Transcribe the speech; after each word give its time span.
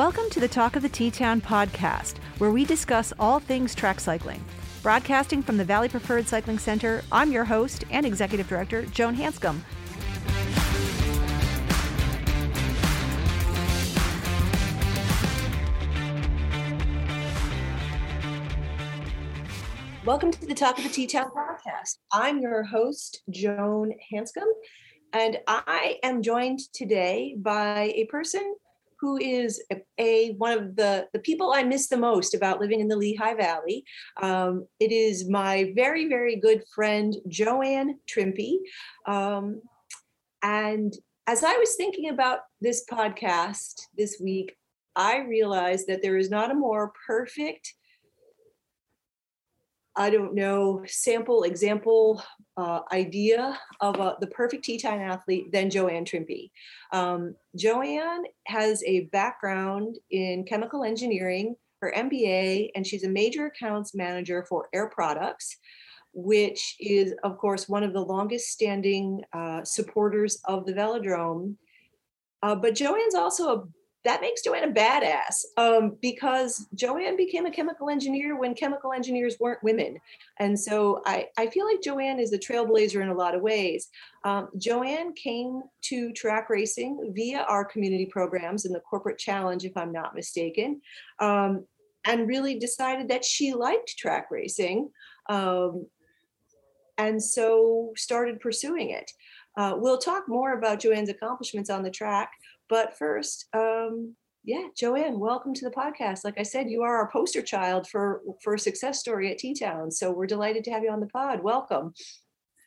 Welcome 0.00 0.30
to 0.30 0.40
the 0.40 0.48
Talk 0.48 0.76
of 0.76 0.82
the 0.82 0.88
T 0.88 1.10
Town 1.10 1.42
podcast, 1.42 2.14
where 2.38 2.50
we 2.50 2.64
discuss 2.64 3.12
all 3.20 3.38
things 3.38 3.74
track 3.74 4.00
cycling. 4.00 4.42
Broadcasting 4.82 5.42
from 5.42 5.58
the 5.58 5.64
Valley 5.66 5.90
Preferred 5.90 6.26
Cycling 6.26 6.58
Center, 6.58 7.04
I'm 7.12 7.30
your 7.30 7.44
host 7.44 7.84
and 7.90 8.06
executive 8.06 8.48
director, 8.48 8.86
Joan 8.86 9.14
Hanscom. 9.14 9.60
Welcome 20.06 20.30
to 20.30 20.46
the 20.46 20.54
Talk 20.54 20.78
of 20.78 20.84
the 20.84 20.90
T 20.90 21.06
Town 21.06 21.30
podcast. 21.30 21.98
I'm 22.10 22.38
your 22.38 22.62
host, 22.62 23.20
Joan 23.28 23.92
Hanscom, 24.10 24.48
and 25.12 25.40
I 25.46 25.98
am 26.02 26.22
joined 26.22 26.60
today 26.72 27.36
by 27.38 27.92
a 27.94 28.06
person 28.06 28.54
who 29.00 29.16
is 29.18 29.62
a, 29.72 29.76
a, 29.98 30.32
one 30.34 30.52
of 30.56 30.76
the, 30.76 31.08
the 31.12 31.20
people 31.20 31.52
I 31.52 31.62
miss 31.62 31.88
the 31.88 31.96
most 31.96 32.34
about 32.34 32.60
living 32.60 32.80
in 32.80 32.88
the 32.88 32.96
Lehigh 32.96 33.34
Valley. 33.34 33.84
Um, 34.20 34.66
it 34.78 34.92
is 34.92 35.28
my 35.28 35.72
very, 35.74 36.08
very 36.08 36.36
good 36.36 36.62
friend, 36.74 37.16
Joanne 37.28 37.98
Trimpey. 38.06 38.58
Um, 39.06 39.62
and 40.42 40.92
as 41.26 41.44
I 41.44 41.56
was 41.56 41.76
thinking 41.76 42.10
about 42.10 42.40
this 42.60 42.84
podcast 42.90 43.82
this 43.96 44.20
week, 44.22 44.56
I 44.96 45.18
realized 45.18 45.86
that 45.86 46.02
there 46.02 46.16
is 46.16 46.30
not 46.30 46.50
a 46.50 46.54
more 46.54 46.92
perfect 47.06 47.74
I 49.96 50.08
don't 50.08 50.34
know, 50.34 50.82
sample 50.86 51.42
example 51.42 52.22
uh, 52.60 52.82
idea 52.92 53.58
of 53.80 53.98
uh, 53.98 54.16
the 54.20 54.26
perfect 54.26 54.64
T-time 54.64 55.00
athlete 55.00 55.50
than 55.50 55.70
Joanne 55.70 56.04
Trimpey. 56.04 56.50
Um, 56.92 57.34
Joanne 57.56 58.24
has 58.46 58.82
a 58.84 59.06
background 59.06 59.96
in 60.10 60.44
chemical 60.44 60.84
engineering, 60.84 61.56
her 61.80 61.92
MBA, 61.96 62.70
and 62.74 62.86
she's 62.86 63.04
a 63.04 63.08
major 63.08 63.46
accounts 63.46 63.94
manager 63.94 64.44
for 64.46 64.68
Air 64.74 64.90
Products, 64.90 65.56
which 66.12 66.76
is, 66.78 67.14
of 67.24 67.38
course, 67.38 67.66
one 67.66 67.82
of 67.82 67.94
the 67.94 68.04
longest 68.04 68.48
standing 68.48 69.22
uh, 69.32 69.64
supporters 69.64 70.38
of 70.44 70.66
the 70.66 70.74
velodrome. 70.74 71.56
Uh, 72.42 72.54
but 72.54 72.74
Joanne's 72.74 73.14
also 73.14 73.54
a 73.54 73.64
that 74.04 74.20
makes 74.22 74.42
Joanne 74.42 74.64
a 74.64 74.72
badass 74.72 75.44
um, 75.58 75.96
because 76.00 76.66
Joanne 76.74 77.16
became 77.16 77.44
a 77.44 77.50
chemical 77.50 77.90
engineer 77.90 78.38
when 78.38 78.54
chemical 78.54 78.92
engineers 78.92 79.36
weren't 79.38 79.62
women. 79.62 79.98
And 80.38 80.58
so 80.58 81.02
I, 81.04 81.26
I 81.36 81.48
feel 81.48 81.66
like 81.66 81.82
Joanne 81.82 82.18
is 82.18 82.32
a 82.32 82.38
trailblazer 82.38 83.02
in 83.02 83.08
a 83.08 83.14
lot 83.14 83.34
of 83.34 83.42
ways. 83.42 83.88
Um, 84.24 84.48
Joanne 84.56 85.12
came 85.12 85.62
to 85.82 86.12
track 86.12 86.48
racing 86.48 87.12
via 87.14 87.42
our 87.42 87.64
community 87.64 88.06
programs 88.06 88.64
in 88.64 88.72
the 88.72 88.80
corporate 88.80 89.18
challenge, 89.18 89.64
if 89.64 89.76
I'm 89.76 89.92
not 89.92 90.14
mistaken, 90.14 90.80
um, 91.18 91.66
and 92.06 92.26
really 92.26 92.58
decided 92.58 93.08
that 93.08 93.24
she 93.24 93.52
liked 93.52 93.98
track 93.98 94.28
racing. 94.30 94.90
Um, 95.28 95.86
and 96.96 97.22
so 97.22 97.92
started 97.96 98.40
pursuing 98.40 98.90
it. 98.90 99.10
Uh, 99.56 99.74
we'll 99.76 99.98
talk 99.98 100.28
more 100.28 100.56
about 100.56 100.80
Joanne's 100.80 101.08
accomplishments 101.08 101.70
on 101.70 101.82
the 101.82 101.90
track. 101.90 102.30
But 102.70 102.96
first, 102.96 103.46
um, 103.52 104.14
yeah, 104.44 104.68
Joanne, 104.76 105.18
welcome 105.18 105.52
to 105.54 105.64
the 105.64 105.72
podcast. 105.72 106.20
Like 106.24 106.38
I 106.38 106.44
said, 106.44 106.70
you 106.70 106.82
are 106.82 106.96
our 106.96 107.10
poster 107.10 107.42
child 107.42 107.88
for 107.88 108.22
for 108.42 108.54
a 108.54 108.58
success 108.58 109.00
story 109.00 109.30
at 109.30 109.38
T 109.38 109.54
Town. 109.54 109.90
So 109.90 110.12
we're 110.12 110.26
delighted 110.26 110.62
to 110.64 110.70
have 110.70 110.84
you 110.84 110.90
on 110.90 111.00
the 111.00 111.08
pod. 111.08 111.42
Welcome. 111.42 111.92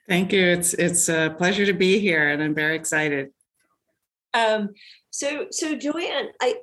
Thank 0.10 0.34
you. 0.34 0.46
It's 0.46 0.74
it's 0.74 1.08
a 1.08 1.34
pleasure 1.38 1.66
to 1.66 1.74
be 1.74 2.00
here, 2.00 2.30
and 2.30 2.44
I'm 2.44 2.54
very 2.54 2.76
excited. 2.76 3.30
Um, 4.34 4.72
so 5.10 5.48
so 5.52 5.74
Joanne, 5.74 6.28
I 6.42 6.56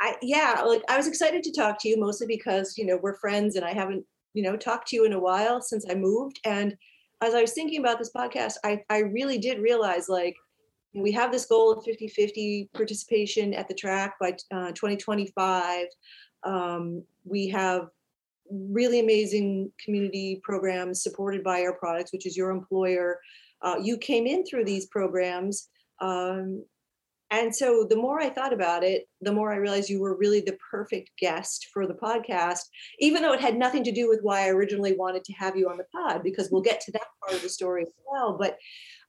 I 0.00 0.16
yeah, 0.22 0.62
like 0.66 0.82
I 0.88 0.96
was 0.96 1.06
excited 1.06 1.42
to 1.42 1.52
talk 1.52 1.76
to 1.82 1.88
you 1.88 2.00
mostly 2.00 2.26
because 2.26 2.78
you 2.78 2.86
know 2.86 2.98
we're 3.00 3.18
friends, 3.18 3.56
and 3.56 3.66
I 3.66 3.74
haven't 3.74 4.04
you 4.32 4.42
know 4.42 4.56
talked 4.56 4.88
to 4.88 4.96
you 4.96 5.04
in 5.04 5.12
a 5.12 5.20
while 5.20 5.60
since 5.60 5.84
I 5.90 5.94
moved. 5.94 6.40
And 6.44 6.74
as 7.20 7.34
I 7.34 7.42
was 7.42 7.52
thinking 7.52 7.80
about 7.80 7.98
this 7.98 8.12
podcast, 8.16 8.54
I 8.64 8.82
I 8.88 9.00
really 9.00 9.36
did 9.36 9.60
realize 9.60 10.08
like 10.08 10.36
we 10.94 11.12
have 11.12 11.30
this 11.30 11.46
goal 11.46 11.72
of 11.72 11.84
50-50 11.84 12.72
participation 12.72 13.54
at 13.54 13.68
the 13.68 13.74
track 13.74 14.14
by 14.20 14.32
uh, 14.50 14.72
2025 14.72 15.86
um, 16.44 17.02
we 17.24 17.48
have 17.48 17.88
really 18.50 19.00
amazing 19.00 19.70
community 19.84 20.40
programs 20.42 21.02
supported 21.02 21.44
by 21.44 21.60
Air 21.60 21.74
Products 21.74 22.12
which 22.12 22.26
is 22.26 22.36
your 22.36 22.50
employer. 22.50 23.18
Uh, 23.60 23.76
you 23.82 23.98
came 23.98 24.26
in 24.26 24.44
through 24.46 24.64
these 24.64 24.86
programs 24.86 25.68
um, 26.00 26.64
and 27.30 27.54
so 27.54 27.86
the 27.88 27.96
more 27.96 28.20
i 28.20 28.28
thought 28.28 28.52
about 28.52 28.82
it 28.82 29.06
the 29.20 29.32
more 29.32 29.52
i 29.52 29.56
realized 29.56 29.90
you 29.90 30.00
were 30.00 30.16
really 30.16 30.40
the 30.40 30.56
perfect 30.70 31.10
guest 31.18 31.68
for 31.72 31.86
the 31.86 31.94
podcast 31.94 32.60
even 33.00 33.22
though 33.22 33.32
it 33.32 33.40
had 33.40 33.56
nothing 33.56 33.84
to 33.84 33.92
do 33.92 34.08
with 34.08 34.20
why 34.22 34.46
i 34.46 34.48
originally 34.48 34.94
wanted 34.96 35.24
to 35.24 35.32
have 35.32 35.56
you 35.56 35.68
on 35.68 35.76
the 35.76 35.84
pod 35.92 36.22
because 36.22 36.50
we'll 36.50 36.62
get 36.62 36.80
to 36.80 36.92
that 36.92 37.02
part 37.20 37.36
of 37.36 37.42
the 37.42 37.48
story 37.48 37.82
as 37.82 37.92
well 38.10 38.36
but 38.38 38.56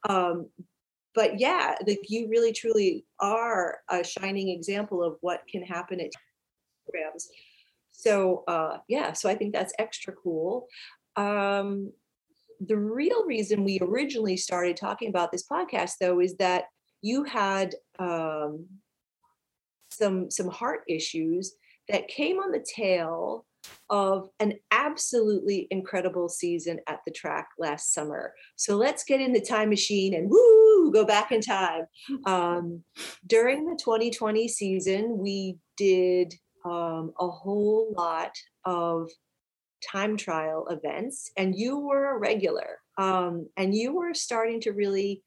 um, 0.10 0.48
but 1.16 1.40
yeah, 1.40 1.76
like 1.86 2.02
you 2.08 2.28
really 2.30 2.54
truly 2.54 3.06
are 3.20 3.80
a 3.90 4.04
shining 4.04 4.50
example 4.50 5.04
of 5.04 5.18
what 5.22 5.42
can 5.52 5.64
happen 5.64 6.00
at 6.00 6.12
programs. 6.86 7.30
So 7.92 8.44
uh, 8.48 8.78
yeah, 8.88 9.14
so 9.14 9.30
I 9.30 9.36
think 9.36 9.54
that's 9.54 9.74
extra 9.80 10.14
cool. 10.14 10.68
Um, 11.16 11.92
the 12.66 12.78
real 12.78 13.26
reason 13.26 13.64
we 13.64 13.80
originally 13.82 14.38
started 14.38 14.78
talking 14.78 15.10
about 15.10 15.32
this 15.32 15.46
podcast, 15.50 15.94
though, 16.00 16.20
is 16.20 16.36
that 16.38 16.66
you 17.02 17.24
had 17.24 17.76
um, 18.00 18.66
some 19.92 20.30
some 20.30 20.50
heart 20.50 20.82
issues 20.88 21.54
that 21.88 22.08
came 22.08 22.38
on 22.38 22.52
the 22.52 22.66
tail 22.76 23.46
of 23.90 24.30
an 24.40 24.54
absolutely 24.72 25.68
incredible 25.72 26.30
season 26.30 26.80
at 26.88 27.00
the 27.06 27.12
track 27.12 27.50
last 27.58 27.94
summer. 27.94 28.34
So 28.56 28.76
let's 28.76 29.04
get 29.04 29.22
in 29.22 29.34
the 29.34 29.42
time 29.42 29.70
machine 29.70 30.14
and 30.14 30.30
woo, 30.30 30.92
go 30.92 31.06
back 31.06 31.32
in 31.32 31.42
time. 31.42 31.86
Um, 32.26 32.84
during 33.26 33.66
the 33.66 33.76
2020 33.76 34.48
season, 34.48 35.18
we 35.18 35.58
did 35.78 36.34
um, 36.66 37.14
a 37.20 37.28
whole 37.28 37.94
lot 37.98 38.32
of 38.66 39.10
time 39.92 40.18
trial 40.18 40.68
events, 40.70 41.32
and 41.38 41.56
you 41.56 41.80
were 41.80 42.16
a 42.16 42.20
regular, 42.20 42.80
um, 42.98 43.48
and 43.58 43.74
you 43.74 43.96
were 43.96 44.14
starting 44.14 44.60
to 44.62 44.72
really 44.72 45.24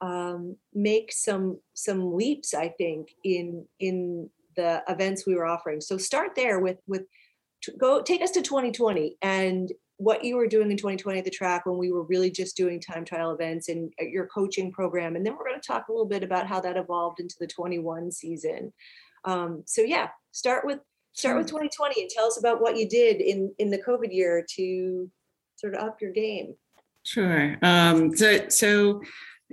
um, 0.00 0.56
make 0.74 1.12
some 1.12 1.58
some 1.74 2.14
leaps, 2.14 2.54
I 2.54 2.68
think, 2.68 3.08
in 3.24 3.66
in 3.80 4.28
the 4.56 4.82
events 4.88 5.26
we 5.26 5.34
were 5.34 5.46
offering. 5.46 5.80
So 5.80 5.98
start 5.98 6.34
there 6.36 6.60
with 6.60 6.78
with 6.86 7.02
go 7.78 8.02
take 8.02 8.22
us 8.22 8.30
to 8.32 8.42
2020 8.42 9.16
and 9.22 9.72
what 9.98 10.24
you 10.24 10.36
were 10.36 10.48
doing 10.48 10.70
in 10.70 10.76
2020 10.76 11.20
at 11.20 11.24
the 11.24 11.30
track 11.30 11.66
when 11.66 11.78
we 11.78 11.92
were 11.92 12.02
really 12.02 12.30
just 12.30 12.56
doing 12.56 12.80
time 12.80 13.04
trial 13.04 13.30
events 13.30 13.68
and 13.68 13.92
uh, 14.02 14.04
your 14.04 14.26
coaching 14.26 14.72
program. 14.72 15.14
And 15.14 15.24
then 15.24 15.36
we're 15.36 15.48
going 15.48 15.60
to 15.60 15.66
talk 15.66 15.88
a 15.88 15.92
little 15.92 16.06
bit 16.06 16.24
about 16.24 16.48
how 16.48 16.60
that 16.60 16.76
evolved 16.76 17.20
into 17.20 17.36
the 17.38 17.46
21 17.46 18.10
season. 18.10 18.72
Um, 19.24 19.62
so 19.66 19.82
yeah 19.82 20.08
start 20.34 20.66
with 20.66 20.80
start 21.12 21.36
with 21.38 21.46
2020 21.46 22.02
and 22.02 22.10
tell 22.10 22.26
us 22.26 22.38
about 22.38 22.60
what 22.60 22.76
you 22.76 22.88
did 22.88 23.20
in 23.20 23.54
in 23.58 23.70
the 23.70 23.78
covid 23.78 24.12
year 24.12 24.44
to 24.56 25.10
sort 25.56 25.74
of 25.74 25.80
up 25.80 26.00
your 26.00 26.10
game. 26.10 26.54
Sure. 27.04 27.56
Um, 27.62 28.14
so 28.16 28.48
so 28.48 29.00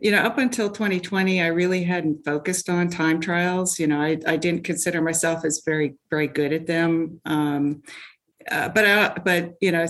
you 0.02 0.10
know, 0.10 0.18
up 0.18 0.40
until 0.40 0.70
2020, 0.70 1.42
I 1.42 1.48
really 1.48 1.84
hadn't 1.84 2.26
focused 2.26 2.70
on 2.70 2.90
time 2.90 3.22
trials. 3.22 3.80
You 3.80 3.86
know, 3.86 4.02
I, 4.02 4.18
I 4.26 4.36
didn't 4.36 4.64
consider 4.64 5.00
myself 5.00 5.46
as 5.46 5.62
very, 5.64 5.94
very 6.10 6.28
good 6.28 6.52
at 6.52 6.66
them. 6.66 7.22
Um, 7.24 7.84
uh, 8.50 8.70
but 8.70 8.84
I, 8.84 9.10
but 9.24 9.54
you 9.62 9.72
know, 9.72 9.86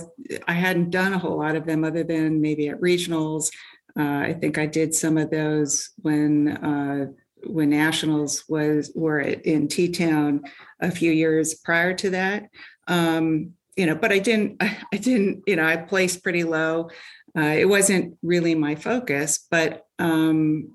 I 0.50 0.54
hadn't 0.54 0.90
done 0.90 1.14
a 1.14 1.18
whole 1.18 1.40
lot 1.40 1.56
of 1.56 1.66
them 1.66 1.86
other 1.86 2.04
than 2.04 2.42
maybe 2.42 2.68
at 2.68 2.82
regionals. 2.82 3.52
Uh, 3.98 4.04
I 4.04 4.34
think 4.34 4.58
I 4.58 4.66
did 4.66 4.94
some 4.94 5.18
of 5.18 5.32
those 5.32 5.92
when 6.02 6.50
uh, 6.58 7.06
when 7.48 7.70
nationals 7.70 8.44
was 8.50 8.92
were 8.94 9.22
in 9.22 9.70
T 9.70 9.90
Town 9.90 10.42
a 10.82 10.92
few 10.92 11.14
years 11.14 11.54
prior 11.56 11.94
to 11.94 12.10
that. 12.10 12.50
Um, 12.88 13.54
you 13.78 13.86
know, 13.86 13.96
but 13.96 14.12
I 14.12 14.20
didn't. 14.20 14.58
I 14.62 14.98
didn't. 14.98 15.44
You 15.48 15.56
know, 15.56 15.66
I 15.66 15.78
placed 15.78 16.24
pretty 16.24 16.44
low 16.44 16.90
uh, 17.38 17.42
it 17.42 17.68
wasn't 17.68 18.18
really 18.22 18.56
my 18.56 18.76
focus, 18.76 19.48
but 19.50 19.86
um, 20.00 20.74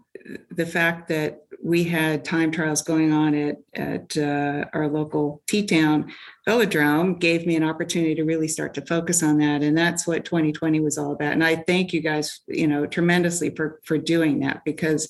the 0.51 0.67
fact 0.67 1.09
that 1.09 1.43
we 1.63 1.85
had 1.85 2.25
time 2.25 2.51
trials 2.51 2.83
going 2.83 3.13
on 3.13 3.35
at 3.35 3.57
at 3.75 4.17
uh, 4.17 4.65
our 4.73 4.89
local 4.89 5.43
T-town 5.47 6.13
velodrome 6.47 7.19
gave 7.19 7.47
me 7.47 7.57
an 7.57 7.65
opportunity 7.65 8.15
to 8.15 8.25
really 8.25 8.49
start 8.49 8.75
to 8.75 8.87
focus 8.87 9.23
on 9.23 9.39
that, 9.39 9.63
and 9.63 9.77
that's 9.77 10.07
what 10.07 10.25
2020 10.25 10.81
was 10.81 10.97
all 10.97 11.13
about. 11.13 11.33
And 11.33 11.45
I 11.45 11.57
thank 11.57 11.93
you 11.93 12.01
guys, 12.01 12.41
you 12.47 12.67
know, 12.67 12.87
tremendously 12.87 13.51
for 13.51 13.81
for 13.85 13.99
doing 13.99 14.41
that 14.41 14.63
because 14.65 15.09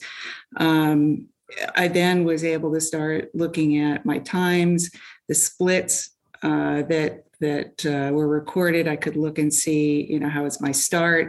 um, 0.56 1.28
I 1.76 1.88
then 1.88 2.25
was 2.25 2.42
able 2.42 2.72
to 2.75 2.81
start 2.81 3.31
looking 3.34 3.78
at 3.78 4.04
my 4.04 4.19
times, 4.19 4.90
the 5.28 5.34
splits 5.34 6.10
uh, 6.48 6.78
that 6.93 7.12
that 7.46 7.76
uh, 7.84 8.10
were 8.16 8.40
recorded. 8.40 8.88
I 8.88 8.96
could 9.04 9.16
look 9.25 9.38
and 9.38 9.52
see, 9.52 10.06
you 10.12 10.19
know, 10.20 10.31
how 10.37 10.44
was 10.44 10.60
my 10.60 10.72
start, 10.72 11.26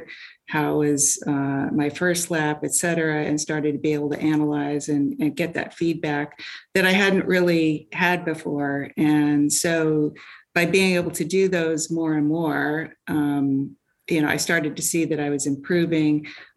how 0.56 0.80
was 0.84 1.02
uh, 1.34 1.68
my 1.82 1.90
first 1.90 2.32
lap, 2.32 2.58
et 2.64 2.74
cetera, 2.74 3.20
and 3.28 3.38
started 3.40 3.74
to 3.74 3.82
be 3.88 3.94
able 3.98 4.12
to 4.12 4.22
analyze 4.34 4.86
and, 4.94 5.06
and 5.22 5.36
get 5.42 5.54
that 5.54 5.74
feedback 5.74 6.28
that 6.74 6.86
I 6.86 6.94
hadn't 7.04 7.34
really 7.36 7.88
had 7.92 8.24
before. 8.24 8.92
And 8.96 9.52
so 9.52 10.14
by 10.56 10.66
being 10.66 10.96
able 10.96 11.12
to 11.12 11.26
do 11.26 11.50
those 11.50 11.92
more 11.92 12.14
and 12.20 12.28
more, 12.28 12.94
um, 13.08 13.76
you 14.10 14.22
know, 14.22 14.30
I 14.36 14.38
started 14.38 14.74
to 14.78 14.82
see 14.82 15.04
that 15.10 15.20
I 15.20 15.30
was 15.30 15.46
improving. 15.46 16.14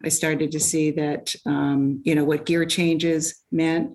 I 0.07 0.09
started 0.09 0.49
to 0.51 0.59
see 0.59 0.91
that, 0.91 1.35
um, 1.45 2.01
you 2.07 2.15
know, 2.15 2.23
what 2.23 2.45
gear 2.45 2.65
changes 2.65 3.43
meant. 3.51 3.87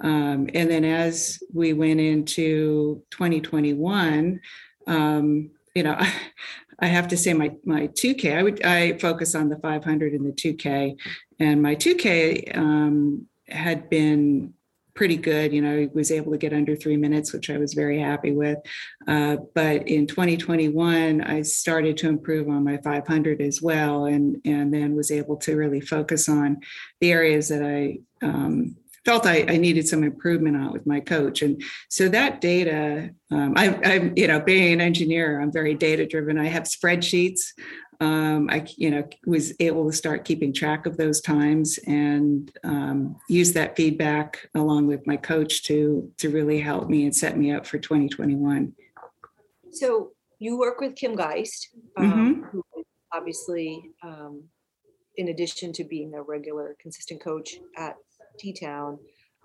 Um, 0.00 0.48
and 0.54 0.70
then 0.70 0.84
as 0.84 1.42
we 1.52 1.72
went 1.72 2.00
into 2.00 3.02
2021, 3.10 4.40
um, 4.86 5.50
you 5.74 5.82
know, 5.82 5.98
I 6.82 6.86
have 6.86 7.08
to 7.08 7.16
say 7.16 7.34
my 7.34 7.50
my 7.64 7.88
2K. 7.88 8.36
I 8.38 8.42
would 8.42 8.64
I 8.64 8.98
focus 8.98 9.34
on 9.34 9.50
the 9.50 9.58
500 9.58 10.14
and 10.14 10.26
the 10.26 10.32
2K, 10.32 10.96
and 11.38 11.62
my 11.62 11.74
2K 11.74 12.56
um, 12.56 13.26
had 13.48 13.90
been 13.90 14.54
pretty 14.94 15.16
good. 15.16 15.52
You 15.52 15.62
know, 15.62 15.76
I 15.76 15.88
was 15.92 16.10
able 16.10 16.32
to 16.32 16.38
get 16.38 16.52
under 16.52 16.74
three 16.74 16.96
minutes, 16.96 17.32
which 17.32 17.50
I 17.50 17.58
was 17.58 17.74
very 17.74 18.00
happy 18.00 18.32
with. 18.32 18.58
Uh, 19.06 19.36
but 19.54 19.88
in 19.88 20.06
2021, 20.06 21.20
I 21.20 21.42
started 21.42 21.96
to 21.98 22.08
improve 22.08 22.48
on 22.48 22.64
my 22.64 22.78
500 22.78 23.40
as 23.40 23.60
well, 23.60 24.06
and 24.06 24.40
and 24.44 24.72
then 24.72 24.96
was 24.96 25.10
able 25.10 25.36
to 25.38 25.56
really 25.56 25.80
focus 25.80 26.28
on 26.28 26.60
the 27.00 27.12
areas 27.12 27.48
that 27.48 27.62
I 27.62 27.98
um, 28.22 28.76
felt 29.04 29.26
I, 29.26 29.44
I, 29.48 29.56
needed 29.56 29.88
some 29.88 30.04
improvement 30.04 30.56
on 30.56 30.72
with 30.72 30.86
my 30.86 31.00
coach. 31.00 31.42
And 31.42 31.62
so 31.88 32.08
that 32.08 32.40
data, 32.40 33.10
um, 33.30 33.54
I, 33.56 33.66
am 33.82 34.12
you 34.16 34.26
know, 34.26 34.40
being 34.40 34.74
an 34.74 34.80
engineer, 34.80 35.40
I'm 35.40 35.52
very 35.52 35.74
data 35.74 36.06
driven. 36.06 36.38
I 36.38 36.46
have 36.46 36.64
spreadsheets. 36.64 37.52
Um, 38.00 38.48
I, 38.50 38.66
you 38.76 38.90
know, 38.90 39.06
was 39.26 39.52
able 39.60 39.90
to 39.90 39.96
start 39.96 40.24
keeping 40.24 40.52
track 40.54 40.86
of 40.86 40.96
those 40.96 41.20
times 41.20 41.78
and 41.86 42.50
um, 42.64 43.16
use 43.28 43.52
that 43.52 43.76
feedback 43.76 44.48
along 44.54 44.86
with 44.86 45.06
my 45.06 45.18
coach 45.18 45.64
to 45.64 46.10
to 46.16 46.30
really 46.30 46.60
help 46.60 46.88
me 46.88 47.04
and 47.04 47.14
set 47.14 47.36
me 47.36 47.52
up 47.52 47.66
for 47.66 47.78
2021. 47.78 48.72
So 49.70 50.12
you 50.38 50.58
work 50.58 50.80
with 50.80 50.96
Kim 50.96 51.14
Geist, 51.14 51.68
um, 51.98 52.12
mm-hmm. 52.12 52.42
who 52.44 52.64
obviously, 53.12 53.90
um, 54.02 54.44
in 55.16 55.28
addition 55.28 55.72
to 55.74 55.84
being 55.84 56.14
a 56.14 56.22
regular, 56.22 56.76
consistent 56.80 57.22
coach 57.22 57.56
at 57.76 57.96
T 58.38 58.52
Town, 58.52 58.98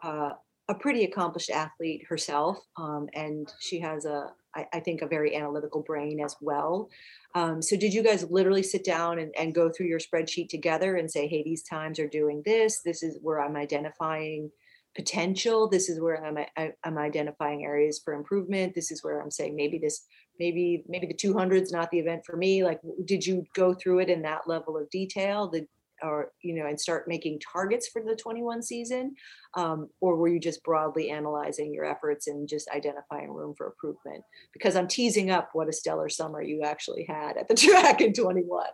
uh, 0.03 0.31
a 0.67 0.75
pretty 0.75 1.03
accomplished 1.03 1.49
athlete 1.49 2.05
herself, 2.09 2.57
um, 2.77 3.07
and 3.13 3.51
she 3.59 3.79
has 3.79 4.05
a, 4.05 4.27
I, 4.55 4.65
I, 4.73 4.79
think, 4.79 5.01
a 5.01 5.07
very 5.07 5.35
analytical 5.35 5.83
brain 5.83 6.19
as 6.19 6.35
well. 6.41 6.89
Um, 7.35 7.61
so, 7.61 7.77
did 7.77 7.93
you 7.93 8.01
guys 8.01 8.25
literally 8.29 8.63
sit 8.63 8.83
down 8.83 9.19
and, 9.19 9.33
and 9.37 9.53
go 9.53 9.69
through 9.69 9.87
your 9.87 9.99
spreadsheet 9.99 10.49
together 10.49 10.95
and 10.95 11.09
say, 11.09 11.27
"Hey, 11.27 11.43
these 11.43 11.63
times 11.63 11.99
are 11.99 12.07
doing 12.07 12.41
this. 12.45 12.81
This 12.81 13.03
is 13.03 13.19
where 13.21 13.41
I'm 13.41 13.55
identifying 13.55 14.49
potential. 14.95 15.69
This 15.69 15.89
is 15.89 15.99
where 15.99 16.25
I'm, 16.25 16.37
I, 16.57 16.71
I'm 16.83 16.97
identifying 16.97 17.65
areas 17.65 18.01
for 18.03 18.13
improvement. 18.13 18.73
This 18.73 18.91
is 18.91 19.03
where 19.03 19.21
I'm 19.21 19.31
saying 19.31 19.55
maybe 19.55 19.77
this, 19.77 20.05
maybe 20.39 20.83
maybe 20.87 21.05
the 21.05 21.13
200 21.13 21.61
is 21.61 21.71
not 21.71 21.91
the 21.91 21.99
event 21.99 22.25
for 22.25 22.37
me." 22.37 22.63
Like, 22.63 22.79
did 23.05 23.23
you 23.23 23.45
go 23.53 23.75
through 23.75 23.99
it 23.99 24.09
in 24.09 24.23
that 24.23 24.47
level 24.47 24.77
of 24.77 24.89
detail? 24.89 25.47
Did 25.47 25.67
or 26.01 26.31
you 26.41 26.53
know 26.53 26.67
and 26.67 26.79
start 26.79 27.07
making 27.07 27.39
targets 27.39 27.87
for 27.87 28.01
the 28.01 28.15
21 28.15 28.61
season 28.61 29.15
um, 29.55 29.89
or 30.01 30.15
were 30.15 30.27
you 30.27 30.39
just 30.39 30.63
broadly 30.63 31.09
analyzing 31.09 31.73
your 31.73 31.85
efforts 31.85 32.27
and 32.27 32.47
just 32.47 32.69
identifying 32.69 33.31
room 33.31 33.53
for 33.57 33.67
improvement? 33.67 34.23
Because 34.53 34.75
i'm 34.75 34.87
teasing 34.87 35.31
up 35.31 35.49
what 35.53 35.69
a 35.69 35.73
stellar 35.73 36.09
summer 36.09 36.41
you 36.41 36.61
actually 36.63 37.05
had 37.07 37.37
at 37.37 37.47
the 37.47 37.55
track 37.55 38.01
in 38.01 38.13
21 38.13 38.65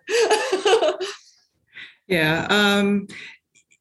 yeah 2.08 2.48
um, 2.50 3.08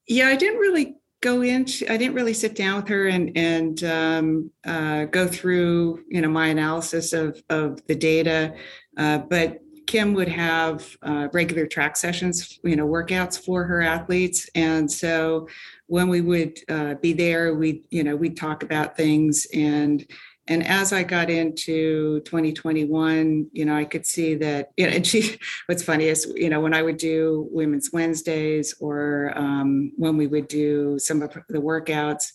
yeah 0.07 0.27
i 0.27 0.35
didn't 0.35 0.59
really 0.59 0.95
go 1.21 1.41
in 1.41 1.65
i 1.89 1.97
didn't 1.97 2.15
really 2.15 2.33
sit 2.33 2.55
down 2.55 2.77
with 2.77 2.87
her 2.87 3.07
and 3.07 3.31
and 3.37 3.83
um, 3.83 4.51
uh, 4.65 5.05
go 5.05 5.27
through 5.27 6.03
you 6.09 6.21
know 6.21 6.29
my 6.29 6.47
analysis 6.47 7.13
of 7.13 7.41
of 7.49 7.85
the 7.87 7.95
data 7.95 8.55
uh, 8.97 9.19
but 9.19 9.59
Kim 9.91 10.13
would 10.13 10.29
have 10.29 10.95
uh, 11.01 11.27
regular 11.33 11.67
track 11.67 11.97
sessions, 11.97 12.57
you 12.63 12.77
know, 12.77 12.87
workouts 12.87 13.37
for 13.37 13.65
her 13.65 13.81
athletes. 13.81 14.49
And 14.55 14.89
so 14.89 15.49
when 15.87 16.07
we 16.07 16.21
would 16.21 16.57
uh, 16.69 16.93
be 16.93 17.11
there, 17.11 17.55
we, 17.55 17.83
you 17.89 18.01
know, 18.01 18.15
we'd 18.15 18.37
talk 18.37 18.63
about 18.63 18.95
things. 18.95 19.45
And 19.53 20.09
and 20.47 20.65
as 20.65 20.93
I 20.93 21.03
got 21.03 21.29
into 21.29 22.21
2021, 22.21 23.47
you 23.51 23.65
know, 23.65 23.75
I 23.75 23.83
could 23.83 24.05
see 24.05 24.35
that, 24.35 24.71
you 24.77 24.87
know, 24.87 24.93
and 24.95 25.05
she, 25.05 25.37
what's 25.65 25.83
funny 25.83 26.05
is, 26.05 26.25
you 26.37 26.49
know, 26.49 26.61
when 26.61 26.73
I 26.73 26.83
would 26.83 26.97
do 26.97 27.49
Women's 27.51 27.89
Wednesdays 27.91 28.73
or 28.79 29.33
um, 29.35 29.91
when 29.97 30.15
we 30.15 30.27
would 30.27 30.47
do 30.47 30.99
some 30.99 31.21
of 31.21 31.33
the 31.49 31.59
workouts, 31.59 32.31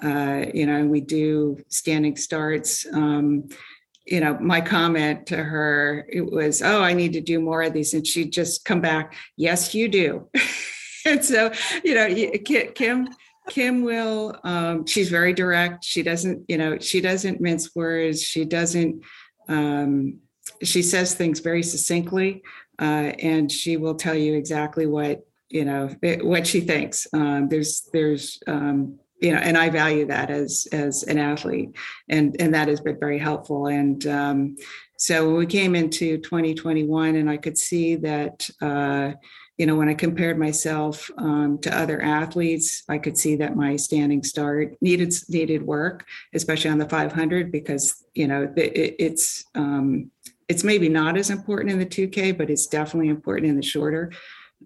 uh, 0.00 0.46
you 0.54 0.64
know, 0.64 0.76
and 0.76 0.88
we 0.88 1.00
do 1.00 1.58
standing 1.70 2.16
starts. 2.16 2.86
Um, 2.92 3.48
you 4.10 4.20
know, 4.20 4.36
my 4.40 4.60
comment 4.60 5.26
to 5.26 5.36
her 5.36 6.04
it 6.08 6.30
was, 6.30 6.60
"Oh, 6.62 6.82
I 6.82 6.92
need 6.92 7.12
to 7.12 7.20
do 7.20 7.40
more 7.40 7.62
of 7.62 7.72
these," 7.72 7.94
and 7.94 8.06
she'd 8.06 8.32
just 8.32 8.64
come 8.64 8.80
back, 8.80 9.14
"Yes, 9.36 9.74
you 9.74 9.88
do." 9.88 10.28
and 11.06 11.24
so, 11.24 11.52
you 11.84 11.94
know, 11.94 12.08
Kim, 12.74 13.08
Kim 13.48 13.82
will. 13.82 14.36
Um, 14.42 14.84
she's 14.84 15.08
very 15.08 15.32
direct. 15.32 15.84
She 15.84 16.02
doesn't, 16.02 16.44
you 16.48 16.58
know, 16.58 16.78
she 16.78 17.00
doesn't 17.00 17.40
mince 17.40 17.74
words. 17.74 18.22
She 18.22 18.44
doesn't. 18.44 19.02
Um, 19.48 20.18
she 20.62 20.82
says 20.82 21.14
things 21.14 21.40
very 21.40 21.62
succinctly, 21.62 22.42
uh, 22.80 23.12
and 23.20 23.50
she 23.50 23.76
will 23.76 23.94
tell 23.94 24.14
you 24.14 24.34
exactly 24.34 24.86
what 24.86 25.24
you 25.48 25.64
know 25.64 25.88
what 26.22 26.46
she 26.46 26.60
thinks. 26.60 27.06
Um, 27.12 27.48
there's 27.48 27.88
there's 27.92 28.40
um, 28.48 28.98
you 29.20 29.32
know, 29.32 29.38
and 29.38 29.56
I 29.56 29.68
value 29.68 30.06
that 30.06 30.30
as 30.30 30.66
as 30.72 31.02
an 31.04 31.18
athlete, 31.18 31.76
and 32.08 32.34
and 32.40 32.54
that 32.54 32.68
has 32.68 32.80
been 32.80 32.98
very 32.98 33.18
helpful. 33.18 33.66
And 33.66 34.04
um, 34.06 34.56
so 34.96 35.28
when 35.28 35.36
we 35.36 35.46
came 35.46 35.74
into 35.74 36.18
2021, 36.18 37.16
and 37.16 37.30
I 37.30 37.36
could 37.36 37.56
see 37.56 37.96
that, 37.96 38.48
uh, 38.60 39.12
you 39.58 39.66
know, 39.66 39.76
when 39.76 39.88
I 39.88 39.94
compared 39.94 40.38
myself 40.38 41.10
um, 41.18 41.58
to 41.62 41.76
other 41.76 42.00
athletes, 42.02 42.82
I 42.88 42.98
could 42.98 43.16
see 43.16 43.36
that 43.36 43.56
my 43.56 43.76
standing 43.76 44.22
start 44.22 44.74
needed 44.80 45.12
needed 45.28 45.62
work, 45.62 46.06
especially 46.34 46.70
on 46.70 46.78
the 46.78 46.88
500, 46.88 47.52
because 47.52 48.04
you 48.14 48.26
know 48.26 48.52
it, 48.56 48.96
it's 48.98 49.44
um, 49.54 50.10
it's 50.48 50.64
maybe 50.64 50.88
not 50.88 51.16
as 51.16 51.30
important 51.30 51.70
in 51.70 51.78
the 51.78 51.86
2K, 51.86 52.36
but 52.36 52.50
it's 52.50 52.66
definitely 52.66 53.08
important 53.08 53.48
in 53.48 53.56
the 53.56 53.62
shorter 53.62 54.10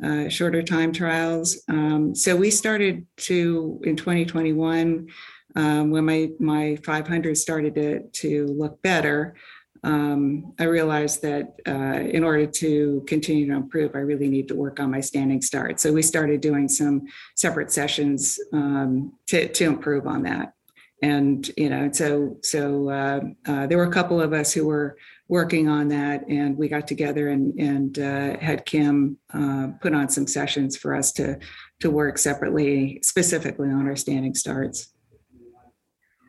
uh, 0.03 0.29
shorter 0.29 0.63
time 0.63 0.93
trials. 0.93 1.63
Um, 1.69 2.15
so 2.15 2.37
we 2.37 2.51
started 2.51 3.07
to 3.19 3.81
in 3.85 3.97
2021 3.97 5.09
um, 5.57 5.91
when 5.91 6.05
my 6.05 6.31
my 6.41 6.77
500 6.85 7.37
started 7.37 7.75
to 7.77 8.03
to 8.03 8.47
look 8.47 8.83
better. 8.83 9.37
Um, 9.85 10.55
I 10.59 10.65
realized 10.65 11.21
that 11.23 11.57
uh, 11.69 12.01
in 12.01 12.25
order 12.25 12.47
to 12.47 13.05
continue 13.07 13.47
to 13.49 13.55
improve, 13.55 13.95
I 13.95 13.99
really 13.99 14.29
need 14.29 14.49
to 14.49 14.55
work 14.55 14.81
on 14.81 14.91
my 14.91 15.01
standing 15.01 15.43
start. 15.43 15.79
So 15.79 15.93
we 15.93 16.01
started 16.01 16.41
doing 16.41 16.69
some 16.69 17.03
separate 17.37 17.71
sessions 17.71 18.39
um, 18.53 19.13
to 19.29 19.49
to 19.49 19.65
improve 19.65 20.07
on 20.07 20.23
that. 20.23 20.55
And 21.03 21.49
you 21.57 21.69
know, 21.69 21.93
so 21.93 22.39
so 22.43 22.89
uh, 22.89 23.21
uh 23.47 23.67
there 23.67 23.79
were 23.79 23.85
a 23.85 23.93
couple 23.93 24.21
of 24.21 24.33
us 24.33 24.53
who 24.53 24.67
were 24.67 24.97
working 25.29 25.69
on 25.69 25.89
that, 25.89 26.27
and 26.29 26.57
we 26.57 26.69
got 26.69 26.87
together 26.87 27.29
and 27.29 27.59
and 27.59 27.99
uh, 27.99 28.39
had 28.39 28.67
Kim 28.67 29.19
uh, 29.33 29.69
put 29.81 29.95
on 29.95 30.09
some 30.09 30.27
sessions 30.27 30.77
for 30.77 30.95
us 30.95 31.13
to 31.13 31.39
to 31.81 31.91
work 31.91 32.19
separately, 32.19 33.01
specifically 33.03 33.69
on 33.69 33.87
our 33.87 33.97
standing 33.97 34.35
starts. 34.35 34.93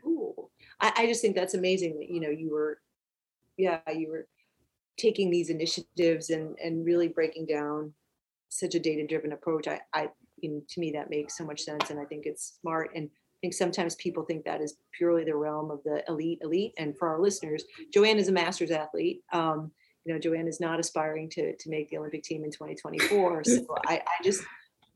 Cool. 0.04 0.52
I, 0.80 0.94
I 0.98 1.06
just 1.08 1.22
think 1.22 1.36
that's 1.36 1.54
amazing 1.54 2.00
that 2.00 2.10
you 2.10 2.22
know 2.22 2.30
you 2.30 2.52
were, 2.52 2.80
yeah, 3.58 3.80
you 3.94 4.10
were 4.10 4.28
taking 4.98 5.30
these 5.30 5.50
initiatives 5.50 6.30
and 6.30 6.58
and 6.64 6.86
really 6.86 7.08
breaking 7.08 7.48
down 7.48 7.94
such 8.50 8.76
a 8.76 8.80
data 8.80 9.06
driven 9.06 9.34
approach. 9.34 9.68
I 9.68 9.82
I 9.94 10.10
you 10.38 10.52
know, 10.52 10.62
to 10.70 10.80
me 10.80 10.92
that 10.92 11.10
makes 11.10 11.38
so 11.38 11.46
much 11.46 11.62
sense, 11.62 11.90
and 11.90 12.00
I 12.00 12.06
think 12.06 12.26
it's 12.26 12.58
smart 12.62 12.92
and 12.96 13.10
think 13.42 13.54
sometimes 13.54 13.96
people 13.96 14.24
think 14.24 14.46
that 14.46 14.62
is 14.62 14.78
purely 14.98 15.24
the 15.24 15.36
realm 15.36 15.72
of 15.72 15.80
the 15.84 16.04
elite 16.08 16.40
elite. 16.42 16.74
And 16.78 16.98
for 16.98 17.08
our 17.08 17.22
listeners, 17.22 17.64
Joanne 17.94 18.18
is 18.18 18.28
a 18.28 18.32
master's 18.32 18.72
athlete. 18.72 19.22
Um, 19.34 19.72
you 20.06 20.14
know, 20.14 20.20
Joanne 20.20 20.48
is 20.48 20.60
not 20.60 20.80
aspiring 20.80 21.30
to 21.32 21.56
to 21.56 21.70
make 21.70 21.90
the 21.90 21.98
Olympic 21.98 22.24
team 22.24 22.44
in 22.44 22.52
2024. 22.52 23.44
So 23.44 23.66
I, 23.88 23.96
I 23.96 24.24
just 24.24 24.44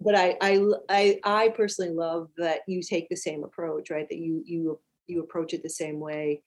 but 0.02 0.16
I, 0.16 0.38
I 0.42 0.66
I 0.90 1.20
I 1.24 1.50
personally 1.50 1.94
love 1.94 2.30
that 2.38 2.62
you 2.68 2.82
take 2.82 3.10
the 3.10 3.18
same 3.18 3.44
approach, 3.44 3.90
right? 3.90 4.08
That 4.10 4.20
you 4.20 4.44
you 4.46 4.80
you 5.08 5.22
approach 5.22 5.54
it 5.54 5.64
the 5.64 5.70
same 5.70 6.00
way 6.00 6.42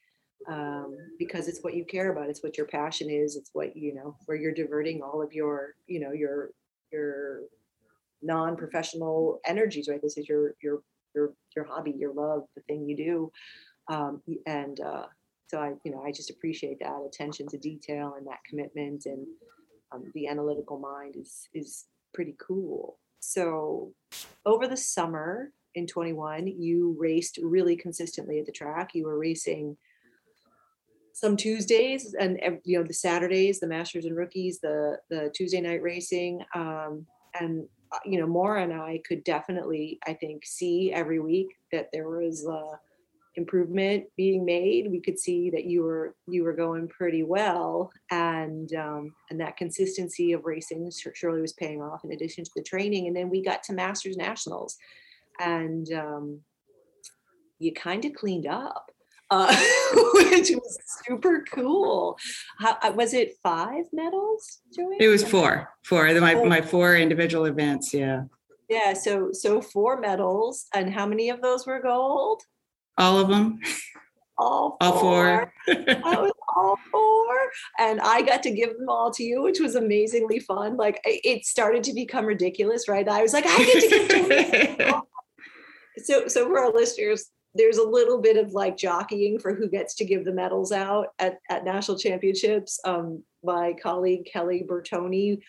um, 0.49 0.97
because 1.19 1.49
it's 1.49 1.63
what 1.63 1.75
you 1.75 1.85
care 1.85 2.13
about. 2.13 2.31
It's 2.31 2.43
what 2.43 2.57
your 2.57 2.67
passion 2.67 3.11
is. 3.11 3.37
It's 3.37 3.51
what 3.53 3.77
you 3.77 3.95
know 3.95 4.17
where 4.27 4.39
you're 4.39 4.55
diverting 4.55 5.03
all 5.03 5.21
of 5.23 5.33
your 5.33 5.75
you 5.87 6.01
know 6.01 6.13
your 6.13 6.51
your 6.93 7.41
non-professional 8.23 9.41
energies, 9.45 9.89
right? 9.89 10.01
This 10.01 10.17
is 10.17 10.29
your 10.29 10.55
your 10.63 10.83
your 11.15 11.33
your 11.55 11.65
hobby, 11.65 11.95
your 11.97 12.13
love, 12.13 12.45
the 12.57 12.63
thing 12.63 12.87
you 12.89 12.97
do. 12.97 13.33
Um, 13.89 14.23
and 14.47 14.81
uh, 14.81 15.07
so 15.49 15.59
I, 15.59 15.73
you 15.85 15.93
know, 15.93 16.03
I 16.03 16.13
just 16.13 16.31
appreciate 16.31 16.79
that 16.81 17.07
attention 17.07 17.47
to 17.49 17.59
detail 17.59 18.15
and 18.17 18.27
that 18.27 18.39
commitment 18.49 19.07
and 19.07 19.27
um, 19.93 20.05
the 20.15 20.27
analytical 20.27 20.79
mind 20.79 21.17
is 21.17 21.49
is 21.53 21.87
pretty 22.15 22.37
cool. 22.39 22.99
So 23.21 23.93
over 24.45 24.67
the 24.67 24.77
summer 24.77 25.53
in 25.75 25.87
21, 25.87 26.47
you 26.47 26.97
raced 26.99 27.39
really 27.43 27.77
consistently 27.77 28.39
at 28.39 28.47
the 28.47 28.53
track. 28.53 28.91
You 28.95 29.05
were 29.07 29.19
racing 29.19 29.77
some 31.13 31.37
Tuesdays 31.37 32.15
and 32.19 32.41
you 32.65 32.79
know 32.79 32.85
the 32.85 32.95
Saturdays, 32.95 33.61
the 33.61 33.67
Masters 33.67 34.07
and 34.07 34.17
Rookies, 34.17 34.59
the 34.61 34.99
the 35.11 35.31
Tuesday 35.35 35.61
night 35.61 35.83
racing, 35.83 36.43
um, 36.55 37.07
and 37.39 37.67
you 38.05 38.21
know 38.21 38.27
Maura 38.27 38.63
and 38.63 38.73
I 38.73 39.01
could 39.07 39.25
definitely, 39.25 39.99
I 40.07 40.15
think, 40.15 40.45
see 40.45 40.93
every 40.93 41.19
week 41.19 41.49
that 41.73 41.89
there 41.93 42.09
was 42.09 42.47
uh, 42.47 42.77
improvement 43.37 44.05
being 44.17 44.45
made. 44.45 44.91
We 44.91 45.01
could 45.01 45.19
see 45.19 45.51
that 45.51 45.65
you 45.65 45.83
were 45.83 46.15
you 46.29 46.45
were 46.45 46.53
going 46.53 46.89
pretty 46.89 47.23
well, 47.23 47.91
and 48.11 48.73
um, 48.75 49.15
and 49.31 49.41
that 49.41 49.57
consistency 49.57 50.33
of 50.33 50.45
racing 50.45 50.91
surely 51.15 51.41
was 51.41 51.53
paying 51.55 51.83
off 51.83 52.05
in 52.05 52.13
addition 52.13 52.45
to 52.45 52.51
the 52.57 52.63
training. 52.63 53.07
And 53.07 53.17
then 53.17 53.31
we 53.31 53.43
got 53.43 53.63
to 53.65 53.73
Masters 53.73 54.17
Nationals, 54.17 54.77
and 55.41 55.91
um, 55.93 56.41
you 57.59 57.73
kind 57.73 58.05
of 58.05 58.15
cleaned 58.15 58.47
up 58.47 58.91
uh, 59.33 59.57
which 60.15 60.51
was 60.51 60.79
super 61.07 61.43
cool. 61.51 62.19
How, 62.59 62.77
uh, 62.83 62.93
was 62.95 63.15
it 63.15 63.35
five 63.43 63.85
medals, 63.91 64.61
Joey? 64.77 64.97
It 65.01 65.09
was 65.09 65.25
four, 65.25 65.71
four. 65.85 66.13
My 66.21 66.35
my 66.35 66.61
four 66.61 66.97
individual 66.97 67.47
events. 67.47 67.95
Yeah. 67.95 68.25
Yeah. 68.69 68.93
So 68.93 69.31
so 69.33 69.63
four 69.63 69.99
medals, 70.01 70.67
and 70.75 70.93
how 70.93 71.07
many 71.07 71.31
of 71.31 71.41
those 71.41 71.67
were 71.67 71.81
gold? 71.81 72.43
All 72.99 73.19
of 73.19 73.29
them. 73.29 73.59
All 74.39 74.77
four. 74.81 74.91
All 74.93 75.01
four. 75.01 75.53
I 75.69 76.21
was 76.21 76.33
all 76.55 76.77
four, 76.91 77.37
and 77.79 78.03
I 78.03 78.21
got 78.21 78.43
to 78.43 78.51
give 78.51 78.77
them 78.77 78.91
all 78.91 79.11
to 79.13 79.25
you, 79.25 79.43
which 79.43 79.61
was 79.61 79.77
amazingly 79.77 80.41
fun. 80.41 80.77
Like 80.77 81.01
it 81.05 81.47
started 81.47 81.85
to 81.85 81.95
become 81.95 82.27
ridiculous, 82.27 82.87
right? 82.87 83.09
I 83.09 83.23
was 83.23 83.33
like, 83.33 83.47
I 83.47 83.65
get 83.65 83.81
to 83.81 83.89
give 83.89 84.77
to 84.79 85.03
so 86.05 86.29
so 86.29 86.47
for 86.47 86.59
our 86.59 86.71
listeners 86.71 87.31
there's 87.55 87.79
a 87.79 87.87
little 87.87 88.21
bit 88.21 88.37
of 88.37 88.53
like 88.53 88.77
jockeying 88.77 89.39
for 89.39 89.55
who 89.55 89.69
gets 89.69 89.95
to 89.97 90.05
give 90.05 90.25
the 90.25 90.33
medals 90.33 90.73
out 90.73 91.09
at, 91.19 91.39
at 91.51 91.65
national 91.65 91.99
championships. 91.99 92.81
Um, 92.85 93.23
my 93.45 93.75
colleague 93.83 94.29
Kelly 94.33 94.65
Bertoni 94.67 95.41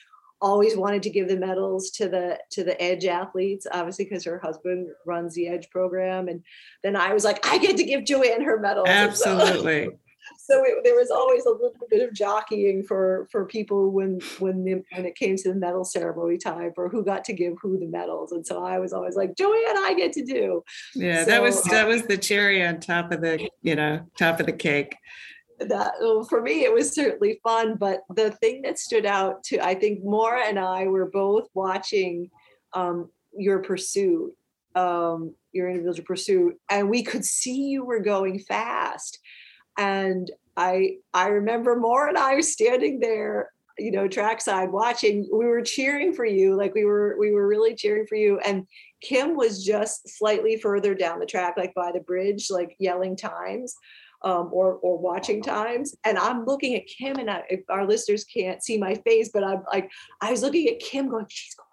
always 0.41 0.75
wanted 0.75 1.01
to 1.01 1.09
give 1.09 1.29
the 1.29 1.37
medals 1.37 1.89
to 1.91 2.09
the 2.09 2.37
to 2.51 2.65
the 2.65 2.79
edge 2.81 3.05
athletes 3.05 3.65
obviously 3.71 4.03
because 4.03 4.25
her 4.25 4.37
husband 4.39 4.89
runs 5.05 5.33
the 5.33 5.47
edge 5.47 5.69
program. 5.69 6.27
And 6.27 6.43
then 6.83 6.97
i 6.97 7.13
was 7.13 7.23
like 7.23 7.45
i 7.47 7.57
get 7.57 7.77
to 7.77 7.83
give 7.85 8.03
joanne 8.03 8.43
her 8.43 8.59
medal 8.59 8.85
absolutely. 8.85 9.85
so 9.85 9.91
it, 10.63 10.83
there 10.83 10.95
was 10.95 11.11
always 11.11 11.45
a 11.45 11.51
little 11.51 11.73
bit 11.89 12.07
of 12.07 12.13
jockeying 12.13 12.83
for 12.83 13.27
for 13.31 13.45
people 13.45 13.91
when 13.91 14.19
when 14.39 14.63
the, 14.63 14.83
when 14.93 15.05
it 15.05 15.15
came 15.15 15.35
to 15.37 15.49
the 15.49 15.55
medal 15.55 15.83
ceremony 15.83 16.37
time 16.37 16.71
for 16.73 16.89
who 16.89 17.03
got 17.03 17.23
to 17.25 17.33
give 17.33 17.55
who 17.61 17.79
the 17.79 17.87
medals. 17.87 18.31
And 18.31 18.45
so 18.45 18.63
i 18.63 18.79
was 18.79 18.93
always 18.93 19.15
like 19.15 19.35
joanne 19.37 19.77
i 19.77 19.93
get 19.97 20.13
to 20.13 20.23
do. 20.23 20.63
Yeah 20.95 21.23
so, 21.23 21.29
that 21.31 21.41
was 21.41 21.63
that 21.63 21.87
was 21.87 22.03
the 22.03 22.17
cherry 22.17 22.65
on 22.65 22.79
top 22.79 23.11
of 23.11 23.21
the 23.21 23.49
you 23.61 23.75
know 23.75 24.05
top 24.17 24.39
of 24.39 24.45
the 24.45 24.53
cake. 24.53 24.95
That 25.59 25.93
well, 26.01 26.23
for 26.23 26.41
me 26.41 26.63
it 26.63 26.73
was 26.73 26.93
certainly 26.93 27.39
fun 27.43 27.75
but 27.75 28.01
the 28.13 28.31
thing 28.31 28.63
that 28.63 28.79
stood 28.79 29.05
out 29.05 29.43
to 29.45 29.59
i 29.59 29.75
think 29.75 30.03
Maura 30.03 30.45
and 30.47 30.59
i 30.59 30.87
were 30.87 31.09
both 31.09 31.47
watching 31.53 32.29
um, 32.73 33.09
your 33.37 33.59
pursuit 33.59 34.33
um, 34.75 35.35
your 35.51 35.69
individual 35.69 36.05
pursuit 36.05 36.59
and 36.69 36.89
we 36.89 37.03
could 37.03 37.23
see 37.23 37.69
you 37.69 37.85
were 37.85 37.99
going 37.99 38.39
fast 38.39 39.19
and 39.77 40.31
I 40.57 40.97
I 41.13 41.27
remember 41.27 41.75
Maura 41.75 42.09
and 42.09 42.17
I 42.17 42.35
were 42.35 42.41
standing 42.41 42.99
there, 42.99 43.51
you 43.77 43.91
know, 43.91 44.07
trackside 44.07 44.71
watching. 44.71 45.27
We 45.31 45.45
were 45.45 45.61
cheering 45.61 46.13
for 46.13 46.25
you, 46.25 46.55
like 46.55 46.73
we 46.73 46.85
were 46.85 47.15
we 47.19 47.31
were 47.31 47.47
really 47.47 47.75
cheering 47.75 48.05
for 48.07 48.15
you. 48.15 48.39
And 48.39 48.67
Kim 49.01 49.35
was 49.35 49.65
just 49.65 50.07
slightly 50.17 50.57
further 50.57 50.93
down 50.95 51.19
the 51.19 51.25
track, 51.25 51.55
like 51.57 51.73
by 51.73 51.91
the 51.91 51.99
bridge, 52.01 52.47
like 52.49 52.75
yelling 52.79 53.15
times. 53.15 53.75
Um, 54.25 54.51
or 54.53 54.75
or 54.75 54.97
watching 54.97 55.43
times. 55.43 55.97
And 56.05 56.17
I'm 56.17 56.45
looking 56.45 56.75
at 56.75 56.87
Kim, 56.87 57.17
and 57.17 57.29
I, 57.29 57.43
our 57.67 57.85
listeners 57.85 58.23
can't 58.23 58.63
see 58.63 58.77
my 58.77 58.95
face, 59.05 59.31
but 59.33 59.43
I'm 59.43 59.63
like, 59.69 59.91
I 60.21 60.31
was 60.31 60.41
looking 60.41 60.69
at 60.69 60.79
Kim, 60.79 61.09
going, 61.09 61.25
she's 61.27 61.55
going 61.55 61.67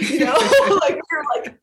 you 0.00 0.20
know, 0.20 0.32
like 0.82 0.94
we 0.94 1.16
were 1.16 1.24
like, 1.36 1.58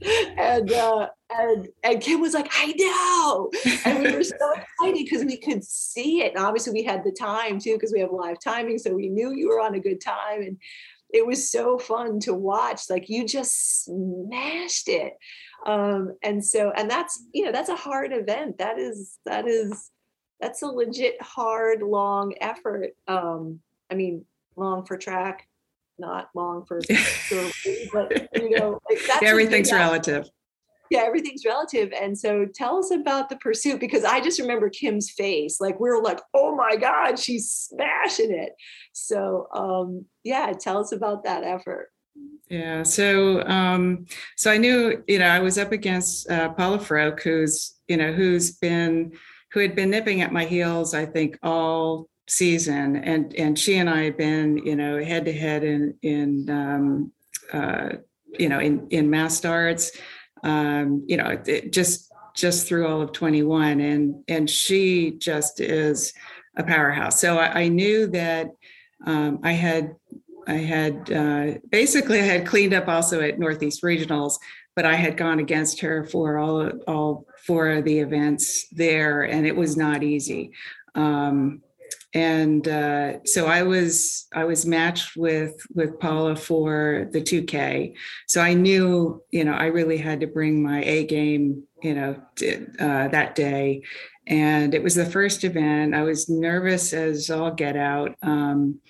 and 0.38 0.72
uh, 0.72 1.08
and 1.30 1.68
and 1.82 2.00
Kim 2.00 2.20
was 2.20 2.34
like, 2.34 2.50
I 2.52 2.72
know, 2.76 3.50
and 3.84 4.02
we 4.02 4.12
were 4.12 4.24
so 4.24 4.52
excited 4.52 5.04
because 5.04 5.24
we 5.24 5.36
could 5.36 5.64
see 5.64 6.22
it, 6.22 6.34
and 6.34 6.44
obviously 6.44 6.72
we 6.72 6.82
had 6.82 7.04
the 7.04 7.12
time 7.12 7.58
too 7.58 7.74
because 7.74 7.92
we 7.92 8.00
have 8.00 8.12
live 8.12 8.38
timing, 8.42 8.78
so 8.78 8.94
we 8.94 9.08
knew 9.08 9.32
you 9.32 9.48
were 9.48 9.60
on 9.60 9.74
a 9.74 9.80
good 9.80 10.00
time, 10.00 10.42
and 10.42 10.58
it 11.10 11.26
was 11.26 11.50
so 11.50 11.78
fun 11.78 12.20
to 12.20 12.34
watch. 12.34 12.90
Like 12.90 13.08
you 13.08 13.26
just 13.26 13.84
smashed 13.84 14.88
it, 14.88 15.14
um, 15.64 16.16
and 16.22 16.44
so 16.44 16.72
and 16.76 16.90
that's 16.90 17.24
you 17.32 17.44
know 17.44 17.52
that's 17.52 17.70
a 17.70 17.76
hard 17.76 18.12
event. 18.12 18.58
That 18.58 18.78
is 18.78 19.18
that 19.24 19.46
is 19.46 19.90
that's 20.40 20.62
a 20.62 20.66
legit 20.66 21.20
hard 21.22 21.82
long 21.82 22.34
effort. 22.40 22.90
Um, 23.08 23.60
I 23.90 23.94
mean, 23.94 24.24
long 24.56 24.84
for 24.84 24.96
track 24.96 25.46
not 25.98 26.28
long 26.34 26.64
for 26.66 26.80
but 27.92 28.28
you 28.34 28.58
know, 28.58 28.78
like 28.88 29.00
that's 29.06 29.22
everything's 29.22 29.72
relative. 29.72 30.28
Yeah, 30.90 31.00
everything's 31.00 31.44
relative. 31.44 31.92
And 31.92 32.16
so 32.16 32.46
tell 32.54 32.78
us 32.78 32.92
about 32.92 33.28
the 33.28 33.36
pursuit 33.36 33.80
because 33.80 34.04
I 34.04 34.20
just 34.20 34.38
remember 34.38 34.70
Kim's 34.70 35.10
face. 35.10 35.60
Like 35.60 35.80
we 35.80 35.88
were 35.88 36.00
like, 36.00 36.20
oh 36.32 36.54
my 36.54 36.76
God, 36.76 37.18
she's 37.18 37.50
smashing 37.50 38.30
it. 38.30 38.52
So 38.92 39.48
um 39.54 40.04
yeah, 40.22 40.52
tell 40.52 40.78
us 40.78 40.92
about 40.92 41.24
that 41.24 41.42
effort. 41.42 41.88
Yeah, 42.48 42.84
so 42.84 43.42
um, 43.46 44.06
so 44.36 44.50
I 44.52 44.56
knew, 44.56 45.02
you 45.08 45.18
know, 45.18 45.26
I 45.26 45.40
was 45.40 45.58
up 45.58 45.72
against 45.72 46.30
uh, 46.30 46.50
Paula 46.50 46.78
Froke, 46.78 47.20
who's, 47.22 47.74
you 47.88 47.96
know, 47.96 48.12
who's 48.12 48.52
been 48.52 49.12
who 49.52 49.60
had 49.60 49.74
been 49.74 49.90
nipping 49.90 50.22
at 50.22 50.32
my 50.32 50.44
heels, 50.44 50.94
I 50.94 51.06
think, 51.06 51.38
all 51.42 52.08
season, 52.28 52.96
and 52.96 53.34
and 53.34 53.58
she 53.58 53.76
and 53.76 53.88
I 53.88 54.04
have 54.04 54.18
been, 54.18 54.58
you 54.58 54.76
know, 54.76 55.02
head 55.02 55.24
to 55.26 55.32
head 55.32 55.64
in 55.64 55.94
in 56.02 56.50
um, 56.50 57.12
uh, 57.52 57.88
you 58.38 58.48
know 58.48 58.58
in 58.58 58.88
in 58.88 59.10
mass 59.10 59.36
starts, 59.36 59.92
um, 60.42 61.04
you 61.06 61.16
know, 61.16 61.38
it, 61.46 61.72
just 61.72 62.12
just 62.34 62.68
through 62.68 62.86
all 62.86 63.00
of 63.00 63.12
21, 63.12 63.80
and 63.80 64.22
and 64.28 64.48
she 64.48 65.12
just 65.12 65.60
is 65.60 66.12
a 66.56 66.62
powerhouse. 66.62 67.20
So 67.20 67.38
I, 67.38 67.62
I 67.62 67.68
knew 67.68 68.06
that 68.08 68.48
um, 69.04 69.40
I 69.42 69.52
had 69.52 69.96
I 70.46 70.54
had 70.54 71.10
uh, 71.12 71.58
basically 71.70 72.20
I 72.20 72.24
had 72.24 72.46
cleaned 72.46 72.74
up 72.74 72.88
also 72.88 73.20
at 73.20 73.38
Northeast 73.38 73.82
Regionals, 73.82 74.38
but 74.74 74.84
I 74.84 74.94
had 74.94 75.16
gone 75.16 75.38
against 75.38 75.80
her 75.80 76.04
for 76.04 76.38
all 76.38 76.70
all 76.86 77.26
four 77.46 77.70
of 77.70 77.84
the 77.84 77.98
events 77.98 78.68
there, 78.70 79.22
and 79.22 79.46
it 79.46 79.56
was 79.56 79.76
not 79.76 80.02
easy. 80.02 80.52
Um, 80.94 81.62
and 82.16 82.66
uh, 82.66 83.22
so 83.24 83.46
I 83.46 83.62
was 83.62 84.26
I 84.32 84.44
was 84.44 84.64
matched 84.64 85.18
with 85.18 85.54
with 85.74 86.00
Paula 86.00 86.34
for 86.34 87.10
the 87.12 87.20
2K. 87.20 87.94
So 88.26 88.40
I 88.40 88.54
knew 88.54 89.22
you 89.30 89.44
know 89.44 89.52
I 89.52 89.66
really 89.66 89.98
had 89.98 90.20
to 90.20 90.26
bring 90.26 90.62
my 90.62 90.82
A 90.82 91.04
game 91.04 91.64
you 91.82 91.94
know 91.94 92.16
uh, 92.80 93.08
that 93.08 93.34
day, 93.34 93.82
and 94.26 94.74
it 94.74 94.82
was 94.82 94.94
the 94.94 95.04
first 95.04 95.44
event. 95.44 95.94
I 95.94 96.04
was 96.04 96.30
nervous 96.30 96.94
as 96.94 97.28
all 97.28 97.50
get 97.50 97.76
out. 97.76 98.16
Um, 98.22 98.80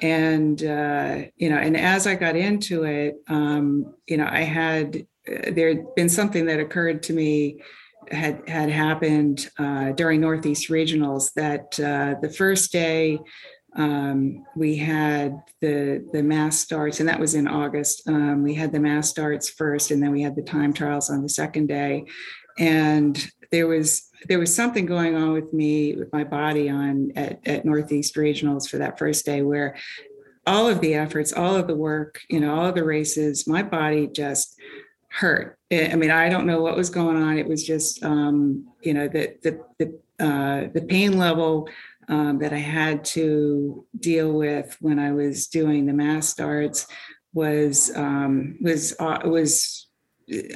and 0.00 0.60
uh, 0.64 1.22
you 1.36 1.50
know, 1.50 1.58
and 1.58 1.76
as 1.76 2.08
I 2.08 2.16
got 2.16 2.34
into 2.34 2.82
it, 2.82 3.14
um, 3.28 3.94
you 4.08 4.16
know, 4.16 4.26
I 4.28 4.40
had 4.40 5.06
uh, 5.28 5.52
there 5.52 5.68
had 5.68 5.94
been 5.94 6.08
something 6.08 6.46
that 6.46 6.58
occurred 6.58 7.04
to 7.04 7.12
me 7.12 7.62
had 8.10 8.48
had 8.48 8.70
happened 8.70 9.48
uh, 9.58 9.92
during 9.92 10.20
Northeast 10.20 10.68
Regionals. 10.68 11.32
That 11.34 11.78
uh, 11.80 12.20
the 12.20 12.32
first 12.32 12.72
day 12.72 13.18
um, 13.76 14.44
we 14.54 14.76
had 14.76 15.38
the 15.60 16.06
the 16.12 16.22
mass 16.22 16.58
starts, 16.58 17.00
and 17.00 17.08
that 17.08 17.20
was 17.20 17.34
in 17.34 17.48
August. 17.48 18.08
Um, 18.08 18.42
we 18.42 18.54
had 18.54 18.72
the 18.72 18.80
mass 18.80 19.08
starts 19.08 19.48
first, 19.48 19.90
and 19.90 20.02
then 20.02 20.10
we 20.10 20.22
had 20.22 20.36
the 20.36 20.42
time 20.42 20.72
trials 20.72 21.10
on 21.10 21.22
the 21.22 21.28
second 21.28 21.66
day. 21.68 22.04
And 22.58 23.18
there 23.50 23.66
was 23.66 24.08
there 24.28 24.38
was 24.38 24.54
something 24.54 24.86
going 24.86 25.16
on 25.16 25.32
with 25.32 25.52
me 25.52 25.94
with 25.94 26.12
my 26.12 26.24
body 26.24 26.68
on 26.68 27.12
at, 27.16 27.46
at 27.46 27.64
Northeast 27.64 28.16
Regionals 28.16 28.68
for 28.68 28.78
that 28.78 28.98
first 28.98 29.24
day 29.24 29.42
where 29.42 29.76
all 30.46 30.68
of 30.68 30.80
the 30.80 30.94
efforts, 30.94 31.32
all 31.32 31.54
of 31.54 31.66
the 31.66 31.76
work, 31.76 32.20
you 32.28 32.40
know, 32.40 32.54
all 32.54 32.66
of 32.66 32.74
the 32.74 32.84
races, 32.84 33.46
my 33.46 33.62
body 33.62 34.08
just 34.08 34.58
hurt. 35.12 35.58
I 35.70 35.94
mean, 35.94 36.10
I 36.10 36.28
don't 36.28 36.46
know 36.46 36.60
what 36.60 36.76
was 36.76 36.90
going 36.90 37.16
on. 37.16 37.38
It 37.38 37.46
was 37.46 37.64
just, 37.64 38.02
um, 38.02 38.66
you 38.80 38.94
know, 38.94 39.08
the 39.08 39.36
the 39.42 39.60
the, 39.78 40.24
uh, 40.24 40.68
the 40.72 40.82
pain 40.82 41.18
level 41.18 41.68
um, 42.08 42.38
that 42.38 42.52
I 42.52 42.58
had 42.58 43.04
to 43.16 43.86
deal 43.98 44.32
with 44.32 44.76
when 44.80 44.98
I 44.98 45.12
was 45.12 45.46
doing 45.46 45.86
the 45.86 45.92
mass 45.92 46.28
starts 46.28 46.86
was 47.32 47.90
um, 47.96 48.58
was 48.60 48.94
uh, 48.98 49.20
was 49.24 49.88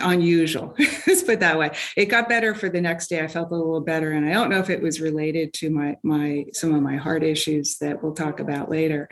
unusual. 0.00 0.74
Let's 1.06 1.22
put 1.22 1.40
that 1.40 1.58
way. 1.58 1.70
It 1.96 2.06
got 2.06 2.28
better 2.28 2.54
for 2.54 2.68
the 2.68 2.80
next 2.80 3.08
day. 3.08 3.20
I 3.20 3.28
felt 3.28 3.50
a 3.50 3.56
little 3.56 3.80
better, 3.80 4.12
and 4.12 4.26
I 4.26 4.32
don't 4.32 4.50
know 4.50 4.58
if 4.58 4.70
it 4.70 4.82
was 4.82 5.00
related 5.00 5.52
to 5.54 5.70
my 5.70 5.96
my 6.02 6.46
some 6.52 6.74
of 6.74 6.82
my 6.82 6.96
heart 6.96 7.22
issues 7.22 7.78
that 7.78 8.02
we'll 8.02 8.14
talk 8.14 8.40
about 8.40 8.70
later. 8.70 9.08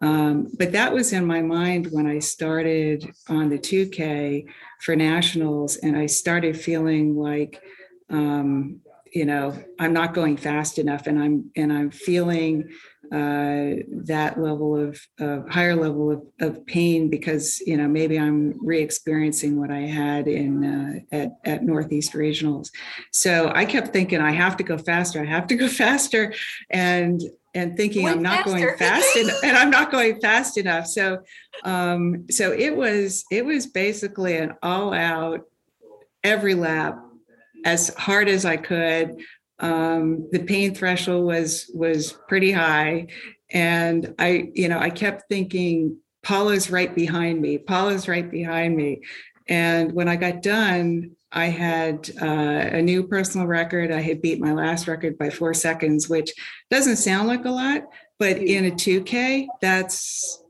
Um, 0.00 0.48
but 0.58 0.72
that 0.72 0.92
was 0.92 1.12
in 1.12 1.26
my 1.26 1.42
mind 1.42 1.88
when 1.90 2.06
I 2.06 2.18
started 2.18 3.12
on 3.28 3.48
the 3.48 3.58
2K 3.58 4.46
for 4.80 4.96
nationals, 4.96 5.76
and 5.76 5.96
I 5.96 6.06
started 6.06 6.58
feeling 6.58 7.16
like. 7.16 7.62
Um, 8.10 8.80
you 9.12 9.24
know 9.24 9.56
i'm 9.78 9.94
not 9.94 10.12
going 10.12 10.36
fast 10.36 10.78
enough 10.78 11.06
and 11.06 11.18
i'm 11.18 11.50
and 11.56 11.72
i'm 11.72 11.90
feeling 11.90 12.68
uh, 13.12 13.82
that 14.04 14.34
level 14.38 14.76
of, 14.76 15.00
of 15.18 15.48
higher 15.48 15.74
level 15.74 16.10
of, 16.10 16.22
of, 16.40 16.66
pain 16.66 17.08
because 17.08 17.60
you 17.60 17.76
know 17.76 17.88
maybe 17.88 18.18
I'm 18.18 18.54
re-experiencing 18.60 19.58
what 19.58 19.70
I 19.70 19.80
had 19.80 20.28
in 20.28 20.64
uh, 20.64 21.16
at 21.16 21.38
at 21.44 21.64
Northeast 21.64 22.12
Regionals. 22.12 22.68
So 23.12 23.50
I 23.54 23.64
kept 23.64 23.92
thinking 23.92 24.20
I 24.20 24.32
have 24.32 24.56
to 24.58 24.62
go 24.62 24.76
faster. 24.76 25.22
I 25.22 25.24
have 25.24 25.46
to 25.46 25.56
go 25.56 25.68
faster, 25.84 26.34
and 26.70 27.22
and 27.54 27.76
thinking 27.76 28.06
I'm 28.06 28.22
not 28.22 28.44
faster. 28.44 28.50
going 28.50 28.76
fast 28.76 29.16
and, 29.16 29.30
and, 29.42 29.56
I'm 29.56 29.70
not 29.70 29.90
going 29.90 30.20
fast 30.20 30.58
enough. 30.58 30.86
So 30.86 31.22
um, 31.64 32.26
so 32.30 32.52
it 32.52 32.76
was 32.76 33.24
it 33.30 33.44
was 33.44 33.66
basically 33.66 34.36
an 34.36 34.54
all 34.62 34.92
out 34.92 35.42
every 36.22 36.54
lap 36.54 36.98
as 37.64 37.94
hard 37.94 38.28
as 38.28 38.44
I 38.44 38.56
could 38.56 39.20
um, 39.60 40.28
the 40.30 40.40
pain 40.40 40.74
threshold 40.74 41.24
was 41.26 41.70
was 41.74 42.12
pretty 42.28 42.52
high. 42.52 43.08
And 43.50 44.14
i 44.18 44.50
you 44.54 44.68
know 44.68 44.78
i 44.78 44.90
kept 44.90 45.28
thinking 45.28 45.96
paula's 46.22 46.70
right 46.70 46.94
behind 46.94 47.40
me 47.40 47.58
paula's 47.58 48.08
right 48.08 48.30
behind 48.30 48.76
me. 48.76 49.02
And 49.48 49.92
when 49.92 50.08
i 50.08 50.16
got 50.16 50.42
done 50.42 51.12
i 51.32 51.46
had 51.46 52.10
uh, 52.22 52.78
a 52.78 52.82
new 52.82 53.06
personal 53.06 53.46
record. 53.46 53.92
I 53.92 54.00
had 54.00 54.22
beat 54.22 54.40
my 54.40 54.52
last 54.52 54.88
record 54.88 55.18
by 55.18 55.30
four 55.30 55.54
seconds 55.54 56.08
which 56.08 56.32
doesn't 56.70 56.96
sound 56.96 57.28
like 57.28 57.44
a 57.44 57.50
lot 57.50 57.84
but 58.18 58.38
in 58.38 58.66
a 58.66 58.70
2k 58.70 59.46
that's 59.60 60.42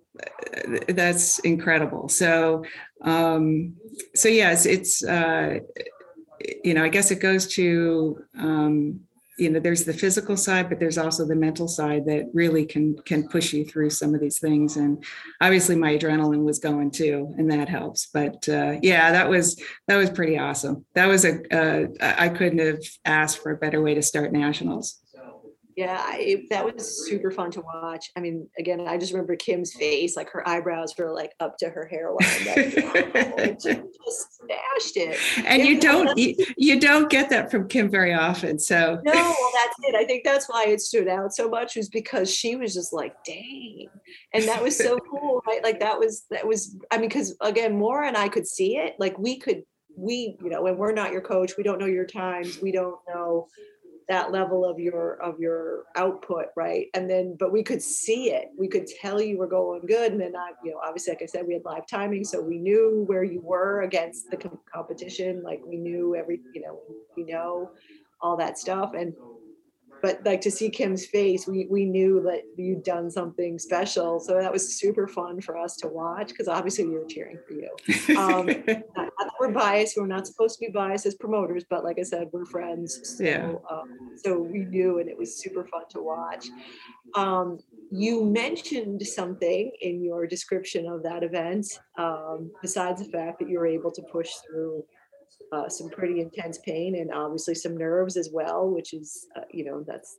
that's 0.89 1.39
incredible. 1.41 2.09
So 2.09 2.65
um 3.03 3.75
so 4.15 4.29
yes 4.29 4.67
it's 4.67 5.05
uh 5.05 5.61
you 6.65 6.75
know, 6.75 6.85
I 6.85 6.89
guess 6.89 7.11
it 7.11 7.21
goes 7.21 7.47
to, 7.55 8.25
um, 8.39 9.01
you 9.39 9.49
know, 9.49 9.61
there's 9.61 9.85
the 9.85 9.93
physical 9.93 10.37
side, 10.37 10.69
but 10.69 10.81
there's 10.81 10.99
also 10.99 11.25
the 11.25 11.37
mental 11.37 11.69
side 11.69 12.05
that 12.07 12.29
really 12.35 12.67
can 12.67 12.97
can 13.05 13.29
push 13.29 13.53
you 13.53 13.65
through 13.65 13.91
some 13.91 14.13
of 14.15 14.21
these 14.21 14.41
things. 14.41 14.77
And 14.77 15.05
obviously, 15.41 15.77
my 15.77 15.97
adrenaline 15.97 16.45
was 16.45 16.59
going 16.59 16.91
too, 16.91 17.35
and 17.39 17.51
that 17.53 17.69
helps. 17.69 18.09
But 18.13 18.49
uh, 18.49 18.77
yeah, 18.83 19.13
that 19.13 19.29
was 19.29 19.63
that 19.87 19.97
was 19.97 20.11
pretty 20.11 20.39
awesome. 20.39 20.85
That 20.95 21.07
was 21.07 21.25
a 21.25 21.41
uh, 21.57 21.87
I 22.01 22.29
couldn't 22.31 22.59
have 22.59 22.83
asked 23.05 23.39
for 23.39 23.53
a 23.53 23.57
better 23.57 23.81
way 23.81 23.95
to 23.95 24.03
start 24.03 24.33
nationals. 24.33 24.99
Yeah, 25.79 26.03
I, 26.05 26.45
that 26.51 26.65
was 26.65 27.07
super 27.07 27.31
fun 27.31 27.53
to 27.53 27.61
watch. 27.61 28.11
I 28.17 28.21
mean, 28.21 28.49
again, 28.59 28.81
I 28.89 28.99
just 28.99 29.13
remember 29.13 29.37
Kim's 29.37 29.73
face, 29.75 30.17
like 30.17 30.29
her 30.31 30.47
eyebrows 30.49 30.93
were 30.99 31.13
like 31.13 31.35
up 31.39 31.57
to 31.59 31.69
her 31.69 31.87
hairline. 31.87 32.27
Like, 32.45 33.61
just 33.63 34.41
smashed 34.41 34.97
it. 34.97 35.17
And 35.47 35.63
it 35.63 35.69
you 35.69 35.79
don't 35.79 36.19
you, 36.19 36.35
you, 36.57 36.81
don't 36.81 37.09
get 37.09 37.31
that 37.31 37.53
from 37.53 37.69
Kim 37.69 37.89
very 37.89 38.13
often. 38.13 38.59
So 38.59 39.01
no, 39.05 39.13
well, 39.13 39.51
that's 39.55 39.77
it. 39.85 39.95
I 39.95 40.05
think 40.05 40.25
that's 40.25 40.49
why 40.49 40.65
it 40.67 40.81
stood 40.81 41.07
out 41.07 41.33
so 41.33 41.49
much 41.49 41.77
was 41.77 41.89
because 41.89 42.29
she 42.29 42.57
was 42.57 42.75
just 42.75 42.93
like, 42.93 43.15
dang, 43.23 43.87
and 44.35 44.43
that 44.49 44.61
was 44.61 44.77
so 44.77 44.99
cool, 45.11 45.45
right? 45.47 45.63
Like 45.63 45.79
that 45.79 45.97
was 45.97 46.25
that 46.33 46.45
was. 46.45 46.77
I 46.91 46.99
mean, 46.99 47.09
because 47.09 47.37
again, 47.41 47.79
Maura 47.79 48.09
and 48.09 48.17
I 48.17 48.29
could 48.29 48.49
see 48.49 48.79
it. 48.79 48.97
Like 48.99 49.17
we 49.17 49.39
could 49.39 49.63
we 49.97 50.37
you 50.43 50.51
know 50.51 50.63
when 50.63 50.77
we're 50.77 50.93
not 50.93 51.11
your 51.11 51.21
coach 51.21 51.55
we 51.59 51.65
don't 51.65 51.81
know 51.81 51.87
your 51.87 52.07
times 52.07 52.61
we 52.63 52.71
don't 52.71 53.01
know 53.09 53.49
that 54.09 54.33
level 54.33 54.65
of 54.65 54.79
your 54.79 55.15
of 55.23 55.39
your 55.39 55.85
output 55.97 56.47
right? 56.57 56.87
And 56.95 57.09
then 57.09 57.37
but 57.39 57.53
we 57.53 57.63
could 57.63 57.83
see 57.83 58.31
it. 58.31 58.49
We 58.59 58.69
could 58.69 58.87
tell 58.87 59.21
you 59.21 59.39
were 59.39 59.47
going 59.47 59.87
good 59.87 60.13
and 60.13 60.21
then 60.21 60.35
i 60.37 60.51
you 60.65 60.71
know 60.71 60.81
obviously 60.85 61.13
like 61.13 61.23
i 61.23 61.27
said 61.27 61.47
we 61.47 61.55
had 61.55 61.65
live 61.65 61.87
timing 61.87 62.25
so 62.25 62.41
we 62.41 62.59
knew 62.59 63.05
where 63.07 63.25
you 63.25 63.41
were 63.41 63.83
against 63.83 64.31
the 64.31 64.37
competition. 64.73 65.43
Like 65.43 65.61
we 65.65 65.77
knew 65.77 66.15
every 66.15 66.41
you 66.55 66.63
know 66.63 66.81
we 67.17 67.25
know 67.25 67.71
all 68.21 68.37
that 68.37 68.59
stuff. 68.59 68.93
And 68.97 69.15
but 70.03 70.25
like 70.25 70.41
to 70.43 70.51
see 70.51 70.71
Kim's 70.71 71.07
face, 71.07 71.47
we 71.47 71.67
we 71.71 71.85
knew 71.85 72.21
that 72.23 72.43
you'd 72.57 72.83
done 72.83 73.11
something 73.11 73.59
special. 73.59 74.21
So 74.21 74.35
that 74.41 74.53
was 74.53 74.79
super 74.79 75.07
fun 75.09 75.41
for 75.41 75.57
us 75.57 75.77
to 75.77 75.89
watch 75.89 76.29
because 76.29 76.49
obviously 76.49 76.87
we 76.87 76.95
were 76.95 77.07
cheering 77.07 77.39
for 77.47 77.55
you. 77.55 78.17
Um, 78.17 78.47
not, 78.97 79.13
not 79.19 79.29
we're 79.41 79.53
biased. 79.53 79.97
We're 79.97 80.07
not 80.07 80.27
supposed 80.27 80.59
to 80.59 80.67
be 80.67 80.73
biased 80.73 81.07
as 81.07 81.15
promoters, 81.15 81.65
but 81.69 81.85
like 81.85 81.99
I 81.99 82.03
said, 82.03 82.29
we're 82.33 82.45
friends. 82.45 83.01
So, 83.17 83.25
yeah. 83.25 83.53
Um, 83.71 84.17
so 84.17 84.39
we 84.39 84.61
knew, 84.61 84.99
and 84.99 85.09
it 85.09 85.17
was 85.17 85.41
super 85.41 85.65
fun 85.65 85.83
to 85.91 86.03
watch. 86.03 86.47
Um, 87.15 87.59
you 87.91 88.25
mentioned 88.25 89.03
something 89.03 89.71
in 89.81 90.03
your 90.03 90.27
description 90.27 90.87
of 90.87 91.03
that 91.05 91.23
event, 91.23 91.67
um, 91.97 92.51
besides 92.61 93.03
the 93.05 93.11
fact 93.11 93.39
that 93.39 93.49
you 93.49 93.59
were 93.59 93.67
able 93.67 93.93
to 93.93 94.03
push 94.11 94.31
through 94.47 94.85
uh, 95.53 95.69
some 95.69 95.89
pretty 95.89 96.21
intense 96.21 96.59
pain 96.59 96.97
and 96.97 97.13
obviously 97.13 97.55
some 97.55 97.77
nerves 97.77 98.17
as 98.17 98.31
well, 98.33 98.69
which 98.69 98.93
is, 98.93 99.27
uh, 99.37 99.43
you 99.51 99.65
know, 99.65 99.85
that's 99.87 100.19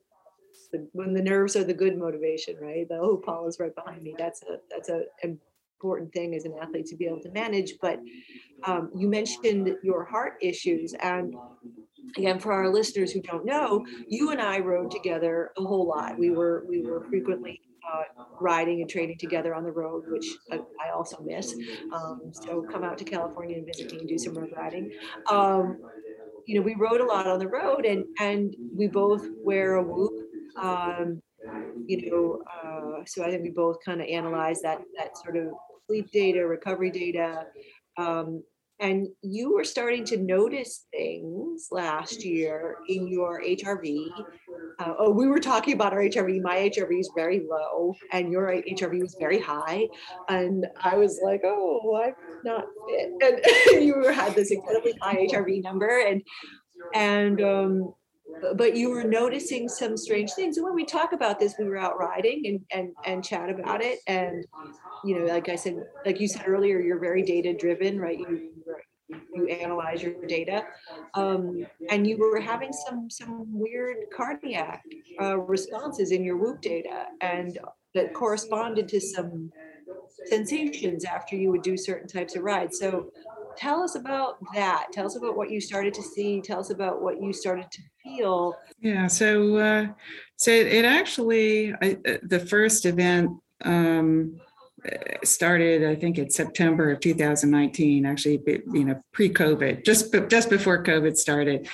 the, 0.72 0.88
when 0.94 1.13
the 1.13 1.22
nerves 1.22 1.56
are 1.56 1.63
the 1.63 1.74
good 1.74 1.98
motivation, 1.98 2.56
right? 2.62 2.88
The 2.88 2.96
oh, 2.96 3.18
Paul 3.18 3.48
is 3.48 3.60
right 3.60 3.74
behind 3.74 4.02
me. 4.04 4.15
That's 4.18 4.44
a 4.44 4.58
that's 4.70 4.89
a 4.89 5.04
important 5.22 6.12
thing 6.13 6.36
as 6.36 6.46
an 6.46 6.54
athlete 6.62 6.86
to 6.88 6.96
be 6.96 7.06
able 7.06 7.22
to 7.22 7.32
manage. 7.32 7.74
But 7.82 8.00
um, 8.65 8.92
you 8.96 9.08
mentioned 9.08 9.76
your 9.82 10.04
heart 10.04 10.34
issues, 10.42 10.94
and 11.02 11.34
again, 12.18 12.39
for 12.39 12.52
our 12.52 12.70
listeners 12.70 13.12
who 13.12 13.22
don't 13.22 13.46
know, 13.46 13.86
you 14.08 14.32
and 14.32 14.42
I 14.42 14.60
rode 14.60 14.92
together 14.92 15.52
a 15.58 15.62
whole 15.62 15.88
lot. 15.88 16.18
We 16.20 16.32
were 16.32 16.65
we 16.68 16.82
were 16.82 17.06
frequently 17.06 17.62
uh, 17.91 18.23
riding 18.39 18.82
and 18.82 18.89
training 18.89 19.17
together 19.17 19.54
on 19.54 19.63
the 19.63 19.71
road, 19.71 20.04
which 20.08 20.25
I, 20.52 20.58
I 20.58 20.91
also 20.95 21.21
miss. 21.25 21.56
Um, 21.93 22.32
so 22.32 22.65
come 22.71 22.84
out 22.84 22.97
to 22.99 23.04
California 23.04 23.58
and 23.58 23.65
visit 23.65 23.91
me 23.91 23.99
and 23.99 24.08
do 24.08 24.17
some 24.17 24.34
road 24.34 24.52
riding. 24.56 24.91
Um, 25.30 25.80
you 26.45 26.56
know, 26.56 26.62
we 26.62 26.75
rode 26.75 27.02
a 27.02 27.06
lot 27.06 27.28
on 27.28 27.39
the 27.39 27.47
road, 27.47 27.86
and 27.86 28.06
and 28.19 28.56
we 28.75 28.88
both 28.88 29.25
wear 29.43 29.75
a 29.75 29.84
whoop. 29.84 30.13
Um, 30.58 31.21
you 31.86 32.10
know, 32.10 32.39
uh, 32.63 33.04
so 33.06 33.23
I 33.23 33.30
think 33.30 33.43
we 33.43 33.52
both 33.52 33.78
kind 33.86 34.02
of 34.02 34.08
analyze 34.08 34.62
that 34.62 34.80
that 34.97 35.17
sort 35.17 35.38
of 35.38 35.47
sleep 35.88 36.12
data, 36.12 36.45
recovery 36.45 36.91
data, 36.91 37.45
um, 37.97 38.43
and 38.80 39.08
you 39.22 39.54
were 39.54 39.63
starting 39.63 40.06
to 40.06 40.18
notice 40.18 40.86
things 40.92 41.68
last 41.72 42.24
year 42.24 42.78
in 42.88 43.08
your 43.08 43.42
HRV. 43.42 44.08
Uh, 44.80 44.94
oh, 44.98 45.12
we 45.12 45.28
were 45.28 45.39
talking 45.39 45.74
about 45.74 45.92
our 45.92 46.00
HRV. 46.00 46.42
My 46.42 46.70
HRV 46.70 47.00
is 47.00 47.12
very 47.15 47.42
low, 47.50 47.94
and 48.13 48.32
your 48.32 48.48
HRV 48.48 49.02
was 49.02 49.18
very 49.20 49.39
high. 49.39 49.88
And 50.30 50.65
I 50.82 50.96
was 50.96 51.20
like, 51.24 51.42
"Oh, 51.44 52.02
I'm 52.04 52.13
not 52.46 52.65
fit." 52.88 53.44
And 53.76 53.84
you 53.86 54.02
had 54.08 54.36
this 54.36 54.52
incredibly 54.52 54.94
high 55.02 55.28
HRV 55.28 55.62
number, 55.63 56.00
and 56.00 56.22
and 56.94 57.42
um, 57.42 57.94
but 58.56 58.75
you 58.75 58.89
were 58.89 59.04
noticing 59.04 59.67
some 59.69 59.97
strange 59.97 60.32
things. 60.34 60.58
And 60.58 60.65
when 60.65 60.75
we 60.75 60.86
talk 60.86 61.13
about 61.13 61.39
this, 61.39 61.56
we 61.58 61.65
were 61.65 61.78
out 61.78 61.97
riding 61.97 62.43
and 62.45 62.62
and 62.71 62.95
and 63.06 63.23
chat 63.23 63.49
about 63.49 63.82
it. 63.82 63.99
And 64.08 64.45
you 65.04 65.19
know, 65.19 65.25
like 65.25 65.49
I 65.49 65.56
said, 65.56 65.84
like 66.06 66.19
you 66.19 66.28
said 66.28 66.47
earlier, 66.47 66.80
you're 66.80 66.99
very 66.99 67.23
data 67.23 67.54
driven, 67.54 67.99
right? 67.99 68.19
You 68.19 68.52
you 69.34 69.47
analyze 69.47 70.04
your 70.04 70.13
data, 70.28 70.65
um, 71.15 71.65
and 71.89 72.06
you 72.06 72.17
were 72.17 72.39
having 72.39 72.71
some 72.71 73.10
some 73.10 73.45
weird 73.52 73.97
cardiac 74.15 74.84
uh, 75.21 75.38
responses 75.38 76.12
in 76.12 76.23
your 76.23 76.38
Whoop 76.38 76.62
data, 76.62 77.06
and 77.21 77.58
that 77.95 78.13
corresponded 78.13 78.88
to 78.89 78.99
some 78.99 79.52
sensations 80.25 81.06
after 81.06 81.36
you 81.36 81.49
would 81.52 81.62
do 81.62 81.78
certain 81.78 82.08
types 82.08 82.36
of 82.36 82.43
rides. 82.43 82.78
So 82.80 83.12
tell 83.60 83.84
us 83.84 83.95
about 83.95 84.38
that. 84.54 84.88
Tell 84.93 85.06
us 85.06 85.17
about 85.17 85.36
what 85.36 85.52
you 85.52 85.60
started 85.60 85.93
to 85.95 86.02
see. 86.02 86.39
Tell 86.39 86.60
us 86.60 86.69
about 86.69 87.02
what 87.02 87.22
you 87.22 87.34
started 87.34 87.69
to 87.69 87.82
feel. 88.02 88.56
Yeah. 88.80 89.08
So, 89.08 89.58
uh, 89.58 89.88
so 90.38 90.52
it 90.52 90.86
actually, 90.86 91.74
I, 91.82 91.98
uh, 92.08 92.17
the 92.24 92.39
first 92.39 92.86
event 92.86 93.32
um, 93.65 94.39
started, 95.26 95.84
I 95.84 95.95
think 95.95 96.17
it's 96.17 96.38
September 96.38 96.91
of 96.91 97.02
2019, 97.02 98.06
actually, 98.06 98.41
you 98.48 98.86
know, 98.86 99.04
pre-COVID, 99.12 99.84
just, 99.84 100.15
just 100.30 100.50
before 100.50 100.82
COVID 100.82 101.17
started. 101.17 101.67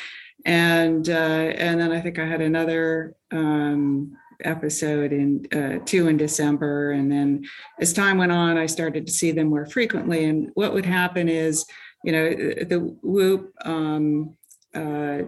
And, 0.43 1.07
uh, 1.07 1.13
and 1.13 1.79
then 1.79 1.91
I 1.91 2.01
think 2.01 2.17
I 2.17 2.25
had 2.25 2.41
another, 2.41 3.15
um, 3.29 4.17
episode 4.43 5.11
in 5.11 5.45
uh, 5.53 5.79
two 5.85 6.07
in 6.07 6.17
December. 6.17 6.91
And 6.91 7.11
then 7.11 7.45
as 7.79 7.93
time 7.93 8.17
went 8.17 8.31
on, 8.31 8.57
I 8.57 8.65
started 8.65 9.05
to 9.07 9.11
see 9.11 9.31
them 9.31 9.47
more 9.47 9.65
frequently. 9.65 10.25
And 10.25 10.49
what 10.53 10.73
would 10.73 10.85
happen 10.85 11.29
is, 11.29 11.65
you 12.03 12.11
know, 12.11 12.29
the 12.29 12.97
Whoop 13.01 13.53
um, 13.63 14.35
uh, 14.73 15.23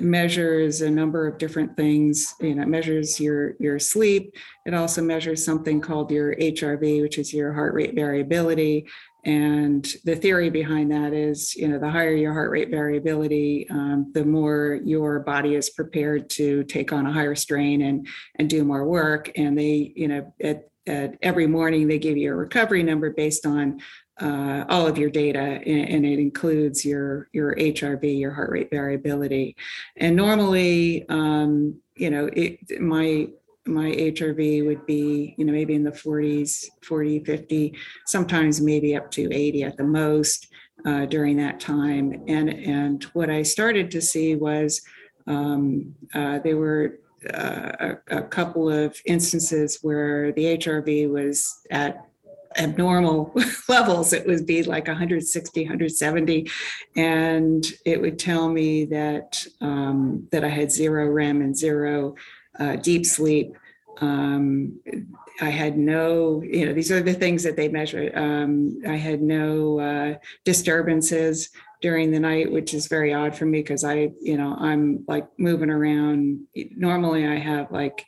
measures 0.00 0.80
a 0.80 0.90
number 0.90 1.26
of 1.26 1.38
different 1.38 1.76
things. 1.76 2.34
You 2.40 2.54
know, 2.54 2.62
it 2.62 2.68
measures 2.68 3.20
your 3.20 3.54
your 3.58 3.78
sleep. 3.78 4.34
It 4.64 4.74
also 4.74 5.02
measures 5.02 5.44
something 5.44 5.80
called 5.80 6.10
your 6.10 6.34
HRV, 6.36 7.02
which 7.02 7.18
is 7.18 7.34
your 7.34 7.52
heart 7.52 7.74
rate 7.74 7.94
variability, 7.94 8.86
And 9.24 9.86
the 10.04 10.16
theory 10.16 10.50
behind 10.50 10.90
that 10.90 11.12
is, 11.12 11.54
you 11.54 11.68
know, 11.68 11.78
the 11.78 11.90
higher 11.90 12.14
your 12.14 12.32
heart 12.32 12.50
rate 12.50 12.70
variability, 12.70 13.68
um, 13.70 14.10
the 14.12 14.24
more 14.24 14.80
your 14.84 15.20
body 15.20 15.54
is 15.54 15.70
prepared 15.70 16.28
to 16.30 16.64
take 16.64 16.92
on 16.92 17.06
a 17.06 17.12
higher 17.12 17.36
strain 17.36 17.82
and 17.82 18.06
and 18.36 18.50
do 18.50 18.64
more 18.64 18.84
work. 18.84 19.30
And 19.36 19.56
they, 19.56 19.92
you 19.94 20.08
know, 20.08 20.34
at, 20.42 20.68
at 20.88 21.16
every 21.22 21.46
morning 21.46 21.86
they 21.86 21.98
give 21.98 22.16
you 22.16 22.32
a 22.32 22.36
recovery 22.36 22.82
number 22.82 23.10
based 23.10 23.46
on 23.46 23.80
uh, 24.20 24.64
all 24.68 24.86
of 24.86 24.98
your 24.98 25.10
data, 25.10 25.38
and, 25.38 26.04
it 26.04 26.18
includes 26.18 26.84
your 26.84 27.28
your 27.32 27.54
HRV, 27.56 28.18
your 28.18 28.32
heart 28.32 28.50
rate 28.50 28.70
variability. 28.70 29.56
And 29.96 30.14
normally, 30.14 31.06
um, 31.08 31.80
you 31.96 32.10
know, 32.10 32.28
it, 32.32 32.80
my 32.80 33.28
my 33.66 33.92
HRV 33.92 34.66
would 34.66 34.86
be, 34.86 35.34
you 35.38 35.44
know, 35.44 35.52
maybe 35.52 35.74
in 35.74 35.84
the 35.84 35.92
40s, 35.92 36.64
40, 36.82 37.24
50, 37.24 37.74
sometimes 38.06 38.60
maybe 38.60 38.96
up 38.96 39.10
to 39.12 39.32
80 39.32 39.62
at 39.62 39.76
the 39.76 39.84
most 39.84 40.48
uh, 40.84 41.06
during 41.06 41.36
that 41.36 41.60
time. 41.60 42.24
And 42.26 42.50
and 42.50 43.04
what 43.12 43.30
I 43.30 43.42
started 43.42 43.90
to 43.92 44.02
see 44.02 44.34
was 44.34 44.82
um, 45.26 45.94
uh, 46.14 46.40
there 46.40 46.56
were 46.56 46.98
uh, 47.32 47.96
a, 48.08 48.18
a 48.18 48.22
couple 48.22 48.68
of 48.68 48.96
instances 49.06 49.78
where 49.82 50.32
the 50.32 50.56
HRV 50.58 51.08
was 51.08 51.60
at 51.70 52.04
abnormal 52.56 53.32
levels. 53.68 54.12
It 54.12 54.26
would 54.26 54.46
be 54.46 54.62
like 54.62 54.88
160, 54.88 55.62
170, 55.62 56.50
and 56.96 57.64
it 57.84 58.00
would 58.00 58.18
tell 58.18 58.48
me 58.48 58.84
that 58.86 59.46
um, 59.60 60.26
that 60.32 60.44
I 60.44 60.48
had 60.48 60.72
zero 60.72 61.08
REM 61.08 61.42
and 61.42 61.56
zero 61.56 62.16
uh, 62.58 62.76
deep 62.76 63.06
sleep. 63.06 63.56
Um, 64.00 64.80
I 65.40 65.50
had 65.50 65.76
no, 65.78 66.42
you 66.42 66.66
know, 66.66 66.72
these 66.72 66.92
are 66.92 67.02
the 67.02 67.14
things 67.14 67.42
that 67.44 67.56
they 67.56 67.68
measure. 67.68 68.10
Um, 68.14 68.80
I 68.86 68.96
had 68.96 69.22
no 69.22 69.80
uh, 69.80 70.14
disturbances 70.44 71.50
during 71.80 72.10
the 72.10 72.20
night, 72.20 72.50
which 72.50 72.74
is 72.74 72.86
very 72.86 73.12
odd 73.12 73.34
for 73.34 73.44
me 73.44 73.60
because 73.60 73.84
I, 73.84 74.12
you 74.20 74.36
know, 74.36 74.56
I'm 74.58 75.04
like 75.08 75.26
moving 75.38 75.70
around. 75.70 76.46
Normally, 76.54 77.26
I 77.26 77.38
have 77.38 77.70
like 77.72 78.04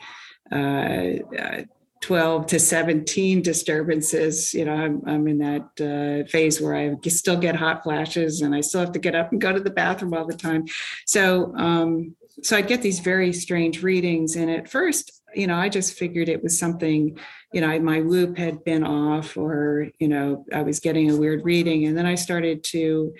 uh, 0.53 1.19
uh 1.39 1.63
12 2.05 2.47
to 2.49 2.59
17 2.59 3.41
disturbances. 3.41 4.53
You 4.53 4.67
know, 4.67 4.75
I'm, 4.75 5.03
I'm 5.07 5.27
in 5.27 5.39
that 5.39 6.25
uh, 6.27 6.29
phase 6.29 6.61
where 6.61 6.77
I 6.77 6.95
still 7.09 7.39
get 7.39 7.57
hot 7.57 7.83
flashes 7.83 8.43
and 8.43 8.55
I 8.55 8.61
still 8.61 8.81
have 8.81 8.93
to 8.93 8.99
get 8.99 9.15
up 9.15 9.33
and 9.33 9.41
go 9.41 9.55
to 9.55 9.61
the 9.61 9.71
bathroom 9.71 10.13
all 10.13 10.27
the 10.27 10.37
time. 10.37 10.67
So, 11.07 11.55
um, 11.57 12.15
so 12.43 12.57
I'd 12.57 12.67
get 12.67 12.83
these 12.83 13.01
very 13.01 13.33
strange 13.33 13.83
readings. 13.83 14.37
And 14.37 14.51
at 14.51 14.69
first, 14.69 15.23
you 15.35 15.47
know, 15.47 15.57
I 15.57 15.69
just 15.69 15.95
figured 15.95 16.29
it 16.29 16.43
was 16.43 16.59
something, 16.59 17.19
you 17.53 17.61
know, 17.61 17.79
my 17.81 18.01
whoop 18.01 18.37
had 18.37 18.65
been 18.65 18.85
off 18.85 19.37
or, 19.37 19.89
you 19.99 20.09
know, 20.09 20.45
I 20.53 20.63
was 20.63 20.81
getting 20.81 21.11
a 21.11 21.17
weird 21.17 21.45
reading. 21.45 21.87
And 21.87 21.97
then 21.97 22.07
I 22.07 22.15
started 22.15 22.65
to 22.65 23.15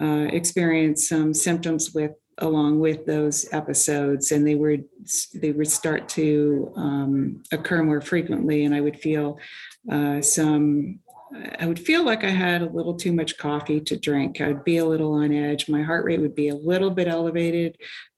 uh, 0.00 0.28
experience 0.30 1.08
some 1.08 1.32
symptoms 1.32 1.92
with 1.94 2.12
along 2.38 2.80
with 2.80 3.06
those 3.06 3.50
episodes 3.52 4.30
and 4.30 4.46
they 4.46 4.54
would 4.54 4.84
they 5.34 5.52
would 5.52 5.70
start 5.70 6.08
to 6.08 6.70
um, 6.76 7.42
occur 7.50 7.82
more 7.82 8.02
frequently 8.02 8.64
and 8.64 8.74
i 8.74 8.80
would 8.80 8.98
feel 8.98 9.38
uh, 9.90 10.20
some 10.20 10.98
i 11.58 11.66
would 11.66 11.78
feel 11.78 12.04
like 12.04 12.24
i 12.24 12.30
had 12.30 12.60
a 12.60 12.68
little 12.68 12.94
too 12.94 13.12
much 13.12 13.38
coffee 13.38 13.80
to 13.80 13.98
drink 13.98 14.40
i 14.42 14.48
would 14.48 14.64
be 14.64 14.76
a 14.76 14.84
little 14.84 15.14
on 15.14 15.32
edge 15.32 15.66
my 15.68 15.82
heart 15.82 16.04
rate 16.04 16.20
would 16.20 16.34
be 16.34 16.48
a 16.48 16.54
little 16.54 16.90
bit 16.90 17.08
elevated 17.08 17.76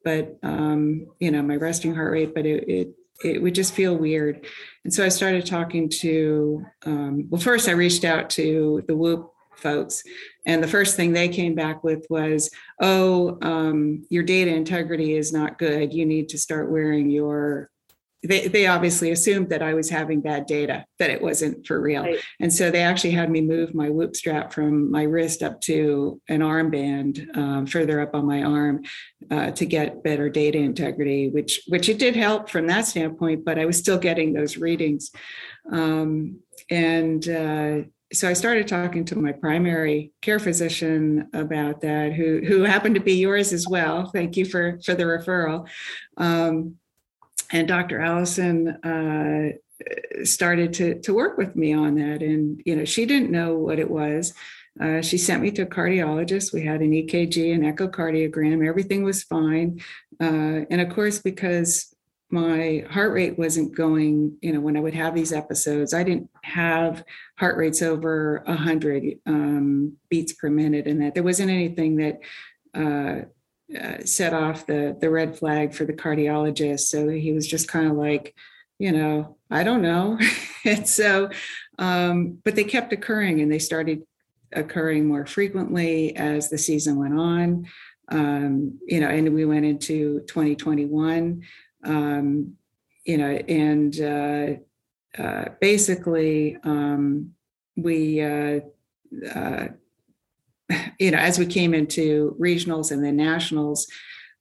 but 0.08 0.38
um, 0.42 1.06
you 1.20 1.30
know 1.30 1.42
my 1.42 1.56
resting 1.56 1.94
heart 1.94 2.12
rate 2.12 2.34
but 2.34 2.46
it, 2.46 2.64
it 2.68 2.88
it 3.24 3.42
would 3.42 3.54
just 3.54 3.74
feel 3.74 3.96
weird 3.96 4.46
and 4.84 4.94
so 4.94 5.04
i 5.04 5.08
started 5.08 5.44
talking 5.44 5.88
to 5.88 6.64
um, 6.86 7.26
well 7.28 7.40
first 7.40 7.68
i 7.68 7.72
reached 7.72 8.04
out 8.04 8.30
to 8.30 8.82
the 8.88 8.96
whoop 8.96 9.32
folks. 9.58 10.02
And 10.46 10.62
the 10.62 10.68
first 10.68 10.96
thing 10.96 11.12
they 11.12 11.28
came 11.28 11.54
back 11.54 11.84
with 11.84 12.06
was, 12.08 12.48
oh, 12.80 13.38
um, 13.42 14.04
your 14.08 14.22
data 14.22 14.52
integrity 14.52 15.14
is 15.14 15.32
not 15.32 15.58
good. 15.58 15.92
You 15.92 16.06
need 16.06 16.28
to 16.30 16.38
start 16.38 16.70
wearing 16.70 17.10
your. 17.10 17.70
They, 18.26 18.48
they 18.48 18.66
obviously 18.66 19.12
assumed 19.12 19.50
that 19.50 19.62
I 19.62 19.74
was 19.74 19.88
having 19.88 20.20
bad 20.20 20.46
data, 20.46 20.84
that 20.98 21.10
it 21.10 21.22
wasn't 21.22 21.66
for 21.66 21.80
real. 21.80 22.02
Right. 22.02 22.18
And 22.40 22.52
so 22.52 22.70
they 22.70 22.82
actually 22.82 23.12
had 23.12 23.30
me 23.30 23.40
move 23.40 23.74
my 23.74 23.90
whoop 23.90 24.16
strap 24.16 24.52
from 24.52 24.90
my 24.90 25.04
wrist 25.04 25.42
up 25.42 25.60
to 25.62 26.20
an 26.28 26.40
armband 26.40 27.36
um, 27.36 27.66
further 27.66 28.00
up 28.00 28.14
on 28.14 28.26
my 28.26 28.42
arm 28.42 28.82
uh, 29.30 29.52
to 29.52 29.64
get 29.66 30.02
better 30.02 30.28
data 30.28 30.58
integrity, 30.58 31.28
which, 31.28 31.62
which 31.68 31.88
it 31.88 31.98
did 31.98 32.16
help 32.16 32.50
from 32.50 32.66
that 32.66 32.86
standpoint, 32.86 33.44
but 33.44 33.58
I 33.58 33.66
was 33.66 33.78
still 33.78 33.98
getting 33.98 34.32
those 34.32 34.56
readings. 34.56 35.10
Um, 35.70 36.40
and 36.70 37.28
uh, 37.28 37.82
so 38.12 38.28
I 38.28 38.32
started 38.32 38.66
talking 38.66 39.04
to 39.06 39.16
my 39.16 39.32
primary 39.32 40.12
care 40.22 40.38
physician 40.38 41.28
about 41.34 41.82
that, 41.82 42.14
who 42.14 42.40
who 42.46 42.62
happened 42.62 42.94
to 42.94 43.00
be 43.02 43.14
yours 43.14 43.52
as 43.52 43.68
well. 43.68 44.06
Thank 44.06 44.36
you 44.36 44.44
for 44.44 44.80
for 44.84 44.94
the 44.94 45.04
referral. 45.04 45.68
Um, 46.16 46.76
and 47.50 47.66
Dr. 47.66 48.00
Allison 48.00 48.68
uh, 48.68 49.52
started 50.24 50.72
to 50.74 51.00
to 51.00 51.14
work 51.14 51.38
with 51.38 51.56
me 51.56 51.72
on 51.72 51.94
that, 51.96 52.22
and 52.22 52.60
you 52.64 52.76
know 52.76 52.84
she 52.84 53.06
didn't 53.06 53.30
know 53.30 53.54
what 53.54 53.78
it 53.78 53.90
was. 53.90 54.34
Uh, 54.80 55.02
she 55.02 55.18
sent 55.18 55.42
me 55.42 55.50
to 55.50 55.62
a 55.62 55.66
cardiologist. 55.66 56.52
We 56.52 56.62
had 56.62 56.80
an 56.80 56.92
EKG, 56.92 57.52
an 57.54 57.62
echocardiogram. 57.62 58.66
Everything 58.66 59.02
was 59.02 59.22
fine, 59.22 59.80
uh, 60.20 60.64
and 60.70 60.80
of 60.80 60.90
course, 60.90 61.18
because 61.20 61.94
my 62.30 62.84
heart 62.90 63.12
rate 63.12 63.38
wasn't 63.38 63.74
going, 63.74 64.36
you 64.42 64.52
know, 64.52 64.60
when 64.60 64.76
I 64.76 64.80
would 64.80 64.92
have 64.94 65.14
these 65.14 65.32
episodes, 65.32 65.94
I 65.94 66.02
didn't 66.02 66.28
have 66.42 67.02
heart 67.38 67.56
rates 67.56 67.80
over 67.80 68.42
100 68.44 69.18
um, 69.24 69.96
beats 70.10 70.34
per 70.34 70.50
minute, 70.50 70.86
and 70.86 71.00
that 71.00 71.14
there 71.14 71.22
wasn't 71.22 71.50
anything 71.50 71.96
that 71.96 72.20
uh, 72.74 73.26
uh, 73.76 74.04
set 74.04 74.32
off 74.32 74.66
the 74.66 74.96
the 75.00 75.10
red 75.10 75.36
flag 75.38 75.74
for 75.74 75.84
the 75.84 75.92
cardiologist. 75.92 76.80
So 76.80 77.08
he 77.08 77.32
was 77.32 77.46
just 77.46 77.68
kind 77.68 77.86
of 77.86 77.96
like, 77.96 78.34
you 78.78 78.92
know, 78.92 79.36
I 79.50 79.64
don't 79.64 79.82
know. 79.82 80.18
and 80.64 80.88
so, 80.88 81.30
um, 81.78 82.38
but 82.44 82.54
they 82.54 82.64
kept 82.64 82.92
occurring, 82.92 83.40
and 83.40 83.50
they 83.50 83.58
started 83.58 84.02
occurring 84.52 85.06
more 85.06 85.26
frequently 85.26 86.16
as 86.16 86.48
the 86.48 86.58
season 86.58 86.96
went 86.96 87.18
on. 87.18 87.66
Um, 88.10 88.78
you 88.86 89.00
know, 89.00 89.08
and 89.08 89.34
we 89.34 89.44
went 89.44 89.66
into 89.66 90.20
2021 90.20 91.42
um, 91.84 92.56
you 93.04 93.16
know, 93.16 93.30
and 93.48 94.00
uh, 94.00 95.22
uh, 95.22 95.44
basically 95.60 96.58
um, 96.64 97.32
we, 97.76 98.20
uh, 98.20 98.60
uh 99.34 99.68
you 100.98 101.10
know, 101.10 101.18
as 101.18 101.38
we 101.38 101.46
came 101.46 101.74
into 101.74 102.36
regionals 102.40 102.90
and 102.90 103.04
then 103.04 103.16
nationals, 103.16 103.86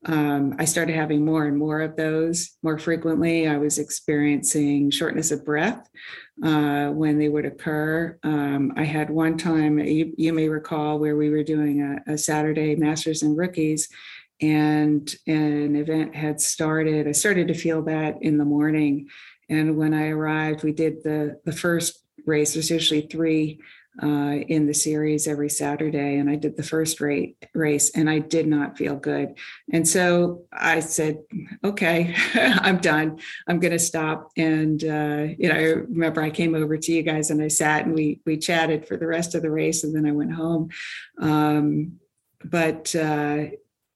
um, 0.05 0.55
I 0.59 0.65
started 0.65 0.95
having 0.95 1.25
more 1.25 1.45
and 1.45 1.57
more 1.57 1.81
of 1.81 1.95
those 1.95 2.51
more 2.61 2.77
frequently. 2.77 3.47
I 3.47 3.57
was 3.57 3.79
experiencing 3.79 4.91
shortness 4.91 5.31
of 5.31 5.43
breath 5.43 5.89
uh, 6.43 6.89
when 6.89 7.17
they 7.17 7.29
would 7.29 7.45
occur. 7.45 8.17
Um, 8.23 8.73
I 8.77 8.83
had 8.83 9.09
one 9.09 9.37
time, 9.37 9.79
you, 9.79 10.13
you, 10.17 10.33
may 10.33 10.49
recall, 10.49 10.99
where 10.99 11.15
we 11.15 11.29
were 11.29 11.43
doing 11.43 11.81
a, 11.81 12.13
a 12.13 12.17
Saturday 12.17 12.75
Masters 12.75 13.23
and 13.23 13.35
Rookies, 13.35 13.89
and 14.39 15.13
an 15.25 15.75
event 15.75 16.15
had 16.15 16.39
started. 16.39 17.07
I 17.07 17.11
started 17.11 17.47
to 17.47 17.55
feel 17.55 17.81
that 17.83 18.21
in 18.21 18.37
the 18.37 18.45
morning. 18.45 19.07
And 19.49 19.77
when 19.77 19.93
I 19.93 20.09
arrived, 20.09 20.63
we 20.63 20.73
did 20.73 21.03
the, 21.03 21.39
the 21.43 21.51
first 21.51 22.03
race. 22.25 22.53
There's 22.53 22.69
usually 22.69 23.01
three 23.01 23.59
uh, 24.01 24.43
in 24.47 24.67
the 24.67 24.73
series 24.73 25.27
every 25.27 25.49
Saturday. 25.49 26.17
And 26.17 26.29
I 26.29 26.35
did 26.35 26.55
the 26.55 26.63
first 26.63 27.01
rate, 27.01 27.37
race 27.53 27.89
and 27.95 28.09
I 28.09 28.19
did 28.19 28.47
not 28.47 28.77
feel 28.77 28.95
good. 28.95 29.37
And 29.71 29.87
so 29.87 30.43
I 30.51 30.79
said, 30.81 31.19
okay, 31.63 32.15
I'm 32.35 32.77
done. 32.77 33.19
I'm 33.47 33.59
going 33.59 33.71
to 33.71 33.79
stop. 33.79 34.31
And, 34.37 34.83
uh, 34.83 35.27
you 35.37 35.49
know, 35.49 35.55
I 35.55 35.63
remember 35.63 36.21
I 36.21 36.29
came 36.29 36.55
over 36.55 36.77
to 36.77 36.91
you 36.91 37.03
guys 37.03 37.31
and 37.31 37.41
I 37.41 37.47
sat 37.47 37.85
and 37.85 37.95
we, 37.95 38.21
we 38.25 38.37
chatted 38.37 38.87
for 38.87 38.97
the 38.97 39.07
rest 39.07 39.35
of 39.35 39.41
the 39.41 39.51
race 39.51 39.83
and 39.83 39.95
then 39.95 40.05
I 40.05 40.11
went 40.11 40.33
home. 40.33 40.69
Um, 41.19 41.99
but 42.43 42.95
uh, 42.95 43.45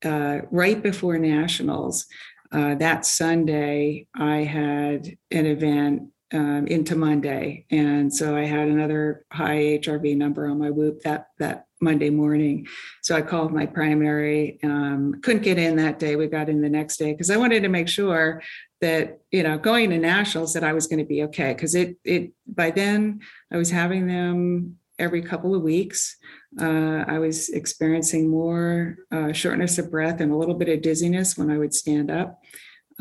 uh, 0.04 0.40
right 0.50 0.82
before 0.82 1.18
nationals, 1.18 2.08
uh, 2.52 2.76
that 2.76 3.06
Sunday, 3.06 4.08
I 4.14 4.38
had 4.38 5.18
an 5.30 5.46
event 5.46 6.10
um, 6.34 6.67
into 6.67 6.96
Monday, 6.96 7.65
and 7.72 8.13
so 8.13 8.36
I 8.36 8.46
had 8.46 8.67
another 8.67 9.26
high 9.32 9.80
HRV 9.80 10.15
number 10.15 10.48
on 10.48 10.60
my 10.60 10.70
Whoop 10.70 11.02
that 11.04 11.28
that 11.39 11.65
Monday 11.82 12.10
morning. 12.10 12.67
So 13.02 13.15
I 13.15 13.22
called 13.22 13.52
my 13.52 13.65
primary. 13.65 14.60
Um, 14.63 15.20
couldn't 15.22 15.44
get 15.44 15.58
in 15.58 15.76
that 15.78 16.00
day. 16.00 16.15
We 16.15 16.28
got 16.28 16.50
in 16.50 16.62
the 16.62 16.70
next 16.70 16.98
day 16.98 17.12
because 17.12 17.30
I 17.30 17.38
wanted 17.38 17.63
to 17.63 17.70
make 17.70 17.88
sure 17.88 18.41
that 18.80 19.20
you 19.32 19.44
know 19.44 19.58
going 19.58 19.89
to 19.89 19.98
nationals 19.98 20.54
that 20.54 20.63
I 20.63 20.74
was 20.74 20.88
going 20.88 21.00
to 21.00 21.06
be 21.06 21.24
okay 21.24 21.54
because 21.54 21.76
it 21.76 21.98
it 22.04 22.32
by 22.48 22.72
then 22.72 23.22
I 23.52 23.58
was 23.58 23.72
having 23.72 24.08
them 24.08 24.78
every 25.00 25.22
couple 25.22 25.56
of 25.56 25.63
weeks. 25.63 26.15
Uh, 26.60 27.04
I 27.08 27.17
was 27.17 27.50
experiencing 27.50 28.30
more 28.30 28.98
uh, 29.12 29.34
shortness 29.34 29.78
of 29.80 29.89
breath 29.89 30.22
and 30.22 30.32
a 30.32 30.36
little 30.36 30.54
bit 30.54 30.70
of 30.70 30.82
dizziness 30.82 31.38
when 31.38 31.50
I 31.50 31.58
would 31.58 31.74
stand 31.74 32.12
up. 32.12 32.39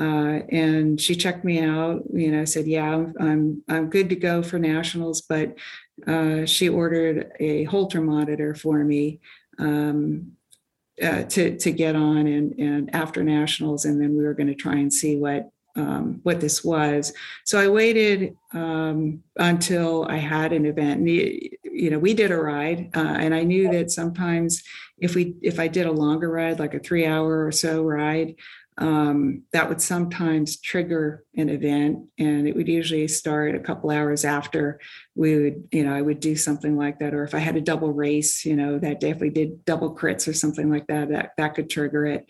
Uh, 0.00 0.40
and 0.48 0.98
she 0.98 1.14
checked 1.14 1.44
me 1.44 1.60
out. 1.60 2.02
You 2.12 2.32
know, 2.32 2.44
said, 2.46 2.66
"Yeah, 2.66 3.06
I'm 3.20 3.62
I'm 3.68 3.90
good 3.90 4.08
to 4.08 4.16
go 4.16 4.42
for 4.42 4.58
nationals." 4.58 5.20
But 5.20 5.58
uh, 6.06 6.46
she 6.46 6.68
ordered 6.68 7.32
a 7.38 7.64
Holter 7.64 8.00
monitor 8.00 8.54
for 8.54 8.82
me 8.82 9.20
um, 9.58 10.32
uh, 11.02 11.24
to 11.24 11.58
to 11.58 11.70
get 11.70 11.96
on 11.96 12.26
and 12.26 12.58
and 12.58 12.94
after 12.94 13.22
nationals, 13.22 13.84
and 13.84 14.00
then 14.00 14.16
we 14.16 14.24
were 14.24 14.34
going 14.34 14.46
to 14.48 14.54
try 14.54 14.76
and 14.76 14.92
see 14.92 15.18
what 15.18 15.50
um, 15.76 16.20
what 16.22 16.40
this 16.40 16.64
was. 16.64 17.12
So 17.44 17.58
I 17.58 17.68
waited 17.68 18.36
um, 18.52 19.22
until 19.36 20.06
I 20.06 20.16
had 20.16 20.52
an 20.52 20.66
event. 20.66 21.00
And, 21.00 21.08
you 21.08 21.90
know, 21.90 21.98
we 21.98 22.14
did 22.14 22.30
a 22.30 22.36
ride, 22.36 22.90
uh, 22.94 23.16
and 23.20 23.34
I 23.34 23.42
knew 23.42 23.70
that 23.70 23.90
sometimes 23.90 24.62
if 24.98 25.14
we 25.14 25.34
if 25.42 25.58
I 25.58 25.68
did 25.68 25.86
a 25.86 25.92
longer 25.92 26.30
ride, 26.30 26.58
like 26.58 26.74
a 26.74 26.78
three 26.78 27.06
hour 27.06 27.46
or 27.46 27.52
so 27.52 27.82
ride, 27.82 28.34
um, 28.80 29.42
that 29.52 29.68
would 29.68 29.80
sometimes 29.80 30.58
trigger 30.58 31.22
an 31.36 31.50
event 31.50 32.06
and 32.18 32.48
it 32.48 32.56
would 32.56 32.66
usually 32.66 33.06
start 33.06 33.54
a 33.54 33.60
couple 33.60 33.90
hours 33.90 34.24
after 34.24 34.80
we 35.14 35.36
would 35.36 35.68
you 35.70 35.84
know 35.84 35.94
i 35.94 36.00
would 36.00 36.18
do 36.18 36.34
something 36.34 36.76
like 36.76 36.98
that 36.98 37.14
or 37.14 37.22
if 37.22 37.34
i 37.34 37.38
had 37.38 37.56
a 37.56 37.60
double 37.60 37.92
race 37.92 38.44
you 38.44 38.56
know 38.56 38.78
that 38.78 38.98
definitely 38.98 39.30
did 39.30 39.64
double 39.66 39.94
crits 39.94 40.26
or 40.26 40.32
something 40.32 40.70
like 40.70 40.86
that 40.86 41.10
that 41.10 41.32
that 41.36 41.54
could 41.54 41.70
trigger 41.70 42.06
it. 42.06 42.26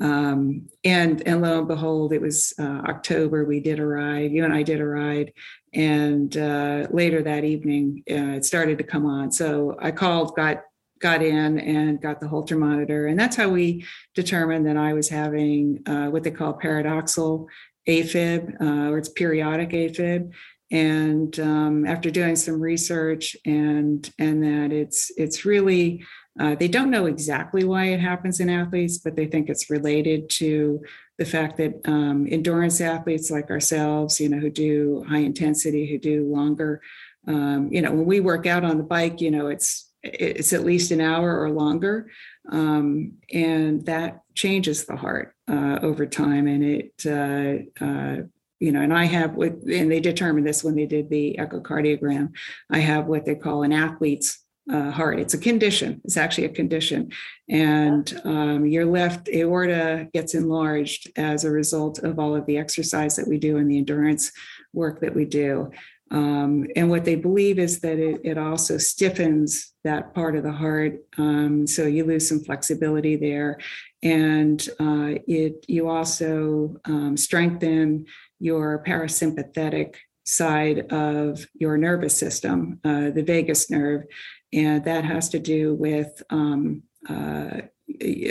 Um, 0.00 0.70
and 0.82 1.22
and 1.28 1.42
lo 1.42 1.58
and 1.58 1.68
behold 1.68 2.14
it 2.14 2.22
was 2.22 2.54
uh, 2.58 2.80
october 2.88 3.44
we 3.44 3.60
did 3.60 3.78
a 3.78 3.86
ride 3.86 4.32
you 4.32 4.42
and 4.44 4.54
i 4.54 4.62
did 4.62 4.80
a 4.80 4.86
ride 4.86 5.34
and 5.74 6.36
uh, 6.36 6.86
later 6.90 7.22
that 7.22 7.44
evening 7.44 8.02
uh, 8.10 8.36
it 8.36 8.44
started 8.44 8.78
to 8.78 8.84
come 8.84 9.06
on. 9.06 9.30
So 9.30 9.76
i 9.80 9.90
called 9.90 10.34
got 10.34 10.62
got 11.00 11.22
in 11.22 11.58
and 11.58 12.00
got 12.00 12.20
the 12.20 12.28
Holter 12.28 12.56
monitor. 12.56 13.06
And 13.06 13.18
that's 13.18 13.36
how 13.36 13.48
we 13.48 13.86
determined 14.14 14.66
that 14.66 14.76
I 14.76 14.92
was 14.92 15.08
having 15.08 15.82
uh, 15.86 16.06
what 16.06 16.22
they 16.22 16.30
call 16.30 16.52
paroxysmal 16.54 17.48
AFib, 17.88 18.60
uh, 18.60 18.90
or 18.90 18.98
it's 18.98 19.08
periodic 19.08 19.70
AFib. 19.70 20.32
And 20.70 21.38
um, 21.40 21.84
after 21.84 22.10
doing 22.10 22.36
some 22.36 22.60
research 22.60 23.36
and 23.44 24.08
and 24.18 24.42
that 24.44 24.72
it's 24.72 25.10
it's 25.16 25.44
really 25.44 26.04
uh, 26.38 26.54
they 26.54 26.68
don't 26.68 26.90
know 26.90 27.06
exactly 27.06 27.64
why 27.64 27.86
it 27.86 27.98
happens 27.98 28.38
in 28.38 28.48
athletes, 28.48 28.98
but 28.98 29.16
they 29.16 29.26
think 29.26 29.48
it's 29.48 29.68
related 29.68 30.30
to 30.30 30.80
the 31.18 31.24
fact 31.24 31.56
that 31.56 31.80
um, 31.86 32.26
endurance 32.30 32.80
athletes 32.80 33.30
like 33.30 33.50
ourselves, 33.50 34.20
you 34.20 34.28
know, 34.28 34.38
who 34.38 34.48
do 34.48 35.04
high 35.08 35.18
intensity, 35.18 35.90
who 35.90 35.98
do 35.98 36.24
longer, 36.32 36.80
um, 37.26 37.68
you 37.72 37.82
know, 37.82 37.90
when 37.90 38.06
we 38.06 38.20
work 38.20 38.46
out 38.46 38.64
on 38.64 38.78
the 38.78 38.84
bike, 38.84 39.20
you 39.20 39.30
know, 39.30 39.48
it's 39.48 39.89
it's 40.02 40.52
at 40.52 40.64
least 40.64 40.90
an 40.90 41.00
hour 41.00 41.40
or 41.40 41.50
longer. 41.50 42.10
Um, 42.50 43.14
and 43.32 43.84
that 43.86 44.22
changes 44.34 44.86
the 44.86 44.96
heart 44.96 45.34
uh, 45.48 45.78
over 45.82 46.06
time. 46.06 46.46
And 46.46 46.64
it, 46.64 46.92
uh, 47.06 47.84
uh, 47.84 48.22
you 48.60 48.72
know, 48.72 48.82
and 48.82 48.92
I 48.92 49.04
have 49.04 49.34
what, 49.34 49.52
and 49.52 49.90
they 49.90 50.00
determined 50.00 50.46
this 50.46 50.62
when 50.62 50.74
they 50.74 50.86
did 50.86 51.08
the 51.08 51.36
echocardiogram. 51.38 52.32
I 52.70 52.78
have 52.78 53.06
what 53.06 53.24
they 53.24 53.34
call 53.34 53.62
an 53.62 53.72
athlete's 53.72 54.44
uh, 54.70 54.90
heart. 54.90 55.18
It's 55.18 55.34
a 55.34 55.38
condition. 55.38 56.00
It's 56.04 56.16
actually 56.16 56.44
a 56.44 56.50
condition, 56.50 57.10
and 57.48 58.20
um, 58.24 58.66
your 58.66 58.84
left 58.84 59.28
aorta 59.28 60.08
gets 60.12 60.34
enlarged 60.34 61.10
as 61.16 61.44
a 61.44 61.50
result 61.50 61.98
of 62.00 62.18
all 62.18 62.36
of 62.36 62.46
the 62.46 62.58
exercise 62.58 63.16
that 63.16 63.26
we 63.26 63.38
do 63.38 63.56
and 63.56 63.70
the 63.70 63.78
endurance 63.78 64.30
work 64.72 65.00
that 65.00 65.14
we 65.14 65.24
do. 65.24 65.70
Um, 66.10 66.66
and 66.74 66.90
what 66.90 67.04
they 67.04 67.14
believe 67.14 67.58
is 67.58 67.80
that 67.80 67.98
it, 67.98 68.20
it, 68.24 68.36
also 68.36 68.78
stiffens 68.78 69.72
that 69.84 70.12
part 70.12 70.34
of 70.34 70.42
the 70.42 70.50
heart. 70.52 71.04
Um, 71.18 71.68
so 71.68 71.86
you 71.86 72.04
lose 72.04 72.28
some 72.28 72.40
flexibility 72.40 73.14
there. 73.14 73.58
And 74.02 74.60
uh, 74.80 75.20
it 75.28 75.64
you 75.68 75.88
also 75.88 76.76
um, 76.84 77.16
strengthen 77.16 78.06
your 78.40 78.82
parasympathetic 78.84 79.96
side 80.24 80.92
of 80.92 81.46
your 81.54 81.76
nervous 81.76 82.16
system, 82.16 82.80
uh, 82.84 83.10
the 83.10 83.22
vagus 83.22 83.70
nerve. 83.70 84.04
And 84.52 84.84
that 84.84 85.04
has 85.04 85.28
to 85.30 85.38
do 85.38 85.74
with 85.74 86.22
um, 86.30 86.82
uh, 87.08 87.60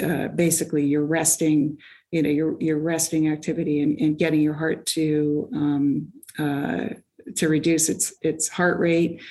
uh, 0.04 0.28
basically 0.30 0.86
your 0.86 1.06
resting, 1.06 1.78
you 2.12 2.24
know, 2.24 2.30
your, 2.30 2.60
your 2.62 2.80
resting 2.80 3.32
activity 3.32 3.82
and, 3.82 3.98
and 4.00 4.18
getting 4.18 4.42
your 4.42 4.54
heart 4.54 4.86
to 4.88 5.50
um, 5.54 6.12
uh, 6.38 6.96
to 7.36 7.48
reduce 7.48 7.89
its 7.89 8.13
its 8.22 8.48
heart 8.48 8.80
rate. 8.80 9.22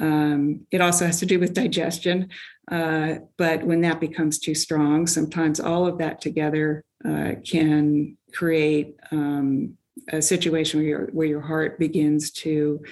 Um, 0.00 0.66
it 0.70 0.80
also 0.80 1.06
has 1.06 1.18
to 1.20 1.26
do 1.26 1.40
with 1.40 1.54
digestion, 1.54 2.28
uh, 2.70 3.16
but 3.36 3.64
when 3.64 3.80
that 3.80 4.00
becomes 4.00 4.38
too 4.38 4.54
strong, 4.54 5.06
sometimes 5.06 5.58
all 5.60 5.86
of 5.86 5.98
that 5.98 6.20
together 6.20 6.84
uh, 7.04 7.32
can 7.44 8.16
create 8.32 8.96
um, 9.10 9.76
a 10.12 10.22
situation 10.22 10.80
where 10.80 10.88
your 10.88 11.06
where 11.06 11.26
your 11.26 11.40
heart 11.40 11.78
begins 11.78 12.30
to 12.30 12.82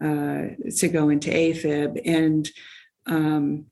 uh, 0.00 0.42
to 0.76 0.88
go 0.88 1.08
into 1.08 1.30
AFib 1.30 2.00
and 2.04 2.50
um, 3.06 3.66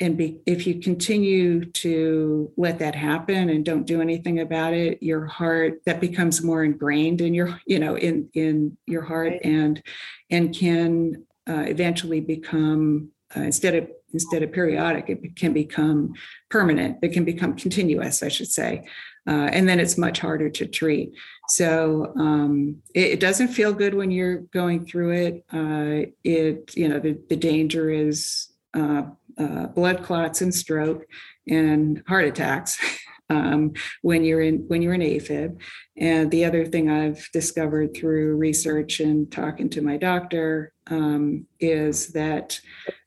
and 0.00 0.16
be, 0.16 0.40
if 0.46 0.66
you 0.66 0.80
continue 0.80 1.64
to 1.64 2.52
let 2.56 2.78
that 2.78 2.94
happen 2.94 3.50
and 3.50 3.64
don't 3.64 3.86
do 3.86 4.00
anything 4.00 4.40
about 4.40 4.72
it 4.72 5.02
your 5.02 5.26
heart 5.26 5.80
that 5.86 6.00
becomes 6.00 6.42
more 6.42 6.64
ingrained 6.64 7.20
in 7.20 7.34
your 7.34 7.60
you 7.66 7.78
know 7.78 7.96
in 7.96 8.28
in 8.34 8.76
your 8.86 9.02
heart 9.02 9.32
right. 9.32 9.44
and 9.44 9.82
and 10.30 10.54
can 10.54 11.24
uh, 11.48 11.64
eventually 11.66 12.20
become 12.20 13.10
uh, 13.36 13.40
instead 13.40 13.74
of 13.74 13.88
instead 14.12 14.42
of 14.42 14.52
periodic 14.52 15.08
it 15.08 15.36
can 15.36 15.52
become 15.52 16.14
permanent 16.48 16.98
it 17.02 17.12
can 17.12 17.24
become 17.24 17.54
continuous 17.54 18.22
i 18.22 18.28
should 18.28 18.48
say. 18.48 18.84
Uh, 19.28 19.50
and 19.52 19.68
then 19.68 19.78
it's 19.78 19.98
much 19.98 20.20
harder 20.20 20.48
to 20.48 20.66
treat. 20.66 21.12
So 21.48 22.14
um, 22.16 22.78
it, 22.94 23.12
it, 23.12 23.20
doesn't 23.20 23.48
feel 23.48 23.74
good 23.74 23.92
when 23.92 24.10
you're 24.10 24.38
going 24.38 24.86
through 24.86 25.10
it. 25.10 25.44
Uh, 25.52 26.10
it 26.24 26.74
you 26.74 26.88
know 26.88 26.98
the, 26.98 27.20
the 27.28 27.36
danger 27.36 27.90
is 27.90 28.48
uh, 28.72 29.02
uh, 29.38 29.66
blood 29.68 30.02
clots 30.02 30.40
and 30.42 30.54
stroke 30.54 31.04
and 31.48 32.02
heart 32.06 32.24
attacks 32.24 32.78
um, 33.30 33.72
when 34.02 34.24
you're 34.24 34.40
in 34.40 34.64
when 34.68 34.82
you're 34.82 34.94
in 34.94 35.00
AFib. 35.00 35.60
And 35.96 36.30
the 36.30 36.44
other 36.44 36.64
thing 36.64 36.90
I've 36.90 37.28
discovered 37.32 37.94
through 37.94 38.36
research 38.36 39.00
and 39.00 39.30
talking 39.30 39.68
to 39.70 39.82
my 39.82 39.96
doctor 39.96 40.72
um, 40.88 41.46
is 41.60 42.08
that 42.08 42.60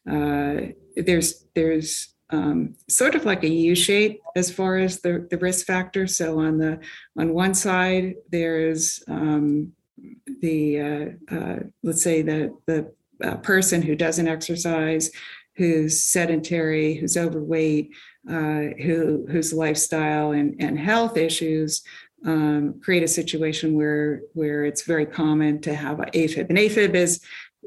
uh, 0.10 0.74
there's 0.96 1.46
there's 1.56 2.13
um, 2.30 2.76
sort 2.89 3.15
of 3.15 3.26
like 3.26 3.44
a 3.44 3.50
U 3.50 3.76
shape 3.76 4.22
as 4.36 4.52
far 4.52 4.78
as 4.78 5.02
the, 5.02 5.28
the 5.30 5.38
risk 5.38 5.65
factor. 5.65 6.08
So 6.08 6.39
on 6.39 6.58
the 6.58 6.80
on 7.17 7.34
one 7.34 7.54
side 7.54 8.15
there's 8.30 9.04
um, 9.08 9.74
the 10.41 10.80
uh, 10.80 11.36
uh, 11.36 11.60
let's 11.84 12.04
say 12.04 12.22
the 12.22 12.56
the 12.67 12.94
uh, 13.24 13.38
person 13.38 13.82
who 13.82 13.96
doesn't 13.96 14.28
exercise 14.28 15.12
who's 15.62 16.02
sedentary, 16.02 16.95
who's 16.95 17.15
overweight, 17.15 17.91
uh, 18.28 18.74
who 18.84 19.28
whose 19.30 19.54
lifestyle 19.54 20.32
and, 20.32 20.56
and 20.60 20.80
health 20.80 21.17
issues 21.17 21.84
um, 22.26 22.80
create 22.84 23.04
a 23.04 23.08
situation 23.08 23.76
where 23.76 24.21
where 24.34 24.65
it's 24.65 24.82
very 24.82 25.06
common 25.06 25.62
to 25.62 25.76
have 25.76 25.97
AFib. 25.97 26.50
And 26.50 26.58
AFib 26.58 26.95
is 26.95 27.21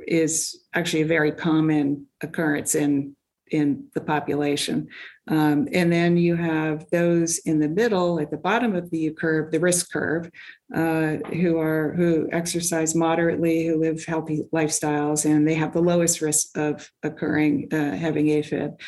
is 0.08 0.64
actually 0.74 1.02
a 1.02 1.06
very 1.06 1.30
common 1.30 2.06
occurrence 2.20 2.74
in 2.74 3.14
in 3.50 3.86
the 3.94 4.00
population. 4.00 4.88
Um, 5.28 5.68
and 5.72 5.92
then 5.92 6.16
you 6.16 6.36
have 6.36 6.88
those 6.90 7.38
in 7.38 7.58
the 7.58 7.68
middle 7.68 8.20
at 8.20 8.30
the 8.30 8.36
bottom 8.36 8.74
of 8.74 8.90
the 8.90 9.10
curve, 9.10 9.50
the 9.50 9.60
risk 9.60 9.90
curve, 9.92 10.30
uh, 10.74 11.16
who 11.32 11.58
are 11.58 11.92
who 11.94 12.28
exercise 12.32 12.94
moderately, 12.94 13.66
who 13.66 13.80
live 13.80 14.04
healthy 14.04 14.44
lifestyles, 14.52 15.24
and 15.24 15.46
they 15.46 15.54
have 15.54 15.72
the 15.72 15.80
lowest 15.80 16.20
risk 16.20 16.56
of 16.56 16.90
occurring 17.02 17.68
uh, 17.72 17.96
having 17.96 18.26
AFib. 18.26 18.78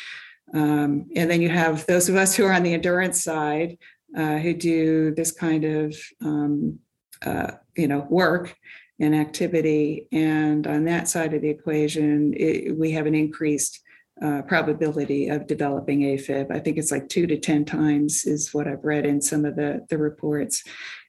Um, 0.53 1.07
and 1.15 1.29
then 1.29 1.41
you 1.41 1.49
have 1.49 1.85
those 1.87 2.07
of 2.07 2.15
us 2.15 2.35
who 2.35 2.45
are 2.45 2.53
on 2.53 2.63
the 2.63 2.73
endurance 2.73 3.23
side, 3.23 3.77
uh, 4.15 4.37
who 4.37 4.53
do 4.53 5.13
this 5.13 5.31
kind 5.31 5.65
of 5.65 5.95
um, 6.23 6.79
uh, 7.25 7.51
you 7.75 7.87
know 7.87 8.05
work 8.09 8.55
and 8.99 9.15
activity. 9.15 10.07
And 10.11 10.65
on 10.65 10.85
that 10.85 11.07
side 11.07 11.33
of 11.33 11.41
the 11.41 11.49
equation, 11.49 12.33
it, 12.35 12.77
we 12.77 12.91
have 12.91 13.05
an 13.05 13.15
increased 13.15 13.81
uh, 14.21 14.41
probability 14.43 15.29
of 15.29 15.47
developing 15.47 16.01
AFib. 16.01 16.51
I 16.51 16.59
think 16.59 16.77
it's 16.77 16.91
like 16.91 17.09
two 17.09 17.27
to 17.27 17.37
10 17.37 17.65
times 17.65 18.25
is 18.25 18.53
what 18.53 18.67
I've 18.67 18.83
read 18.83 19.05
in 19.05 19.21
some 19.21 19.45
of 19.45 19.55
the, 19.55 19.85
the 19.89 19.97
reports. 19.97 20.63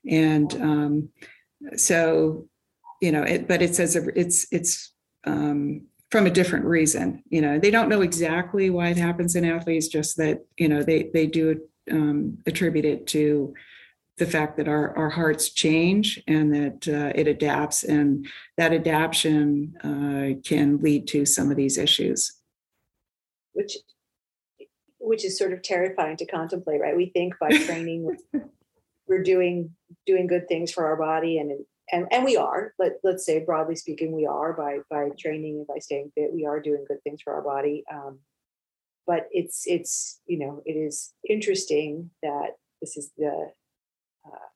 And 0.06 0.52
um, 0.60 1.08
so, 1.76 2.46
you 3.00 3.12
know, 3.12 3.22
it, 3.22 3.48
but 3.48 3.62
it 3.62 3.74
says 3.74 3.96
it's, 3.96 4.46
it's 4.52 4.92
um, 5.24 5.86
from 6.10 6.26
a 6.26 6.30
different 6.30 6.64
reason. 6.64 7.22
You 7.28 7.40
know, 7.40 7.58
they 7.58 7.70
don't 7.70 7.88
know 7.88 8.02
exactly 8.02 8.70
why 8.70 8.88
it 8.88 8.96
happens 8.96 9.36
in 9.36 9.44
athletes, 9.44 9.88
just 9.88 10.16
that, 10.18 10.44
you 10.58 10.68
know, 10.68 10.82
they, 10.82 11.10
they 11.14 11.26
do 11.26 11.60
um, 11.90 12.38
attribute 12.46 12.84
it 12.84 13.06
to 13.08 13.54
the 14.18 14.26
fact 14.26 14.56
that 14.56 14.68
our, 14.68 14.96
our 14.96 15.10
hearts 15.10 15.50
change 15.50 16.20
and 16.26 16.52
that 16.52 16.88
uh, 16.88 17.12
it 17.14 17.28
adapts 17.28 17.84
and 17.84 18.26
that 18.56 18.72
adaptation 18.72 19.74
uh, 19.84 20.40
can 20.46 20.78
lead 20.78 21.06
to 21.06 21.24
some 21.24 21.50
of 21.50 21.56
these 21.56 21.78
issues 21.78 22.37
which 23.58 23.76
which 25.00 25.24
is 25.24 25.38
sort 25.38 25.52
of 25.52 25.62
terrifying 25.62 26.16
to 26.16 26.26
contemplate, 26.26 26.80
right? 26.80 26.96
We 26.96 27.10
think 27.10 27.34
by 27.40 27.48
training 27.66 28.16
we're 29.08 29.22
doing 29.22 29.70
doing 30.06 30.26
good 30.26 30.46
things 30.48 30.70
for 30.70 30.86
our 30.86 30.96
body 30.96 31.38
and 31.38 31.64
and 31.90 32.06
and 32.12 32.24
we 32.24 32.36
are 32.36 32.74
let, 32.78 32.92
let's 33.02 33.24
say 33.24 33.44
broadly 33.44 33.74
speaking 33.74 34.12
we 34.12 34.26
are 34.26 34.52
by 34.52 34.78
by 34.90 35.08
training 35.18 35.56
and 35.56 35.66
by 35.66 35.78
staying 35.78 36.12
fit 36.14 36.30
we 36.32 36.44
are 36.46 36.60
doing 36.60 36.84
good 36.86 37.02
things 37.02 37.20
for 37.22 37.32
our 37.32 37.42
body 37.42 37.82
um, 37.92 38.18
but 39.06 39.26
it's 39.32 39.62
it's 39.66 40.20
you 40.26 40.38
know 40.38 40.62
it 40.66 40.72
is 40.72 41.14
interesting 41.28 42.10
that 42.22 42.50
this 42.80 42.96
is 42.96 43.10
the 43.16 43.50
uh, 44.26 44.48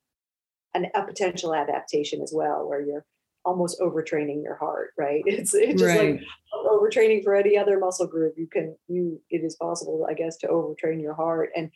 an, 0.74 0.86
a 0.94 1.02
potential 1.02 1.54
adaptation 1.54 2.20
as 2.20 2.32
well 2.34 2.68
where 2.68 2.82
you're 2.82 3.06
almost 3.44 3.80
overtraining 3.80 4.42
your 4.42 4.56
heart 4.56 4.90
right? 4.98 5.22
It's, 5.26 5.54
it's 5.54 5.80
just 5.80 5.84
right. 5.84 6.14
like 6.14 6.22
overtraining 6.54 7.24
for 7.24 7.34
any 7.34 7.56
other 7.56 7.78
muscle 7.78 8.06
group 8.06 8.34
you 8.36 8.46
can 8.46 8.76
you 8.88 9.20
it 9.30 9.44
is 9.44 9.56
possible 9.56 10.06
i 10.08 10.14
guess 10.14 10.36
to 10.38 10.48
overtrain 10.48 11.00
your 11.00 11.14
heart. 11.14 11.50
And 11.56 11.70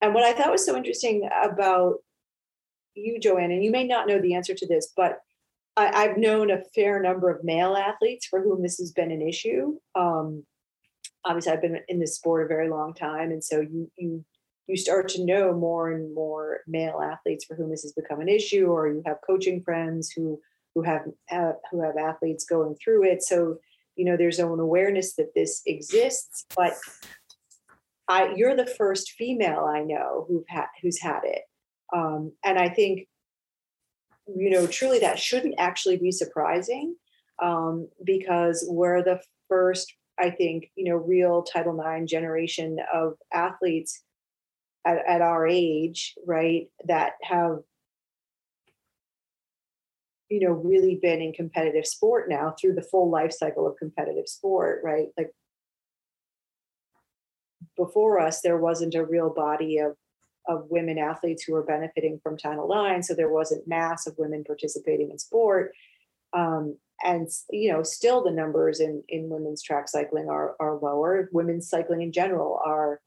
and 0.00 0.14
what 0.14 0.24
i 0.24 0.32
thought 0.32 0.50
was 0.50 0.64
so 0.64 0.76
interesting 0.76 1.28
about 1.42 1.96
you 2.94 3.20
joanne 3.20 3.50
and 3.50 3.64
you 3.64 3.70
may 3.70 3.86
not 3.86 4.08
know 4.08 4.20
the 4.20 4.34
answer 4.34 4.54
to 4.54 4.66
this 4.66 4.92
but 4.96 5.20
I, 5.76 6.08
have 6.08 6.18
known 6.18 6.50
a 6.50 6.62
fair 6.74 7.00
number 7.00 7.30
of 7.30 7.44
male 7.44 7.76
athletes 7.76 8.26
for 8.26 8.42
whom 8.42 8.62
this 8.62 8.78
has 8.78 8.92
been 8.92 9.10
an 9.10 9.22
issue. 9.22 9.78
Um, 9.94 10.44
obviously 11.24 11.52
I've 11.52 11.62
been 11.62 11.80
in 11.88 12.00
this 12.00 12.16
sport 12.16 12.44
a 12.44 12.48
very 12.48 12.68
long 12.68 12.94
time, 12.94 13.30
and 13.30 13.42
so 13.42 13.60
you 13.60 13.90
you 13.96 14.24
you 14.66 14.76
start 14.76 15.08
to 15.10 15.24
know 15.24 15.52
more 15.52 15.90
and 15.90 16.14
more 16.14 16.60
male 16.66 17.00
athletes 17.02 17.44
for 17.44 17.56
whom 17.56 17.70
this 17.70 17.82
has 17.82 17.92
become 17.92 18.20
an 18.20 18.28
issue, 18.28 18.66
or 18.66 18.88
you 18.88 19.02
have 19.06 19.18
coaching 19.26 19.62
friends 19.62 20.10
who 20.10 20.40
who 20.74 20.82
have 20.82 21.02
uh, 21.30 21.52
who 21.70 21.82
have 21.82 21.96
athletes 21.96 22.44
going 22.44 22.76
through 22.82 23.04
it. 23.04 23.22
So 23.22 23.58
you 23.96 24.04
know 24.04 24.16
there's 24.16 24.38
an 24.38 24.48
awareness 24.48 25.14
that 25.14 25.34
this 25.34 25.62
exists, 25.66 26.46
but 26.56 26.74
I 28.08 28.32
you're 28.34 28.56
the 28.56 28.66
first 28.66 29.12
female 29.12 29.64
I 29.64 29.82
know 29.82 30.26
who've 30.28 30.48
had 30.48 30.66
who's 30.82 31.00
had 31.00 31.20
it, 31.24 31.42
um, 31.94 32.32
and 32.44 32.58
I 32.58 32.68
think 32.68 33.06
you 34.26 34.50
know 34.50 34.66
truly 34.66 35.00
that 35.00 35.18
shouldn't 35.18 35.56
actually 35.58 35.96
be 35.96 36.12
surprising 36.12 36.96
um, 37.42 37.88
because 38.04 38.64
we're 38.68 39.02
the 39.02 39.20
first 39.48 39.94
I 40.20 40.30
think, 40.30 40.70
you 40.76 40.90
know, 40.90 40.96
real 40.96 41.42
Title 41.42 41.80
IX 41.80 42.08
generation 42.08 42.78
of 42.92 43.14
athletes 43.32 44.02
at, 44.84 44.98
at 45.06 45.22
our 45.22 45.46
age, 45.46 46.14
right, 46.26 46.68
that 46.86 47.12
have, 47.22 47.60
you 50.30 50.40
know, 50.40 50.52
really 50.52 50.94
been 50.94 51.20
in 51.20 51.32
competitive 51.32 51.86
sport 51.86 52.28
now 52.28 52.54
through 52.58 52.74
the 52.74 52.82
full 52.82 53.10
life 53.10 53.32
cycle 53.32 53.66
of 53.66 53.76
competitive 53.76 54.28
sport, 54.28 54.80
right? 54.84 55.08
Like 55.18 55.30
before 57.76 58.20
us, 58.20 58.40
there 58.40 58.58
wasn't 58.58 58.94
a 58.94 59.04
real 59.04 59.30
body 59.30 59.78
of 59.78 59.96
of 60.48 60.66
women 60.70 60.98
athletes 60.98 61.44
who 61.44 61.52
were 61.52 61.62
benefiting 61.62 62.18
from 62.22 62.36
Title 62.36 62.72
IX, 62.72 63.06
so 63.06 63.14
there 63.14 63.30
wasn't 63.30 63.68
mass 63.68 64.06
of 64.06 64.16
women 64.16 64.42
participating 64.42 65.10
in 65.10 65.18
sport. 65.18 65.72
Um, 66.32 66.78
and 67.02 67.28
you 67.50 67.72
know 67.72 67.82
still 67.82 68.22
the 68.22 68.30
numbers 68.30 68.80
in 68.80 69.02
in 69.08 69.28
women's 69.28 69.62
track 69.62 69.88
cycling 69.88 70.28
are 70.28 70.54
are 70.60 70.76
lower 70.76 71.28
women's 71.32 71.68
cycling 71.68 72.02
in 72.02 72.12
general 72.12 72.60
are 72.64 73.00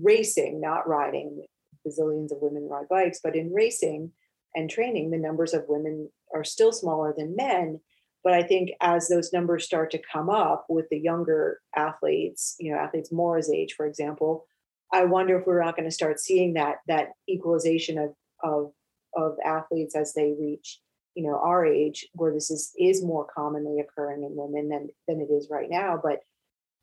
racing 0.00 0.60
not 0.60 0.88
riding 0.88 1.44
bazillions 1.86 2.30
of 2.30 2.38
women 2.40 2.68
ride 2.68 2.88
bikes 2.88 3.20
but 3.22 3.34
in 3.34 3.52
racing 3.52 4.12
and 4.54 4.70
training 4.70 5.10
the 5.10 5.18
numbers 5.18 5.52
of 5.52 5.64
women 5.68 6.08
are 6.34 6.44
still 6.44 6.72
smaller 6.72 7.14
than 7.16 7.36
men 7.36 7.80
but 8.22 8.32
i 8.32 8.42
think 8.42 8.70
as 8.80 9.08
those 9.08 9.32
numbers 9.32 9.64
start 9.64 9.90
to 9.90 10.00
come 10.12 10.30
up 10.30 10.66
with 10.68 10.86
the 10.90 10.98
younger 10.98 11.60
athletes 11.76 12.56
you 12.58 12.72
know 12.72 12.78
athletes 12.78 13.12
mora's 13.12 13.50
age 13.50 13.74
for 13.76 13.86
example 13.86 14.46
i 14.92 15.04
wonder 15.04 15.38
if 15.38 15.46
we're 15.46 15.62
not 15.62 15.76
going 15.76 15.88
to 15.88 15.94
start 15.94 16.20
seeing 16.20 16.54
that 16.54 16.76
that 16.86 17.08
equalization 17.28 17.98
of 17.98 18.10
of 18.42 18.72
of 19.16 19.36
athletes 19.44 19.96
as 19.96 20.14
they 20.14 20.32
reach 20.38 20.80
you 21.14 21.24
know 21.24 21.38
our 21.42 21.66
age 21.66 22.06
where 22.14 22.32
this 22.32 22.50
is 22.50 22.72
is 22.78 23.04
more 23.04 23.26
commonly 23.26 23.80
occurring 23.80 24.22
in 24.22 24.30
women 24.34 24.68
than 24.68 24.88
than 25.08 25.20
it 25.20 25.32
is 25.32 25.48
right 25.50 25.68
now. 25.70 26.00
But 26.02 26.20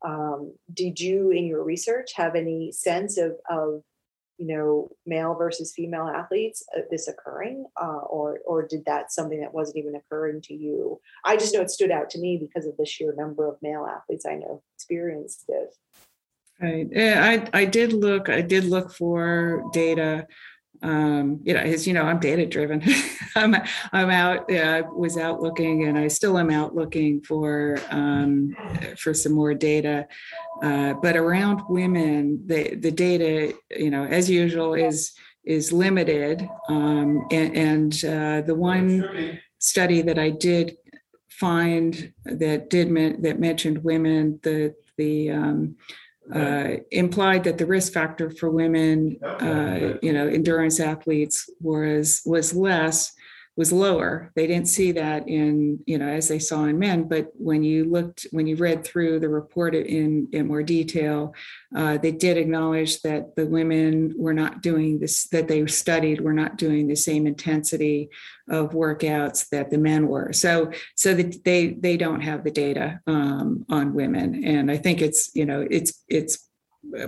um, 0.06 0.54
did 0.72 1.00
you 1.00 1.30
in 1.30 1.46
your 1.46 1.64
research 1.64 2.12
have 2.14 2.34
any 2.34 2.72
sense 2.72 3.18
of 3.18 3.32
of 3.50 3.82
you 4.38 4.46
know 4.46 4.90
male 5.04 5.34
versus 5.34 5.72
female 5.74 6.06
athletes 6.06 6.64
uh, 6.76 6.82
this 6.90 7.08
occurring 7.08 7.66
uh, 7.80 8.02
or 8.08 8.40
or 8.46 8.66
did 8.66 8.84
that 8.86 9.12
something 9.12 9.40
that 9.40 9.52
wasn't 9.52 9.76
even 9.76 9.96
occurring 9.96 10.40
to 10.42 10.54
you? 10.54 11.00
I 11.24 11.36
just 11.36 11.52
know 11.52 11.60
it 11.60 11.70
stood 11.70 11.90
out 11.90 12.08
to 12.10 12.18
me 12.18 12.36
because 12.38 12.66
of 12.66 12.76
the 12.76 12.86
sheer 12.86 13.14
number 13.16 13.46
of 13.48 13.56
male 13.62 13.86
athletes 13.86 14.24
i 14.26 14.34
know 14.34 14.62
experienced 14.76 15.44
this. 15.48 15.76
Right 16.60 16.88
yeah, 16.90 17.48
i 17.52 17.60
i 17.60 17.64
did 17.64 17.92
look 17.92 18.28
i 18.28 18.40
did 18.40 18.64
look 18.64 18.92
for 18.92 19.64
data 19.72 20.26
um, 20.82 21.40
you 21.42 21.54
know, 21.54 21.60
as 21.60 21.86
you 21.86 21.92
know, 21.92 22.02
I'm 22.02 22.20
data 22.20 22.46
driven. 22.46 22.82
I'm 23.34 23.54
I'm 23.92 24.10
out. 24.10 24.46
Yeah, 24.48 24.74
I 24.74 24.80
was 24.82 25.16
out 25.16 25.42
looking, 25.42 25.84
and 25.84 25.98
I 25.98 26.08
still 26.08 26.38
am 26.38 26.50
out 26.50 26.74
looking 26.74 27.20
for 27.22 27.78
um, 27.90 28.56
for 28.96 29.12
some 29.14 29.32
more 29.32 29.54
data. 29.54 30.06
Uh, 30.62 30.94
but 30.94 31.16
around 31.16 31.62
women, 31.68 32.42
the 32.46 32.76
the 32.76 32.90
data, 32.90 33.54
you 33.76 33.90
know, 33.90 34.04
as 34.04 34.30
usual, 34.30 34.74
is 34.74 35.12
is 35.44 35.72
limited. 35.72 36.48
Um, 36.68 37.26
and, 37.30 37.56
and 37.56 38.04
uh, 38.04 38.46
the 38.46 38.54
one 38.54 39.40
study 39.58 40.02
that 40.02 40.18
I 40.18 40.30
did 40.30 40.76
find 41.28 42.12
that 42.24 42.70
did 42.70 42.88
that 43.22 43.40
mentioned 43.40 43.82
women, 43.82 44.38
the 44.42 44.74
the 44.96 45.30
um, 45.30 45.76
uh, 46.34 46.76
implied 46.90 47.44
that 47.44 47.58
the 47.58 47.66
risk 47.66 47.92
factor 47.92 48.30
for 48.30 48.50
women, 48.50 49.18
uh, 49.40 49.96
you 50.02 50.12
know, 50.12 50.26
endurance 50.26 50.80
athletes 50.80 51.48
was 51.60 52.22
was 52.24 52.54
less 52.54 53.12
was 53.58 53.72
lower. 53.72 54.30
They 54.36 54.46
didn't 54.46 54.68
see 54.68 54.92
that 54.92 55.28
in, 55.28 55.80
you 55.84 55.98
know, 55.98 56.06
as 56.06 56.28
they 56.28 56.38
saw 56.38 56.66
in 56.66 56.78
men. 56.78 57.08
But 57.08 57.32
when 57.34 57.64
you 57.64 57.86
looked, 57.86 58.24
when 58.30 58.46
you 58.46 58.54
read 58.54 58.84
through 58.84 59.18
the 59.18 59.28
report 59.28 59.74
in, 59.74 60.28
in 60.32 60.46
more 60.46 60.62
detail, 60.62 61.34
uh, 61.76 61.98
they 61.98 62.12
did 62.12 62.36
acknowledge 62.36 63.02
that 63.02 63.34
the 63.34 63.46
women 63.46 64.14
were 64.16 64.32
not 64.32 64.62
doing 64.62 65.00
this, 65.00 65.26
that 65.30 65.48
they 65.48 65.66
studied 65.66 66.20
were 66.20 66.32
not 66.32 66.56
doing 66.56 66.86
the 66.86 66.94
same 66.94 67.26
intensity 67.26 68.10
of 68.48 68.70
workouts 68.70 69.48
that 69.48 69.70
the 69.70 69.78
men 69.78 70.06
were. 70.06 70.32
So, 70.32 70.70
so 70.94 71.12
that 71.14 71.42
they 71.44 71.70
they 71.70 71.96
don't 71.96 72.20
have 72.20 72.44
the 72.44 72.52
data 72.52 73.00
um, 73.08 73.66
on 73.68 73.92
women, 73.92 74.44
and 74.44 74.70
I 74.70 74.76
think 74.76 75.02
it's 75.02 75.32
you 75.34 75.44
know 75.44 75.66
it's 75.68 76.04
it's 76.08 76.47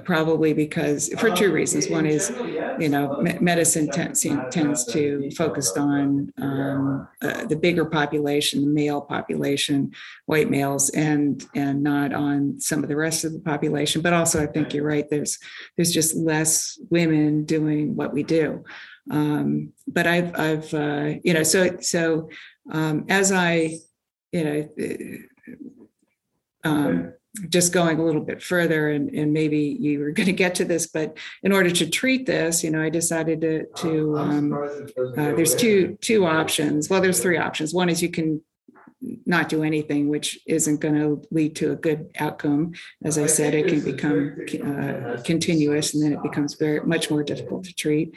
probably 0.05 0.53
because 0.53 1.09
for 1.19 1.31
two 1.31 1.53
reasons. 1.53 1.89
One 1.89 2.07
is, 2.07 2.31
you 2.79 2.89
know, 2.89 3.21
medicine 3.41 3.89
tends, 3.91 4.27
tends 4.51 4.85
to 4.87 5.31
focus 5.33 5.77
on 5.77 6.33
um, 6.39 7.09
uh, 7.23 7.47
the 7.47 7.57
bigger 7.57 7.85
population, 7.85 8.61
the 8.63 8.71
male 8.71 9.01
population, 9.01 9.93
white 10.27 10.51
males, 10.51 10.91
and 10.91 11.47
and 11.55 11.83
not 11.83 12.13
on 12.13 12.61
some 12.61 12.83
of 12.83 12.89
the 12.89 12.97
rest 12.97 13.25
of 13.25 13.33
the 13.33 13.41
population. 13.41 14.03
But 14.03 14.13
also, 14.13 14.43
I 14.43 14.47
think 14.47 14.75
you're 14.75 14.85
right. 14.85 15.09
There's 15.09 15.39
there's 15.77 15.93
just 15.93 16.15
less 16.15 16.79
women 16.91 17.45
doing 17.45 17.97
what 17.97 18.13
we 18.13 18.23
do. 18.23 18.65
Um, 19.11 19.73
but 19.87 20.07
I've 20.07 20.39
I've 20.39 20.75
uh, 20.75 21.15
you 21.25 21.33
know 21.33 21.43
so 21.43 21.79
so 21.81 22.29
um, 22.71 23.07
as 23.09 23.33
I 23.33 23.79
you 24.33 24.45
know. 24.45 24.69
Uh, 24.81 25.27
um, 26.63 27.15
just 27.49 27.73
going 27.73 27.99
a 27.99 28.05
little 28.05 28.21
bit 28.21 28.43
further 28.43 28.91
and, 28.91 29.09
and 29.11 29.33
maybe 29.33 29.77
you 29.79 30.01
were 30.01 30.11
going 30.19 30.27
to 30.27 30.33
get 30.33 30.55
to 30.57 30.65
this 30.65 30.87
but 30.87 31.17
in 31.43 31.53
order 31.53 31.71
to 31.71 31.89
treat 31.89 32.27
this 32.27 32.65
you 32.65 32.71
know 32.71 32.83
i 32.83 32.89
decided 32.89 33.41
to, 33.41 33.67
to 33.77 34.19
um, 34.19 34.53
uh, 34.53 35.35
there's 35.35 35.55
two 35.55 35.97
two 36.01 36.27
options. 36.27 36.89
Well 36.89 37.01
there's 37.01 37.21
three 37.21 37.39
options. 37.39 37.75
One 37.75 37.89
is 37.89 38.03
you 38.03 38.11
can 38.11 38.43
not 39.25 39.49
do 39.49 39.63
anything 39.63 40.09
which 40.09 40.39
isn't 40.47 40.81
going 40.81 40.95
to 40.95 41.23
lead 41.31 41.57
to 41.57 41.73
a 41.73 41.77
good 41.77 42.11
outcome. 42.19 42.73
As 43.03 43.17
i 43.17 43.27
said 43.27 43.55
it 43.55 43.67
can 43.69 43.81
become 43.81 44.37
uh, 44.63 45.23
continuous 45.23 45.95
and 45.95 46.03
then 46.03 46.13
it 46.13 46.23
becomes 46.23 46.55
very 46.55 46.81
much 46.81 47.11
more 47.11 47.23
difficult 47.23 47.65
to 47.65 47.75
treat. 47.75 48.15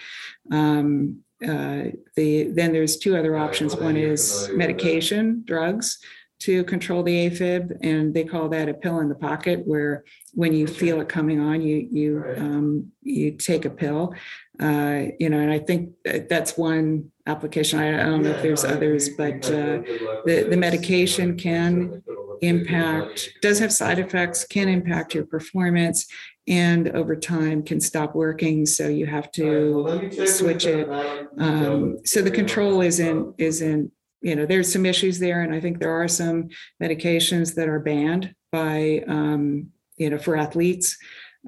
Um, 0.52 1.19
uh, 1.41 1.86
the 2.15 2.43
then 2.43 2.71
there's 2.71 2.97
two 2.97 3.17
other 3.17 3.38
options. 3.38 3.76
one 3.76 3.97
is 3.97 4.49
medication 4.54 5.43
drugs 5.45 5.99
to 6.45 6.63
control 6.65 7.03
the 7.03 7.29
AFib, 7.29 7.77
and 7.82 8.13
they 8.13 8.23
call 8.23 8.49
that 8.49 8.67
a 8.67 8.73
pill 8.73 8.99
in 8.99 9.10
the 9.10 9.15
pocket, 9.15 9.62
where 9.65 10.03
when 10.34 10.53
you 10.53 10.67
feel 10.67 10.99
it 10.99 11.08
coming 11.08 11.39
on, 11.39 11.62
you 11.62 11.88
you 11.91 12.23
um, 12.38 12.91
you 13.01 13.32
take 13.32 13.65
a 13.65 13.69
pill. 13.69 14.13
Uh, 14.60 15.03
you 15.19 15.29
know, 15.29 15.39
and 15.39 15.51
I 15.51 15.60
think 15.60 15.93
that's 16.29 16.58
one 16.58 17.12
application. 17.25 17.79
I, 17.79 18.01
I 18.01 18.06
don't 18.06 18.23
know 18.23 18.32
if 18.32 18.41
there's 18.41 18.65
others, 18.65 19.10
but 19.10 19.45
uh, 19.45 19.82
the 20.26 20.47
the 20.49 20.57
medication 20.57 21.38
can 21.38 22.03
impact 22.41 23.30
does 23.41 23.59
have 23.59 23.72
side 23.72 23.99
effects, 23.99 24.45
can 24.45 24.68
impact 24.68 25.15
your 25.15 25.26
performance, 25.26 26.07
and 26.47 26.89
over 26.89 27.15
time 27.15 27.63
can 27.63 27.80
stop 27.80 28.15
working. 28.15 28.65
So 28.65 28.89
you 28.89 29.05
have 29.05 29.32
to 29.34 30.28
switch 30.28 30.65
it. 30.65 30.89
Um, 31.38 31.99
so 32.05 32.22
the 32.22 32.32
control 32.32 32.82
isn't 32.82 33.36
isn't 33.38 33.91
you 34.24 34.36
know, 34.36 34.45
there's 34.45 34.71
some 34.71 34.86
issues 34.86 35.19
there, 35.19 35.41
and 35.41 35.53
I 35.53 35.59
think 35.59 35.80
there 35.80 35.91
are 36.01 36.07
some 36.07 36.49
medications 36.82 37.55
that 37.55 37.67
are 37.67 37.80
banned 37.80 38.34
by, 38.51 39.03
um, 39.07 39.69
you 39.97 40.09
know, 40.09 40.17
for 40.17 40.38
athletes. 40.38 40.97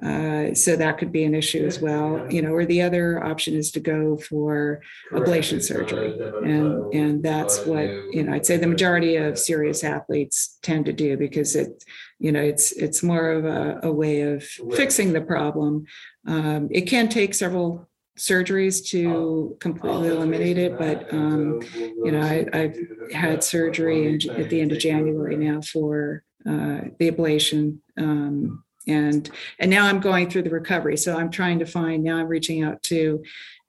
Uh, 0.04 0.52
so 0.52 0.76
that 0.76 0.98
could 0.98 1.10
be 1.10 1.24
an 1.24 1.34
issue 1.34 1.64
as 1.64 1.80
well, 1.80 2.30
you 2.30 2.42
know, 2.42 2.50
or 2.50 2.66
the 2.66 2.82
other 2.82 3.24
option 3.24 3.54
is 3.54 3.70
to 3.70 3.80
go 3.80 4.18
for 4.18 4.82
ablation 5.10 5.62
surgery. 5.62 6.12
And, 6.44 6.92
and 6.92 7.22
that's 7.22 7.64
what, 7.64 7.88
you 8.12 8.22
know, 8.22 8.34
I'd 8.34 8.44
say 8.44 8.58
the 8.58 8.66
majority 8.66 9.16
of 9.16 9.38
serious 9.38 9.82
athletes 9.82 10.58
tend 10.62 10.84
to 10.84 10.92
do 10.92 11.16
because 11.16 11.56
it, 11.56 11.82
you 12.18 12.30
know, 12.30 12.42
it's, 12.42 12.72
it's 12.72 13.02
more 13.02 13.30
of 13.30 13.46
a, 13.46 13.80
a 13.84 13.90
way 13.90 14.20
of 14.20 14.44
fixing 14.74 15.14
the 15.14 15.22
problem. 15.22 15.86
Um, 16.26 16.68
it 16.70 16.82
can 16.82 17.08
take 17.08 17.32
several 17.32 17.88
surgeries 18.16 18.86
to 18.88 19.56
completely 19.60 20.08
eliminate 20.08 20.58
it, 20.58 20.78
but, 20.78 21.12
um, 21.12 21.60
you 21.74 22.12
know, 22.12 22.20
I, 22.20 22.46
I've 22.52 22.76
had 23.12 23.44
surgery 23.44 24.06
in, 24.06 24.30
at 24.30 24.50
the 24.50 24.60
end 24.60 24.72
of 24.72 24.78
January 24.78 25.36
now 25.36 25.60
for 25.60 26.22
uh, 26.46 26.80
the 26.98 27.10
ablation. 27.10 27.78
Um, 27.98 28.62
and 28.86 29.30
and 29.58 29.70
now 29.70 29.86
i'm 29.86 30.00
going 30.00 30.30
through 30.30 30.42
the 30.42 30.50
recovery. 30.50 30.96
So 30.96 31.16
i'm 31.16 31.30
trying 31.30 31.58
to 31.58 31.66
find 31.66 32.04
now 32.04 32.18
i'm 32.18 32.28
reaching 32.28 32.62
out 32.62 32.82
to 32.84 33.22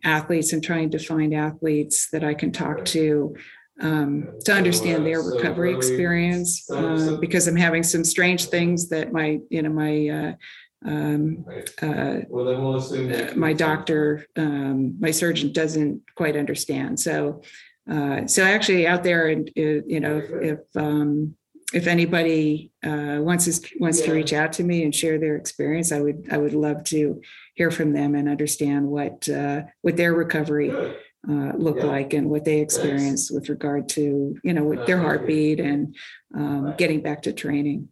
athletes 0.04 0.54
and 0.54 0.64
trying 0.64 0.92
to 0.92 1.00
find 1.00 1.34
athletes 1.34 2.10
that 2.12 2.24
i 2.24 2.34
can 2.34 2.52
talk 2.52 2.86
to 2.86 3.36
um, 3.80 4.34
to 4.46 4.54
understand 4.54 5.06
their 5.06 5.22
recovery 5.22 5.74
experience 5.74 6.70
uh, 6.72 7.18
because 7.20 7.48
i'm 7.48 7.56
having 7.56 7.84
some 7.84 8.04
strange 8.04 8.46
things 8.46 8.90
that 8.90 9.12
my 9.12 9.40
you 9.50 9.62
know 9.62 9.70
my 9.70 10.08
uh, 10.08 10.34
um, 10.86 11.44
uh, 11.82 12.18
well 12.30 12.50
i 12.50 12.58
will 12.58 12.76
assume 12.76 13.12
uh 13.12 13.34
my 13.36 13.52
doctor 13.52 14.26
um, 14.36 14.96
my 15.00 15.12
surgeon 15.12 15.52
doesn't 15.52 16.02
quite 16.16 16.36
understand. 16.36 17.00
So 17.00 17.42
uh, 17.90 18.28
so 18.28 18.44
actually 18.44 18.86
out 18.86 19.04
there 19.04 19.28
and 19.28 19.50
uh, 19.58 19.82
you 19.88 20.00
know 20.00 20.18
if, 20.18 20.30
if 20.32 20.60
um, 20.76 21.36
if 21.74 21.88
anybody 21.88 22.72
uh, 22.86 23.18
wants 23.20 23.48
us, 23.48 23.60
wants 23.80 24.00
to 24.02 24.14
reach 24.14 24.32
out 24.32 24.54
to 24.54 24.64
me 24.64 24.84
and 24.84 24.96
share 24.96 25.20
their 25.20 25.36
experience, 25.36 25.92
I 25.92 26.00
would 26.00 26.28
I 26.32 26.38
would 26.38 26.54
love 26.54 26.84
to 26.86 27.22
hear 27.56 27.72
from 27.72 27.94
them 27.94 28.16
and 28.16 28.30
understand 28.30 28.88
what 28.88 29.28
uh, 29.30 29.64
what 29.82 29.98
their 29.98 30.14
recovery 30.14 30.72
uh, 30.72 31.52
looked 31.58 31.84
like 31.84 32.14
and 32.14 32.30
what 32.30 32.46
they 32.46 32.60
experienced 32.60 33.34
with 33.34 33.50
regard 33.50 33.90
to 33.90 34.38
you 34.44 34.54
know 34.54 34.64
with 34.64 34.86
their 34.86 35.00
heartbeat 35.00 35.60
and 35.60 35.96
um, 36.36 36.74
getting 36.78 37.02
back 37.02 37.24
to 37.24 37.34
training. 37.34 37.90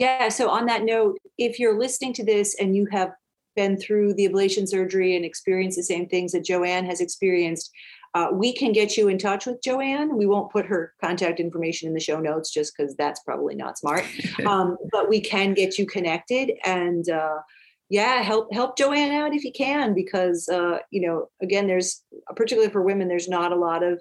Yeah. 0.00 0.30
So 0.30 0.48
on 0.48 0.64
that 0.64 0.82
note, 0.82 1.18
if 1.36 1.58
you're 1.58 1.78
listening 1.78 2.14
to 2.14 2.24
this 2.24 2.58
and 2.58 2.74
you 2.74 2.86
have 2.90 3.12
been 3.54 3.76
through 3.76 4.14
the 4.14 4.26
ablation 4.26 4.66
surgery 4.66 5.14
and 5.14 5.26
experienced 5.26 5.76
the 5.76 5.82
same 5.82 6.08
things 6.08 6.32
that 6.32 6.42
Joanne 6.42 6.86
has 6.86 7.02
experienced, 7.02 7.70
uh, 8.14 8.28
we 8.32 8.54
can 8.54 8.72
get 8.72 8.96
you 8.96 9.08
in 9.08 9.18
touch 9.18 9.44
with 9.44 9.62
Joanne. 9.62 10.16
We 10.16 10.24
won't 10.24 10.50
put 10.50 10.64
her 10.64 10.94
contact 11.02 11.38
information 11.38 11.86
in 11.86 11.92
the 11.92 12.00
show 12.00 12.18
notes 12.18 12.50
just 12.50 12.74
because 12.74 12.96
that's 12.96 13.20
probably 13.20 13.54
not 13.54 13.78
smart. 13.78 14.04
Um, 14.46 14.78
but 14.90 15.10
we 15.10 15.20
can 15.20 15.52
get 15.52 15.78
you 15.78 15.84
connected 15.84 16.52
and 16.64 17.08
uh, 17.10 17.40
yeah, 17.90 18.22
help 18.22 18.52
help 18.54 18.78
Joanne 18.78 19.12
out 19.12 19.34
if 19.34 19.44
you 19.44 19.52
can 19.52 19.92
because 19.92 20.48
uh, 20.48 20.78
you 20.90 21.06
know 21.06 21.28
again, 21.42 21.66
there's 21.66 22.02
particularly 22.36 22.72
for 22.72 22.80
women, 22.80 23.06
there's 23.06 23.28
not 23.28 23.52
a 23.52 23.56
lot 23.56 23.82
of 23.82 24.00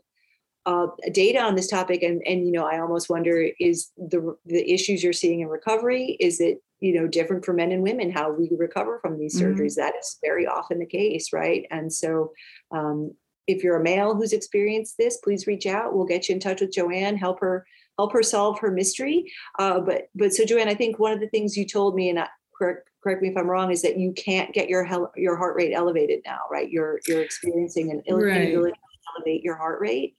uh, 0.65 0.87
data 1.11 1.39
on 1.39 1.55
this 1.55 1.67
topic, 1.67 2.03
and 2.03 2.21
and 2.25 2.45
you 2.45 2.51
know 2.51 2.65
I 2.65 2.79
almost 2.79 3.09
wonder 3.09 3.49
is 3.59 3.91
the 3.97 4.35
the 4.45 4.71
issues 4.71 5.03
you're 5.03 5.13
seeing 5.13 5.41
in 5.41 5.47
recovery 5.47 6.17
is 6.19 6.39
it 6.39 6.61
you 6.79 6.93
know 6.93 7.07
different 7.07 7.43
for 7.43 7.53
men 7.53 7.71
and 7.71 7.83
women 7.83 8.11
how 8.11 8.31
we 8.31 8.49
recover 8.57 8.99
from 9.01 9.17
these 9.17 9.39
mm-hmm. 9.39 9.53
surgeries 9.53 9.75
that 9.75 9.93
is 9.99 10.17
very 10.23 10.47
often 10.47 10.79
the 10.79 10.85
case 10.85 11.33
right 11.33 11.65
and 11.71 11.91
so 11.91 12.31
um, 12.71 13.11
if 13.49 13.63
you're 13.63 13.79
a 13.79 13.83
male 13.83 14.15
who's 14.15 14.31
experienced 14.31 14.95
this, 14.97 15.17
please 15.17 15.47
reach 15.47 15.65
out. 15.65 15.95
We'll 15.95 16.05
get 16.05 16.29
you 16.29 16.35
in 16.35 16.39
touch 16.39 16.61
with 16.61 16.71
Joanne, 16.71 17.17
help 17.17 17.39
her 17.39 17.65
help 17.97 18.13
her 18.13 18.21
solve 18.21 18.59
her 18.59 18.69
mystery. 18.69 19.31
Uh, 19.57 19.79
but 19.79 20.09
but 20.13 20.33
so 20.33 20.45
Joanne, 20.45 20.69
I 20.69 20.75
think 20.75 20.99
one 20.99 21.11
of 21.11 21.19
the 21.19 21.29
things 21.29 21.57
you 21.57 21.65
told 21.65 21.95
me, 21.95 22.09
and 22.09 22.19
I, 22.19 22.27
correct 22.55 22.89
correct 23.01 23.23
me 23.23 23.29
if 23.29 23.37
I'm 23.37 23.49
wrong, 23.49 23.71
is 23.71 23.81
that 23.81 23.97
you 23.97 24.13
can't 24.13 24.53
get 24.53 24.69
your 24.69 24.87
your 25.15 25.35
heart 25.35 25.55
rate 25.55 25.73
elevated 25.73 26.21
now, 26.25 26.41
right? 26.51 26.69
You're 26.69 26.99
you're 27.07 27.23
experiencing 27.23 27.89
an 27.89 28.03
inability 28.05 28.65
right. 28.65 28.75
to 28.75 29.17
elevate 29.17 29.43
your 29.43 29.55
heart 29.55 29.81
rate. 29.81 30.15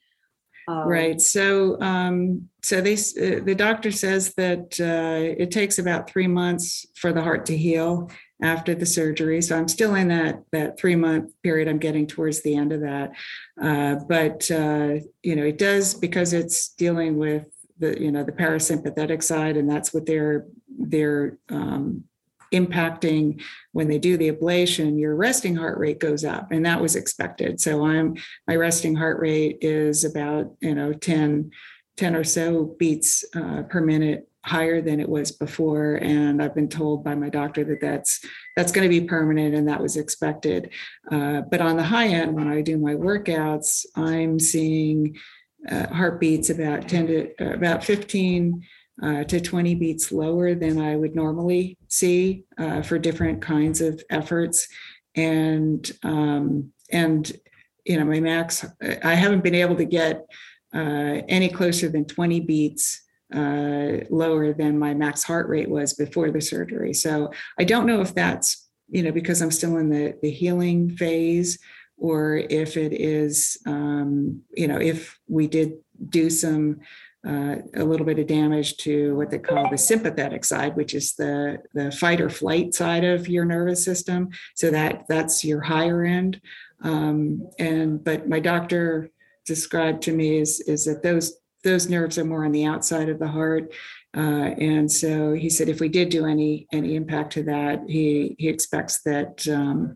Um, 0.70 0.88
right. 0.88 1.20
So, 1.20 1.80
um, 1.80 2.48
so 2.62 2.80
they, 2.80 2.94
uh, 2.94 3.42
the 3.44 3.54
doctor 3.56 3.90
says 3.90 4.34
that 4.34 4.78
uh, 4.80 5.42
it 5.42 5.50
takes 5.50 5.78
about 5.78 6.08
three 6.08 6.28
months 6.28 6.86
for 6.94 7.12
the 7.12 7.22
heart 7.22 7.46
to 7.46 7.56
heal, 7.56 8.10
after 8.42 8.74
the 8.74 8.86
surgery. 8.86 9.42
So 9.42 9.56
I'm 9.56 9.68
still 9.68 9.94
in 9.94 10.08
that 10.08 10.42
that 10.52 10.78
three 10.78 10.96
month 10.96 11.32
period. 11.42 11.68
I'm 11.68 11.78
getting 11.78 12.06
towards 12.06 12.42
the 12.42 12.56
end 12.56 12.72
of 12.72 12.80
that, 12.80 13.12
uh, 13.60 13.96
but 14.08 14.50
uh, 14.50 15.00
you 15.22 15.36
know 15.36 15.44
it 15.44 15.58
does 15.58 15.94
because 15.94 16.32
it's 16.32 16.70
dealing 16.70 17.18
with 17.18 17.46
the 17.78 18.00
you 18.00 18.10
know 18.10 18.24
the 18.24 18.32
parasympathetic 18.32 19.22
side, 19.22 19.56
and 19.56 19.70
that's 19.70 19.92
what 19.92 20.06
they're 20.06 20.46
they're 20.68 21.38
um, 21.50 22.04
impacting 22.53 23.42
when 23.72 23.88
they 23.88 23.98
do 23.98 24.16
the 24.16 24.30
ablation. 24.30 24.98
Your 24.98 25.16
resting 25.16 25.57
heart 25.57 25.78
rate 25.78 25.98
goes 25.98 26.24
up, 26.24 26.53
and 26.53 26.64
that 26.66 26.80
was 26.80 26.96
expected. 26.96 27.61
So 27.61 27.84
I'm 27.84 28.16
my 28.46 28.57
resting 28.57 28.94
heart 28.94 29.20
rate 29.20 29.59
is 29.61 30.05
about 30.05 30.55
you 30.61 30.74
know 30.74 30.92
10 30.92 31.51
10 31.96 32.16
or 32.16 32.24
so 32.24 32.76
beats 32.78 33.24
uh, 33.36 33.62
per 33.68 33.80
minute 33.80 34.26
higher 34.42 34.80
than 34.80 35.01
it 35.01 35.09
was 35.09 35.32
before 35.32 35.96
and 35.96 36.42
i've 36.42 36.55
been 36.55 36.68
told 36.68 37.05
by 37.05 37.14
my 37.14 37.28
doctor 37.28 37.62
that 37.62 37.80
that's 37.80 38.24
that's 38.57 38.72
going 38.72 38.88
to 38.90 39.01
be 39.01 39.07
permanent 39.07 39.55
and 39.55 39.68
that 39.68 39.82
was 39.82 39.98
expected 39.98 40.70
uh, 41.12 41.42
but 41.42 41.61
on 41.61 41.76
the 41.76 41.82
high 41.82 42.09
end 42.09 42.32
when 42.34 42.48
i 42.48 42.62
do 42.62 42.78
my 42.78 42.94
workouts 42.94 43.84
i'm 43.96 44.38
seeing 44.38 45.14
uh, 45.70 45.86
heartbeats 45.88 46.48
about 46.48 46.88
10 46.88 47.07
to 47.07 47.30
uh, 47.38 47.53
about 47.53 47.84
15 47.84 48.62
uh, 49.03 49.24
to 49.24 49.40
20 49.40 49.74
beats 49.74 50.12
lower 50.12 50.55
than 50.55 50.80
i 50.80 50.96
would 50.96 51.14
normally 51.14 51.76
see 51.88 52.44
uh, 52.59 52.82
for 52.82 52.98
different 52.98 53.40
kinds 53.42 53.80
of 53.80 54.03
efforts 54.11 54.68
and 55.16 55.92
um, 56.03 56.72
and 56.92 57.32
you 57.84 57.98
know 57.98 58.05
my 58.05 58.20
max 58.20 58.64
i 59.05 59.14
haven't 59.14 59.42
been 59.42 59.55
able 59.55 59.76
to 59.76 59.84
get 59.84 60.26
uh, 60.74 61.22
any 61.28 61.48
closer 61.48 61.88
than 61.88 62.05
20 62.05 62.40
beats 62.40 63.03
uh, 63.34 63.98
lower 64.11 64.53
than 64.53 64.78
my 64.78 64.94
max 64.94 65.22
heart 65.22 65.48
rate 65.48 65.70
was 65.70 65.94
before 65.94 66.30
the 66.30 66.40
surgery. 66.40 66.92
So 66.92 67.30
I 67.59 67.64
don't 67.64 67.86
know 67.86 68.01
if 68.01 68.14
that's 68.14 68.68
you 68.88 69.05
know 69.05 69.12
because 69.12 69.40
I'm 69.40 69.53
still 69.53 69.76
in 69.76 69.88
the 69.88 70.18
the 70.20 70.30
healing 70.30 70.90
phase, 70.90 71.59
or 71.96 72.36
if 72.36 72.76
it 72.76 72.92
is 72.92 73.59
um, 73.66 74.42
you 74.57 74.66
know 74.66 74.78
if 74.78 75.18
we 75.28 75.46
did 75.46 75.74
do 76.09 76.28
some 76.28 76.80
uh, 77.26 77.56
a 77.74 77.84
little 77.84 78.06
bit 78.06 78.18
of 78.18 78.26
damage 78.26 78.76
to 78.78 79.14
what 79.14 79.30
they 79.30 79.38
call 79.38 79.68
the 79.68 79.76
sympathetic 79.76 80.44
side, 80.44 80.74
which 80.76 80.94
is 80.94 81.14
the 81.14 81.58
the 81.74 81.92
fight 81.92 82.20
or 82.20 82.30
flight 82.30 82.74
side 82.74 83.04
of 83.04 83.28
your 83.28 83.44
nervous 83.44 83.84
system. 83.84 84.30
So 84.54 84.70
that 84.70 85.04
that's 85.08 85.44
your 85.44 85.60
higher 85.60 86.02
end. 86.04 86.40
Um, 86.82 87.48
and 87.58 88.02
but 88.02 88.28
my 88.28 88.40
doctor 88.40 89.10
described 89.44 90.02
to 90.02 90.12
me 90.12 90.38
is 90.38 90.60
is 90.60 90.86
that 90.86 91.02
those 91.02 91.36
those 91.62 91.90
nerves 91.90 92.16
are 92.16 92.24
more 92.24 92.44
on 92.44 92.52
the 92.52 92.64
outside 92.64 93.10
of 93.10 93.18
the 93.18 93.28
heart. 93.28 93.74
Uh, 94.16 94.54
and 94.58 94.90
so 94.90 95.34
he 95.34 95.50
said, 95.50 95.68
if 95.68 95.78
we 95.78 95.88
did 95.88 96.08
do 96.08 96.26
any 96.26 96.66
any 96.72 96.96
impact 96.96 97.34
to 97.34 97.42
that, 97.42 97.82
he 97.86 98.34
he 98.38 98.48
expects 98.48 99.02
that 99.02 99.46
um, 99.46 99.94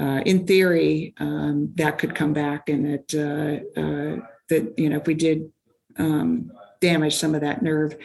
uh, 0.00 0.22
in 0.24 0.46
theory 0.46 1.12
um, 1.18 1.70
that 1.74 1.98
could 1.98 2.14
come 2.14 2.32
back, 2.32 2.70
and 2.70 2.86
that 2.86 3.14
uh, 3.14 3.80
uh 3.80 4.26
that 4.48 4.74
you 4.78 4.88
know 4.88 4.96
if 4.96 5.06
we 5.06 5.14
did 5.14 5.52
um, 5.98 6.50
damage 6.82 7.14
some 7.14 7.34
of 7.34 7.40
that 7.40 7.62
nerve 7.62 7.96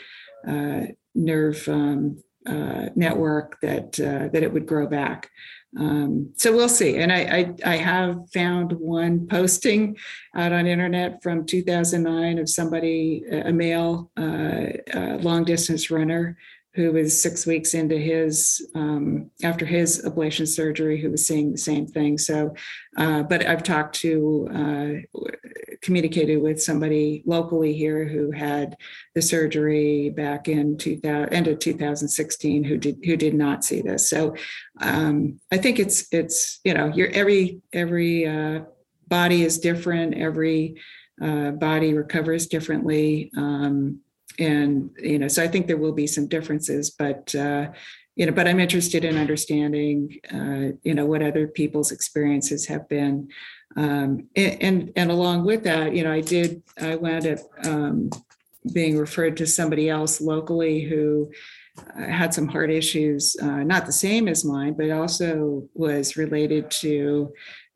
uh, 0.48 0.84
nerve 1.14 1.68
um, 1.68 2.24
uh, 2.46 2.86
network, 2.96 3.60
that 3.62 3.94
that 3.94 4.44
it 4.44 4.54
would 4.54 4.66
grow 4.66 4.88
back. 4.88 5.30
Um, 5.78 6.32
so 6.38 6.56
we'll 6.56 6.70
see. 6.70 6.98
And 6.98 7.12
I, 7.12 7.54
I, 7.66 7.74
I 7.74 7.76
have 7.76 8.30
found 8.32 8.72
one 8.72 9.28
posting 9.28 9.98
out 10.34 10.54
on 10.54 10.66
internet 10.66 11.22
from 11.22 11.46
2009 11.46 12.40
of 12.40 12.50
somebody, 12.50 13.24
a 13.30 13.52
male 13.52 14.10
uh, 14.18 14.68
uh, 14.94 15.18
long 15.22 15.44
distance 15.44 15.92
runner 15.92 16.38
who 16.78 16.92
was 16.92 17.20
six 17.20 17.48
weeks 17.48 17.74
into 17.74 17.98
his 17.98 18.66
um, 18.76 19.32
after 19.44 19.66
his 19.66 20.04
ablation 20.06 20.48
surgery 20.48 21.02
who 21.02 21.10
was 21.10 21.26
seeing 21.26 21.52
the 21.52 21.58
same 21.58 21.88
thing 21.88 22.20
so 22.20 22.54
uh, 22.98 23.24
but 23.24 23.44
i've 23.48 23.64
talked 23.64 23.96
to 23.96 24.48
uh, 24.54 25.20
communicated 25.88 26.38
with 26.38 26.62
somebody 26.62 27.24
locally 27.26 27.74
here 27.74 28.06
who 28.06 28.30
had 28.30 28.76
the 29.16 29.22
surgery 29.22 30.10
back 30.10 30.48
in 30.48 30.78
2000 30.78 31.34
end 31.34 31.48
of 31.48 31.58
2016 31.60 32.64
who 32.64 32.78
did 32.78 32.98
who 33.06 33.16
did 33.16 33.34
not 33.34 33.64
see 33.64 33.82
this. 33.82 34.10
So 34.10 34.36
um, 34.82 35.40
i 35.52 35.58
think 35.58 35.80
it's 35.80 36.08
it's 36.12 36.60
you 36.64 36.74
know 36.74 36.88
your 36.88 37.10
every 37.10 37.62
every 37.74 38.26
uh, 38.26 38.62
body 39.08 39.44
is 39.44 39.60
different 39.60 40.14
every 40.16 40.76
uh, 41.22 41.52
body 41.52 41.94
recovers 41.94 42.48
differently 42.48 43.32
um, 43.38 44.00
and 44.40 44.92
you 45.00 45.18
know 45.20 45.28
so 45.28 45.44
i 45.44 45.48
think 45.48 45.68
there 45.68 45.78
will 45.78 45.94
be 45.94 46.08
some 46.08 46.28
differences 46.28 46.92
but 46.92 47.34
uh, 47.36 47.68
you 48.16 48.26
know 48.26 48.32
but 48.32 48.48
i'm 48.48 48.60
interested 48.60 49.04
in 49.04 49.18
understanding 49.18 50.20
uh, 50.34 50.76
you 50.84 50.94
know 50.94 51.06
what 51.06 51.24
other 51.24 51.48
people's 51.48 51.92
experiences 51.92 52.68
have 52.68 52.88
been 52.90 53.28
um, 53.78 54.28
and, 54.36 54.92
and, 54.96 55.12
along 55.12 55.46
with 55.46 55.64
that 55.64 55.94
you 55.96 56.04
know 56.04 56.12
i 56.12 56.22
did 56.22 56.62
i 56.82 56.96
wound 56.96 57.26
up 57.28 57.40
um, 57.66 58.10
being 58.74 58.98
referred 58.98 59.38
to 59.38 59.48
somebody 59.48 59.90
else 59.90 60.20
locally 60.20 60.82
who 60.82 61.30
had 61.96 62.34
some 62.34 62.48
heart 62.48 62.72
issues, 62.72 63.36
uh, 63.42 63.64
not 63.64 63.86
the 63.86 63.92
same 63.92 64.28
as 64.28 64.46
mine, 64.46 64.74
but 64.74 64.90
also 64.90 65.68
was 65.74 66.18
related 66.18 66.70
to 66.72 67.34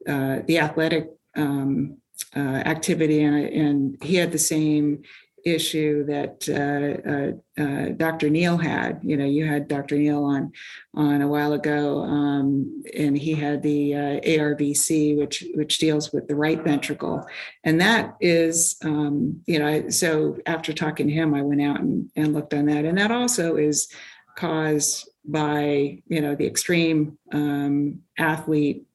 uh, 0.08 0.40
the 0.48 0.60
athletic 0.60 1.10
um, 1.36 1.98
uh, 2.36 2.40
activity, 2.40 3.24
and, 3.24 3.46
and 3.46 4.04
he 4.04 4.16
had 4.16 4.32
the 4.32 4.40
same 4.40 5.02
issue 5.46 6.04
that 6.06 6.48
uh, 6.50 7.10
uh, 7.10 7.64
uh, 7.64 7.90
Dr. 7.90 8.30
Neal 8.30 8.58
had. 8.58 9.00
You 9.04 9.18
know, 9.18 9.26
you 9.26 9.46
had 9.46 9.68
Dr. 9.68 9.98
Neal 9.98 10.24
on 10.24 10.52
on 10.94 11.22
a 11.22 11.28
while 11.28 11.54
ago, 11.54 12.02
um, 12.02 12.84
and 12.98 13.18
he 13.18 13.34
had 13.34 13.62
the 13.62 13.96
uh, 13.96 14.20
ARVC, 14.22 15.18
which 15.18 15.44
which 15.56 15.78
deals 15.78 16.12
with 16.12 16.28
the 16.28 16.36
right 16.36 16.62
ventricle, 16.64 17.26
and 17.64 17.80
that 17.82 18.16
is, 18.20 18.78
um, 18.84 19.42
you 19.46 19.60
know, 19.60 19.90
so 19.90 20.38
after 20.46 20.74
talking 20.74 21.08
to 21.08 21.14
him, 21.14 21.34
I 21.34 21.42
went 21.42 21.62
out 21.62 21.80
and, 21.80 22.10
and 22.16 22.34
looked 22.34 22.54
on 22.54 22.66
that, 22.66 22.86
and 22.86 22.98
that 22.98 23.12
also 23.12 23.56
is 23.56 23.88
caused 24.36 25.10
by 25.26 26.02
you 26.08 26.22
know 26.22 26.36
the 26.36 26.48
extreme 26.48 27.18
um, 27.32 28.00
athlete 28.18 28.86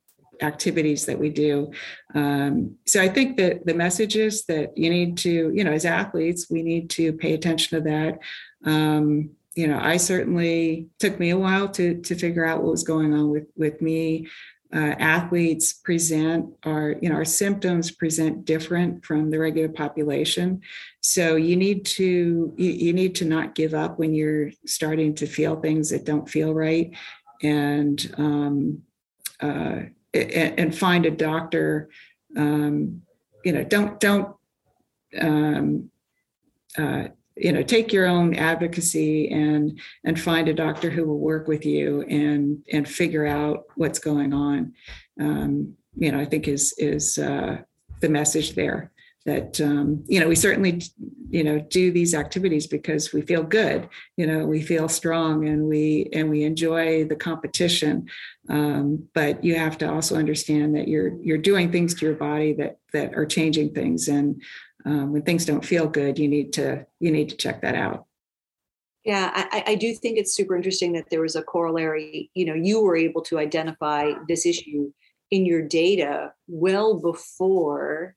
activities 0.43 1.07
that 1.07 1.19
we 1.19 1.31
do. 1.31 1.71
Um, 2.15 2.77
so 2.87 3.01
I 3.01 3.09
think 3.09 3.37
that 3.37 3.67
the 3.67 3.75
message 3.75 4.17
is 4.17 4.45
that 4.47 4.77
you 4.77 4.91
need 4.91 5.17
to, 5.19 5.53
you 5.55 5.65
know, 5.65 5.73
as 5.73 5.85
athletes, 5.85 6.51
we 6.51 6.63
need 6.63 6.91
to 6.91 7.13
pay 7.13 7.35
attention 7.35 7.79
to 7.79 7.91
that. 7.91 8.19
Um, 8.65 9.31
you 9.55 9.67
know, 9.67 9.79
I 9.81 9.97
certainly 9.97 10.89
took 10.99 11.19
me 11.19 11.31
a 11.31 11.39
while 11.39 11.69
to 11.71 12.01
to 12.03 12.15
figure 12.15 12.45
out 12.45 12.63
what 12.63 12.73
was 12.73 12.85
going 12.85 13.15
on 13.15 13.31
with 13.31 13.47
with 13.57 13.81
me. 13.81 14.29
Uh, 14.75 14.95
athletes 14.99 15.73
present 15.73 16.53
our 16.65 16.97
you 17.01 17.09
know 17.09 17.15
our 17.15 17.25
symptoms 17.25 17.93
present 17.93 18.45
different 18.45 19.05
from 19.05 19.31
the 19.31 19.39
regular 19.39 19.69
population 19.69 20.61
so 21.01 21.37
you 21.37 21.55
need 21.55 21.87
to 21.87 22.53
you, 22.57 22.71
you 22.73 22.93
need 22.93 23.15
to 23.15 23.25
not 23.25 23.55
give 23.55 23.75
up 23.75 23.97
when 23.97 24.13
you're 24.13 24.51
starting 24.67 25.15
to 25.15 25.25
feel 25.25 25.55
things 25.55 25.91
that 25.91 26.05
don't 26.05 26.29
feel 26.29 26.53
right 26.53 26.91
and 27.43 28.13
um, 28.19 28.83
uh, 29.41 29.83
and, 30.17 30.77
find 30.77 31.07
a 31.07 31.11
doctor. 31.11 31.89
Um, 32.37 33.03
you 33.45 33.53
know, 33.53 33.65
don't 33.65 33.99
don't 34.01 34.35
um, 35.21 35.91
uh, 36.77 37.09
you 37.37 37.53
know 37.53 37.63
take 37.63 37.93
your 37.93 38.07
own 38.07 38.35
advocacy 38.35 39.31
and 39.31 39.79
and 40.05 40.21
find 40.21 40.49
a 40.49 40.55
doctor 40.55 40.91
who 40.91 41.07
will 41.07 41.19
work 41.19 41.49
with 41.49 41.65
you 41.65 42.03
and 42.03 42.63
and 42.73 42.89
figure 42.89 43.27
out 43.27 43.65
what's 43.77 43.99
going 43.99 44.33
on. 44.33 44.75
Um, 45.21 45.77
you 45.97 46.13
know, 46.13 46.19
I 46.19 46.25
think 46.25 46.49
is 46.49 46.75
is 46.79 47.19
uh, 47.19 47.59
the 48.01 48.09
message 48.09 48.55
there 48.55 48.93
that 49.27 49.61
um, 49.61 50.05
you 50.07 50.21
know 50.21 50.29
we 50.29 50.37
certainly 50.37 50.81
you 51.29 51.45
know 51.45 51.59
do 51.59 51.91
these 51.91 52.15
activities 52.15 52.67
because 52.67 53.13
we 53.13 53.21
feel 53.21 53.43
good 53.43 53.89
you 54.17 54.27
know 54.27 54.47
we 54.47 54.63
feel 54.63 54.89
strong 54.89 55.47
and 55.49 55.67
we 55.67 56.09
and 56.13 56.31
we 56.31 56.45
enjoy 56.45 57.05
the 57.05 57.17
competition. 57.17 58.09
Um, 58.49 59.09
but 59.13 59.43
you 59.43 59.57
have 59.57 59.77
to 59.79 59.91
also 59.91 60.17
understand 60.17 60.77
that 60.77 60.89
you're 60.89 61.21
you're 61.21 61.39
doing 61.39 61.71
things 61.71 61.95
to 61.95 62.07
your 62.07 62.15
body 62.15 62.53
that 62.55 62.79
that 62.93 63.15
are 63.15 63.27
changing 63.27 63.75
things. 63.75 64.09
And 64.09 64.41
um, 64.85 65.13
when 65.13 65.23
things 65.23 65.45
don't 65.45 65.65
feel 65.65 65.89
good 65.89 66.19
you 66.19 66.29
need 66.29 66.53
to 66.55 66.87
you 67.01 67.11
need 67.11 67.29
to 67.29 67.37
check 67.37 67.61
that 67.63 67.75
out. 67.75 68.07
Yeah 69.05 69.31
I, 69.35 69.65
I 69.67 69.75
do 69.75 69.93
think 69.95 70.19
it's 70.19 70.35
super 70.35 70.57
interesting 70.57 70.93
that 70.93 71.11
there 71.11 71.21
was 71.21 71.35
a 71.35 71.43
corollary 71.43 72.31
you 72.35 72.45
know 72.47 72.55
you 72.55 72.81
were 72.81 72.97
able 72.97 73.23
to 73.23 73.41
identify 73.41 74.13
this 74.29 74.47
issue 74.47 74.93
in 75.33 75.45
your 75.45 75.63
data 75.63 76.33
well 76.47 77.01
before 77.01 78.15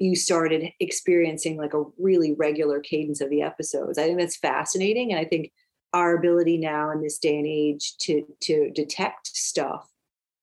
you 0.00 0.16
started 0.16 0.72
experiencing 0.80 1.58
like 1.58 1.74
a 1.74 1.84
really 1.98 2.32
regular 2.32 2.80
cadence 2.80 3.20
of 3.20 3.28
the 3.30 3.42
episodes. 3.42 3.98
I 3.98 4.04
think 4.04 4.18
that's 4.18 4.38
fascinating. 4.38 5.12
And 5.12 5.20
I 5.20 5.24
think 5.26 5.52
our 5.92 6.16
ability 6.16 6.56
now 6.56 6.90
in 6.90 7.02
this 7.02 7.18
day 7.18 7.36
and 7.36 7.46
age 7.46 7.96
to 7.98 8.24
to 8.40 8.70
detect 8.70 9.26
stuff 9.26 9.88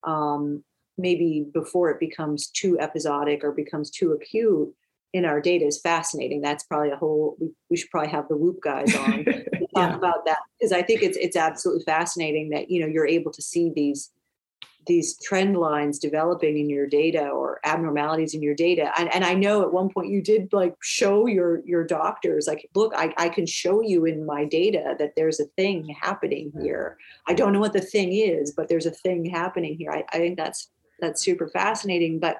um, 0.03 0.63
maybe 0.97 1.45
before 1.53 1.89
it 1.89 1.99
becomes 1.99 2.47
too 2.47 2.79
episodic 2.79 3.43
or 3.43 3.51
becomes 3.51 3.89
too 3.89 4.11
acute 4.11 4.73
in 5.13 5.25
our 5.25 5.41
data 5.41 5.65
is 5.65 5.79
fascinating. 5.79 6.41
That's 6.41 6.63
probably 6.63 6.91
a 6.91 6.95
whole 6.95 7.35
we, 7.39 7.49
we 7.69 7.77
should 7.77 7.89
probably 7.89 8.11
have 8.11 8.27
the 8.27 8.37
Whoop 8.37 8.61
guys 8.61 8.95
on 8.95 9.11
to 9.25 9.33
talk 9.73 9.89
yeah. 9.91 9.95
about 9.95 10.25
that 10.25 10.39
because 10.59 10.71
I 10.71 10.83
think 10.83 11.01
it's 11.01 11.17
it's 11.17 11.35
absolutely 11.35 11.83
fascinating 11.83 12.49
that 12.49 12.69
you 12.69 12.81
know 12.81 12.87
you're 12.87 13.07
able 13.07 13.31
to 13.31 13.41
see 13.41 13.71
these 13.75 14.11
these 14.87 15.17
trend 15.21 15.57
lines 15.57 15.99
developing 15.99 16.57
in 16.57 16.69
your 16.69 16.87
data 16.87 17.27
or 17.27 17.59
abnormalities 17.63 18.33
in 18.33 18.41
your 18.41 18.55
data. 18.55 18.91
And, 18.97 19.13
and 19.13 19.23
i 19.23 19.33
know 19.33 19.61
at 19.61 19.71
one 19.71 19.89
point 19.89 20.09
you 20.09 20.21
did 20.21 20.51
like 20.53 20.75
show 20.81 21.27
your 21.27 21.61
your 21.65 21.83
doctors 21.83 22.47
like 22.47 22.69
look 22.75 22.93
I, 22.95 23.13
I 23.17 23.29
can 23.29 23.45
show 23.45 23.81
you 23.81 24.05
in 24.05 24.25
my 24.25 24.45
data 24.45 24.95
that 24.99 25.13
there's 25.15 25.39
a 25.39 25.45
thing 25.57 25.95
happening 26.01 26.51
here. 26.61 26.97
I 27.27 27.33
don't 27.33 27.53
know 27.53 27.59
what 27.59 27.73
the 27.73 27.81
thing 27.81 28.13
is 28.13 28.51
but 28.51 28.69
there's 28.69 28.85
a 28.85 28.91
thing 28.91 29.25
happening 29.25 29.75
here. 29.77 29.91
I, 29.91 30.03
I 30.11 30.17
think 30.17 30.37
that's 30.37 30.69
that's 30.99 31.21
super 31.21 31.47
fascinating 31.47 32.19
but 32.19 32.37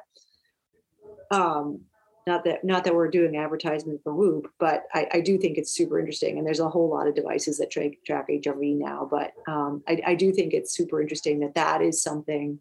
um 1.32 1.82
not 2.28 2.44
that 2.44 2.64
not 2.64 2.84
that 2.84 2.94
we're 2.94 3.10
doing 3.10 3.38
advertisement 3.38 4.02
for 4.04 4.14
Whoop, 4.14 4.52
but 4.60 4.84
I, 4.94 5.08
I, 5.14 5.22
do 5.22 5.38
think 5.38 5.58
it's 5.58 5.72
super 5.72 5.98
interesting. 5.98 6.38
And 6.38 6.46
there's 6.46 6.60
a 6.60 6.70
whole 6.70 6.90
lot 6.90 7.08
of 7.08 7.16
devices 7.16 7.58
that 7.58 7.72
track, 7.72 7.94
track 8.06 8.28
HRV 8.28 8.78
now, 8.78 9.08
but 9.10 9.32
um, 9.48 9.82
I, 9.88 10.02
I, 10.08 10.16
do 10.16 10.34
think 10.34 10.54
it's 10.54 10.76
super 10.76 11.02
interesting 11.02 11.40
that 11.40 11.56
that 11.56 11.82
is 11.82 12.04
something 12.04 12.60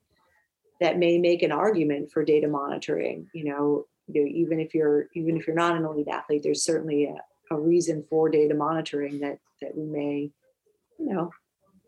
that 0.81 0.99
may 0.99 1.19
make 1.19 1.43
an 1.43 1.51
argument 1.51 2.13
for 2.13 2.25
data 2.25 2.47
monitoring. 2.47 3.29
You 3.35 3.45
know, 3.45 3.87
you 4.07 4.23
know 4.23 4.29
even 4.29 4.61
if 4.61 4.73
you're 4.73 5.09
even 5.15 5.37
if 5.37 5.49
you're 5.49 5.57
not 5.57 5.77
an 5.77 5.85
elite 5.85 6.09
athlete, 6.09 6.45
there's 6.45 6.63
certainly 6.63 7.07
a, 7.07 7.55
a 7.55 7.59
reason 7.59 8.05
for 8.09 8.29
data 8.29 8.55
monitoring 8.55 9.19
that 9.19 9.39
that 9.61 9.77
we 9.77 9.85
may, 9.85 10.31
you 10.99 11.13
know, 11.13 11.31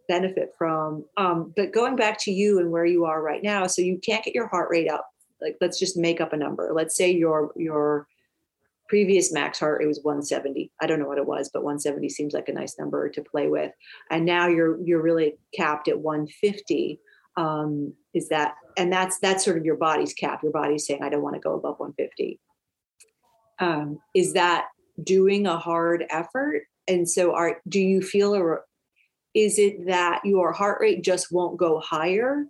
benefit 0.09 0.53
from. 0.59 1.05
Um, 1.17 1.55
but 1.55 1.73
going 1.73 1.95
back 1.95 2.19
to 2.23 2.33
you 2.33 2.59
and 2.59 2.73
where 2.73 2.87
you 2.87 3.05
are 3.05 3.23
right 3.23 3.43
now, 3.43 3.69
so 3.69 3.83
you 3.83 3.99
can't 3.99 4.25
get 4.25 4.35
your 4.35 4.49
heart 4.49 4.69
rate 4.69 4.91
up 4.91 5.09
like 5.41 5.57
let's 5.61 5.79
just 5.79 5.97
make 5.97 6.21
up 6.21 6.33
a 6.33 6.37
number. 6.37 6.71
Let's 6.75 6.97
say 6.97 7.11
your 7.11 7.53
your 7.57 8.07
previous 8.89 9.33
max 9.33 9.59
heart 9.59 9.81
rate 9.81 9.87
was 9.87 10.01
170 10.03 10.73
i 10.81 10.87
don't 10.87 10.99
know 10.99 11.07
what 11.07 11.19
it 11.19 11.27
was 11.27 11.51
but 11.53 11.63
170 11.63 12.09
seems 12.09 12.33
like 12.33 12.49
a 12.49 12.53
nice 12.55 12.79
number 12.79 13.09
to 13.11 13.23
play 13.23 13.49
with. 13.49 13.73
And 14.11 14.25
now 14.25 14.49
you're 14.49 14.81
you're 14.85 15.03
really 15.03 15.35
capped 15.55 15.89
at 15.89 16.01
150 16.01 17.01
um, 17.37 17.93
is 18.15 18.29
that 18.31 18.55
and 18.77 18.93
that's 18.93 19.19
that's 19.21 19.45
sort 19.45 19.59
of 19.59 19.65
your 19.65 19.77
body's 19.77 20.15
cap. 20.15 20.43
Your 20.43 20.53
body's 20.53 20.87
saying 20.87 21.03
i 21.03 21.09
don't 21.09 21.23
want 21.23 21.35
to 21.35 21.41
go 21.41 21.55
above 21.55 21.79
150 21.79 22.41
um, 23.59 23.99
is 24.15 24.35
that 24.35 24.69
doing 25.03 25.47
a 25.47 25.59
hard 25.59 26.05
effort? 26.11 26.63
And 26.87 27.09
so 27.09 27.35
are 27.35 27.61
do 27.69 27.81
you 27.81 28.01
feel 28.01 28.35
a 28.35 28.59
is 29.35 29.59
it 29.59 29.87
that 29.87 30.21
your 30.25 30.53
heart 30.53 30.81
rate 30.81 31.05
just 31.05 31.31
won't 31.31 31.59
go 31.59 31.81
higher 31.81 32.47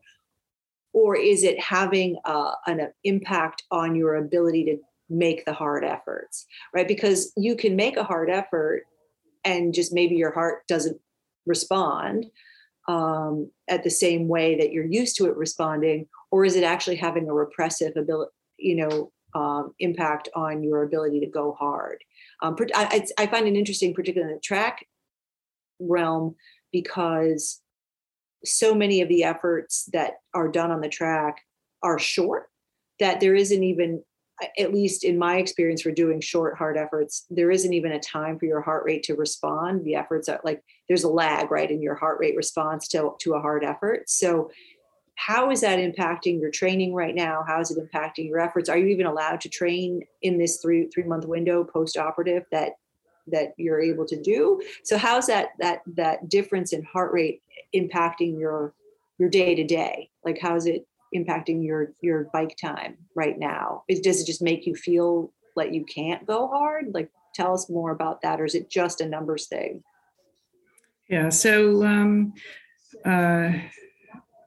or 0.98 1.16
is 1.16 1.44
it 1.44 1.60
having 1.60 2.16
uh, 2.24 2.50
an 2.66 2.92
impact 3.04 3.62
on 3.70 3.94
your 3.94 4.16
ability 4.16 4.64
to 4.64 4.76
make 5.08 5.44
the 5.44 5.52
hard 5.52 5.84
efforts 5.84 6.44
right? 6.74 6.88
Because 6.88 7.32
you 7.36 7.54
can 7.54 7.76
make 7.76 7.96
a 7.96 8.02
hard 8.02 8.28
effort 8.28 8.82
and 9.44 9.72
just 9.72 9.94
maybe 9.94 10.16
your 10.16 10.32
heart 10.32 10.66
doesn't 10.66 11.00
respond 11.46 12.26
um, 12.88 13.48
at 13.68 13.84
the 13.84 13.90
same 13.90 14.26
way 14.26 14.56
that 14.58 14.72
you're 14.72 14.84
used 14.84 15.16
to 15.16 15.26
it 15.26 15.36
responding 15.36 16.06
or 16.32 16.44
is 16.44 16.56
it 16.56 16.64
actually 16.64 16.96
having 16.96 17.28
a 17.28 17.32
repressive 17.32 17.96
ability 17.96 18.32
you 18.58 18.74
know 18.74 19.12
um, 19.34 19.72
impact 19.78 20.28
on 20.34 20.64
your 20.64 20.82
ability 20.82 21.20
to 21.20 21.26
go 21.26 21.52
hard? 21.52 22.02
Um, 22.42 22.56
I, 22.74 23.06
I 23.18 23.26
find 23.26 23.46
it 23.46 23.56
interesting 23.56 23.94
particularly 23.94 24.32
in 24.32 24.36
the 24.36 24.42
track 24.42 24.84
realm 25.78 26.34
because 26.72 27.60
so 28.44 28.74
many 28.74 29.00
of 29.00 29.08
the 29.08 29.24
efforts 29.24 29.88
that 29.92 30.14
are 30.34 30.48
done 30.48 30.70
on 30.70 30.80
the 30.80 30.88
track 30.88 31.40
are 31.82 31.98
short 31.98 32.48
that 33.00 33.20
there 33.20 33.34
isn't 33.34 33.62
even 33.62 34.02
at 34.58 34.72
least 34.72 35.04
in 35.04 35.18
my 35.18 35.36
experience 35.36 35.82
for 35.82 35.90
doing 35.90 36.20
short 36.20 36.56
hard 36.56 36.76
efforts 36.76 37.26
there 37.28 37.50
isn't 37.50 37.72
even 37.72 37.92
a 37.92 38.00
time 38.00 38.38
for 38.38 38.46
your 38.46 38.60
heart 38.60 38.84
rate 38.84 39.02
to 39.02 39.14
respond. 39.14 39.84
The 39.84 39.96
efforts 39.96 40.28
are 40.28 40.40
like 40.44 40.62
there's 40.86 41.04
a 41.04 41.08
lag 41.08 41.50
right 41.50 41.70
in 41.70 41.82
your 41.82 41.96
heart 41.96 42.18
rate 42.20 42.36
response 42.36 42.88
to, 42.88 43.14
to 43.18 43.34
a 43.34 43.40
hard 43.40 43.64
effort. 43.64 44.08
So 44.08 44.50
how 45.16 45.50
is 45.50 45.62
that 45.62 45.80
impacting 45.80 46.40
your 46.40 46.50
training 46.50 46.94
right 46.94 47.14
now? 47.14 47.44
How 47.46 47.60
is 47.60 47.72
it 47.72 47.78
impacting 47.78 48.28
your 48.28 48.38
efforts? 48.38 48.68
Are 48.68 48.78
you 48.78 48.86
even 48.86 49.06
allowed 49.06 49.40
to 49.40 49.48
train 49.48 50.02
in 50.22 50.38
this 50.38 50.60
three 50.62 50.86
three 50.86 51.04
month 51.04 51.26
window 51.26 51.64
post 51.64 51.96
operative 51.96 52.44
that 52.52 52.74
that 53.26 53.54
you're 53.56 53.80
able 53.80 54.06
to 54.06 54.22
do? 54.22 54.62
So 54.84 54.96
how's 54.96 55.26
that 55.26 55.48
that 55.58 55.80
that 55.96 56.28
difference 56.28 56.72
in 56.72 56.84
heart 56.84 57.12
rate 57.12 57.42
impacting 57.74 58.38
your 58.38 58.74
your 59.18 59.28
day 59.28 59.54
to 59.54 59.64
day 59.64 60.10
like 60.24 60.38
how's 60.40 60.66
it 60.66 60.86
impacting 61.14 61.64
your 61.64 61.92
your 62.00 62.28
bike 62.32 62.56
time 62.60 62.96
right 63.14 63.38
now? 63.38 63.84
Is 63.88 64.00
does 64.00 64.20
it 64.20 64.26
just 64.26 64.42
make 64.42 64.66
you 64.66 64.74
feel 64.74 65.32
like 65.56 65.72
you 65.72 65.84
can't 65.84 66.26
go 66.26 66.48
hard? 66.48 66.92
Like 66.92 67.10
tell 67.34 67.54
us 67.54 67.68
more 67.70 67.90
about 67.90 68.22
that 68.22 68.40
or 68.40 68.44
is 68.44 68.54
it 68.54 68.70
just 68.70 69.00
a 69.00 69.06
numbers 69.06 69.46
thing? 69.46 69.82
Yeah 71.08 71.30
so 71.30 71.84
um 71.84 72.34
uh 73.04 73.52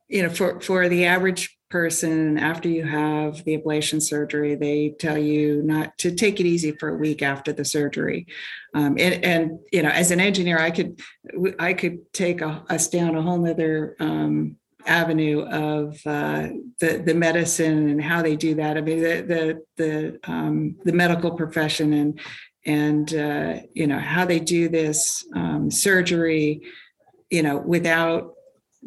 you 0.07 0.23
know 0.23 0.29
for 0.29 0.59
for 0.61 0.87
the 0.87 1.05
average 1.05 1.57
person 1.71 2.37
after 2.37 2.69
you 2.69 2.83
have 2.83 3.43
the 3.45 3.57
ablation 3.57 4.01
surgery 4.01 4.55
they 4.55 4.93
tell 4.99 5.17
you 5.17 5.63
not 5.63 5.97
to 5.97 6.13
take 6.13 6.39
it 6.39 6.45
easy 6.45 6.71
for 6.73 6.89
a 6.89 6.97
week 6.97 7.21
after 7.21 7.51
the 7.53 7.65
surgery. 7.65 8.27
Um, 8.73 8.97
and, 8.99 9.25
and, 9.25 9.59
you 9.71 9.81
know 9.81 9.89
as 9.89 10.11
an 10.11 10.19
engineer 10.19 10.59
i 10.59 10.71
could 10.71 11.01
i 11.59 11.73
could 11.73 12.13
take 12.13 12.41
a, 12.41 12.63
us 12.69 12.87
down 12.87 13.15
a 13.15 13.21
whole 13.21 13.37
nother 13.37 13.95
um, 13.99 14.57
avenue 14.85 15.41
of 15.41 15.99
uh, 16.05 16.47
the 16.79 17.01
the 17.05 17.13
medicine 17.13 17.89
and 17.89 18.01
how 18.01 18.21
they 18.21 18.35
do 18.35 18.55
that. 18.55 18.77
I 18.77 18.81
mean 18.81 19.01
the 19.01 19.21
the 19.21 19.61
the, 19.77 20.19
um, 20.31 20.75
the 20.83 20.93
medical 20.93 21.31
profession 21.31 21.93
and 21.93 22.19
and 22.65 23.13
uh, 23.15 23.61
you 23.73 23.87
know 23.87 23.99
how 23.99 24.25
they 24.25 24.39
do 24.39 24.69
this 24.69 25.25
um, 25.35 25.71
surgery 25.71 26.61
you 27.29 27.43
know 27.43 27.57
without 27.57 28.33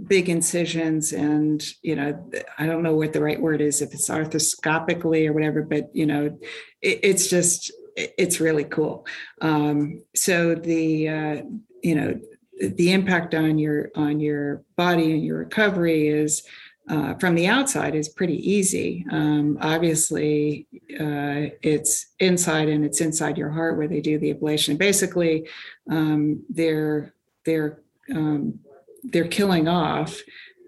big 0.06 0.28
incisions 0.28 1.12
and 1.12 1.64
you 1.82 1.94
know 1.94 2.30
i 2.58 2.66
don't 2.66 2.82
know 2.82 2.96
what 2.96 3.12
the 3.12 3.22
right 3.22 3.40
word 3.40 3.60
is 3.60 3.80
if 3.80 3.94
it's 3.94 4.10
arthroscopically 4.10 5.26
or 5.28 5.32
whatever 5.32 5.62
but 5.62 5.88
you 5.94 6.04
know 6.04 6.36
it, 6.82 7.00
it's 7.02 7.28
just 7.28 7.70
it's 7.96 8.40
really 8.40 8.64
cool 8.64 9.06
um, 9.40 10.02
so 10.16 10.54
the 10.56 11.08
uh, 11.08 11.42
you 11.82 11.94
know 11.94 12.20
the 12.60 12.92
impact 12.92 13.34
on 13.34 13.58
your 13.58 13.90
on 13.94 14.18
your 14.18 14.64
body 14.76 15.12
and 15.12 15.24
your 15.24 15.38
recovery 15.38 16.08
is 16.08 16.42
uh, 16.88 17.14
from 17.14 17.34
the 17.34 17.46
outside 17.46 17.94
is 17.94 18.10
pretty 18.10 18.36
easy. 18.50 19.06
Um, 19.10 19.56
obviously, 19.60 20.66
uh, 21.00 21.48
it's 21.62 22.08
inside 22.18 22.68
and 22.68 22.84
it's 22.84 23.00
inside 23.00 23.38
your 23.38 23.50
heart 23.50 23.78
where 23.78 23.88
they 23.88 24.00
do 24.00 24.18
the 24.18 24.34
ablation. 24.34 24.76
Basically, 24.76 25.48
um, 25.90 26.42
they're 26.50 27.14
they're 27.46 27.80
um, 28.14 28.58
they're 29.04 29.28
killing 29.28 29.68
off 29.68 30.20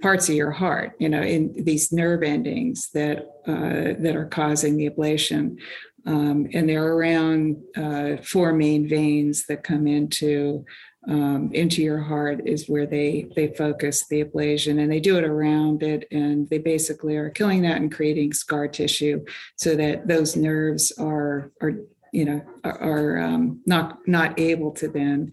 parts 0.03 0.29
of 0.29 0.35
your 0.35 0.51
heart, 0.51 0.93
you 0.99 1.09
know, 1.09 1.23
in 1.23 1.55
these 1.65 1.93
nerve 1.93 2.23
endings 2.23 2.91
that 2.93 3.19
uh, 3.47 4.01
that 4.03 4.15
are 4.15 4.27
causing 4.27 4.77
the 4.77 4.89
ablation. 4.91 5.57
Um, 6.05 6.47
and 6.53 6.69
there 6.69 6.85
are 6.85 6.97
around 6.97 7.57
uh, 7.77 8.23
four 8.23 8.53
main 8.53 8.89
veins 8.89 9.47
that 9.47 9.65
come 9.65 9.87
into 9.87 10.65
um, 11.09 11.51
into 11.53 11.83
your 11.83 12.01
heart 12.01 12.47
is 12.47 12.69
where 12.69 12.87
they 12.87 13.29
they 13.37 13.49
focus 13.49 14.07
the 14.09 14.25
ablation 14.25 14.81
and 14.81 14.91
they 14.91 15.01
do 15.01 15.17
it 15.17 15.25
around 15.25 15.83
it 15.83 16.07
and 16.11 16.49
they 16.51 16.59
basically 16.59 17.17
are 17.17 17.31
killing 17.31 17.63
that 17.63 17.77
and 17.77 17.95
creating 17.95 18.33
scar 18.33 18.67
tissue 18.67 19.25
so 19.57 19.77
that 19.77 20.09
those 20.09 20.37
nerves 20.37 20.93
are 20.99 21.53
are 21.61 21.75
you 22.17 22.25
know 22.25 22.41
are, 22.65 22.79
are 22.93 23.19
um, 23.19 23.61
not 23.67 23.99
not 24.09 24.41
able 24.41 24.71
to 24.71 24.89
then 24.89 25.31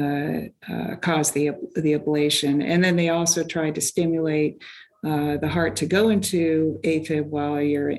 uh, 0.00 0.72
uh, 0.72 0.96
cause 0.96 1.30
the 1.30 1.52
the 1.76 1.92
ablation 1.92 2.64
and 2.64 2.82
then 2.82 2.96
they 2.96 3.10
also 3.10 3.44
try 3.44 3.70
to 3.70 3.80
stimulate 3.80 4.60
uh, 5.06 5.36
the 5.36 5.48
heart 5.48 5.76
to 5.76 5.86
go 5.86 6.08
into 6.08 6.80
AFib 6.82 7.26
while 7.26 7.60
you're 7.60 7.92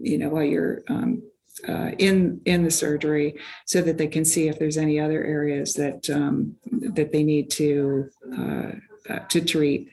you 0.00 0.16
know 0.16 0.30
while 0.30 0.42
you're 0.42 0.80
um, 0.88 1.22
uh, 1.68 1.90
in 1.98 2.40
in 2.46 2.64
the 2.64 2.70
surgery 2.70 3.38
so 3.66 3.82
that 3.82 3.98
they 3.98 4.06
can 4.06 4.24
see 4.24 4.48
if 4.48 4.58
there's 4.58 4.78
any 4.78 4.98
other 4.98 5.22
areas 5.22 5.74
that 5.74 6.08
um, 6.08 6.56
that 6.96 7.12
they 7.12 7.22
need 7.22 7.50
to 7.50 8.08
uh, 8.38 8.70
uh, 9.10 9.18
to 9.28 9.40
treat. 9.42 9.90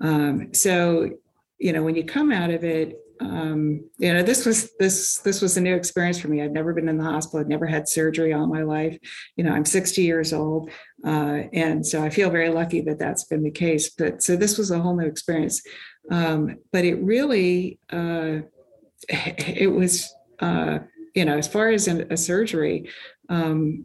Um, 0.00 0.54
so 0.54 1.10
you 1.58 1.74
know 1.74 1.82
when 1.82 1.96
you 1.96 2.04
come 2.04 2.32
out 2.32 2.50
of 2.50 2.64
it. 2.64 2.98
Um, 3.20 3.88
you 3.98 4.12
know 4.12 4.22
this 4.22 4.46
was 4.46 4.70
this 4.78 5.18
this 5.18 5.42
was 5.42 5.56
a 5.56 5.60
new 5.60 5.74
experience 5.74 6.18
for 6.18 6.28
me. 6.28 6.42
I'd 6.42 6.52
never 6.52 6.72
been 6.72 6.88
in 6.88 6.98
the 6.98 7.04
hospital. 7.04 7.40
I'd 7.40 7.48
never 7.48 7.66
had 7.66 7.88
surgery 7.88 8.32
all 8.32 8.46
my 8.46 8.62
life. 8.62 8.98
You 9.36 9.44
know 9.44 9.52
i'm 9.52 9.64
60 9.64 10.02
years 10.02 10.32
old 10.32 10.70
uh, 11.04 11.42
and 11.52 11.86
so 11.86 12.02
i 12.02 12.10
feel 12.10 12.30
very 12.30 12.48
lucky 12.48 12.80
that 12.82 12.98
that's 12.98 13.24
been 13.24 13.42
the 13.42 13.50
case. 13.50 13.90
But 13.90 14.22
so 14.22 14.36
this 14.36 14.56
was 14.56 14.70
a 14.70 14.80
whole 14.80 14.96
new 14.96 15.06
experience. 15.06 15.62
Um, 16.10 16.56
but 16.72 16.84
it 16.84 16.96
really 17.02 17.78
uh, 17.92 18.40
it 19.08 19.70
was 19.70 20.14
uh, 20.40 20.78
you 21.14 21.24
know, 21.24 21.36
as 21.36 21.48
far 21.48 21.70
as 21.70 21.88
a 21.88 22.16
surgery, 22.16 22.88
um, 23.28 23.84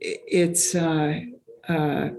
it's 0.00 0.74
uh, 0.74 1.20
uh, 1.68 2.10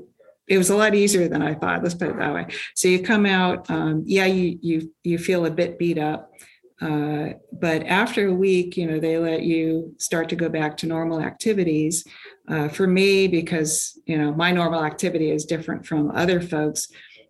it 0.51 0.57
was 0.57 0.69
a 0.69 0.75
lot 0.75 0.93
easier 0.93 1.29
than 1.29 1.41
I 1.41 1.53
thought. 1.53 1.81
Let's 1.81 1.95
put 1.95 2.09
it 2.09 2.17
that 2.17 2.33
way. 2.33 2.45
So 2.75 2.89
you 2.89 3.01
come 3.01 3.25
out, 3.25 3.69
um, 3.71 4.03
yeah, 4.05 4.25
you 4.25 4.59
you 4.61 4.91
you 5.01 5.17
feel 5.17 5.45
a 5.45 5.49
bit 5.49 5.79
beat 5.79 5.97
up, 5.97 6.29
uh, 6.81 7.29
but 7.53 7.83
after 7.87 8.27
a 8.27 8.33
week, 8.33 8.75
you 8.75 8.85
know, 8.85 8.99
they 8.99 9.17
let 9.17 9.43
you 9.43 9.95
start 9.97 10.27
to 10.29 10.35
go 10.35 10.49
back 10.49 10.75
to 10.77 10.87
normal 10.87 11.21
activities. 11.21 12.05
Uh, 12.49 12.67
for 12.67 12.85
me, 12.85 13.29
because 13.29 13.97
you 14.05 14.17
know 14.17 14.33
my 14.33 14.51
normal 14.51 14.83
activity 14.83 15.31
is 15.31 15.45
different 15.45 15.85
from 15.85 16.11
other 16.11 16.41
folks, 16.41 16.89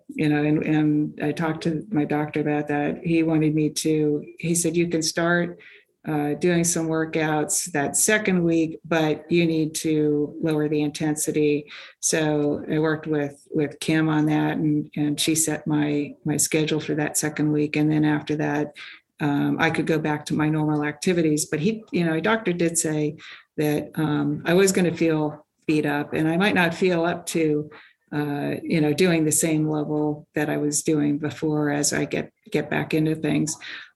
you 0.10 0.28
know, 0.28 0.44
and, 0.44 0.64
and 0.64 1.20
I 1.22 1.32
talked 1.32 1.62
to 1.64 1.86
my 1.92 2.06
doctor 2.06 2.42
about 2.42 2.70
that. 2.70 3.02
He 3.04 3.22
wanted 3.22 3.54
me 3.54 3.70
to. 3.70 4.26
He 4.40 4.56
said 4.56 4.76
you 4.76 4.88
can 4.88 5.04
start 5.04 5.60
uh, 6.08 6.34
doing 6.34 6.64
some 6.64 6.88
workouts 6.88 7.72
that 7.74 7.96
second 7.96 8.44
week, 8.44 8.80
but 8.86 9.32
you 9.32 9.46
need 9.46 9.76
to 9.76 10.36
lower 10.42 10.68
the 10.68 10.82
intensity. 10.82 11.72
So 12.00 12.66
I 12.72 12.80
worked 12.80 13.06
with 13.06 13.46
with 13.52 13.80
Kim 13.80 14.10
on 14.10 14.26
that, 14.26 14.58
and 14.58 14.90
and 14.96 15.20
she 15.20 15.36
set 15.36 15.68
my 15.68 16.16
my 16.26 16.38
schedule 16.38 16.80
for 16.80 16.96
that 16.96 17.18
second 17.18 17.52
week, 17.52 17.76
and 17.76 17.92
then 17.92 18.04
after 18.04 18.36
that, 18.38 18.76
um, 19.20 19.58
I 19.60 19.70
could 19.70 19.86
go 19.86 20.00
back 20.00 20.26
to 20.28 20.34
my 20.34 20.50
normal 20.50 20.84
activities. 20.84 21.46
But 21.46 21.60
he, 21.60 21.84
you 21.92 22.04
know, 22.04 22.14
a 22.14 22.22
doctor 22.22 22.52
did 22.52 22.80
say 22.80 23.18
that 23.58 23.92
um, 23.96 24.42
I 24.46 24.56
was 24.56 24.72
going 24.72 24.90
to 24.90 24.98
feel 24.98 25.46
beat 25.68 25.86
up, 25.86 26.14
and 26.14 26.28
I 26.28 26.36
might 26.36 26.56
not 26.56 26.74
feel 26.74 27.06
up 27.06 27.28
to 27.28 27.70
uh, 28.14 28.56
you 28.64 28.82
know, 28.82 28.94
doing 28.94 29.24
the 29.24 29.32
same 29.32 29.70
level 29.70 30.28
that 30.36 30.50
I 30.50 30.58
was 30.58 30.84
doing 30.84 31.18
before 31.18 31.70
as 31.70 31.94
I 31.94 32.06
get 32.06 32.32
get 32.52 32.70
back 32.70 32.94
into 32.94 33.16
things. 33.16 33.56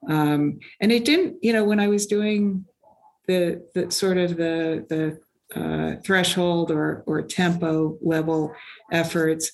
Um, 0.10 0.60
and 0.80 0.92
it 0.92 1.04
didn't, 1.04 1.38
you 1.42 1.52
know, 1.52 1.66
when 1.66 1.80
I 1.80 1.88
was 1.88 2.06
doing 2.06 2.66
the 3.28 3.68
the 3.74 3.92
sort 3.92 4.18
of 4.18 4.38
the 4.38 4.86
the 4.90 5.60
uh, 5.60 6.02
threshold 6.06 6.72
or 6.72 7.04
or 7.08 7.22
tempo 7.22 7.98
level 8.02 8.54
efforts, 8.92 9.52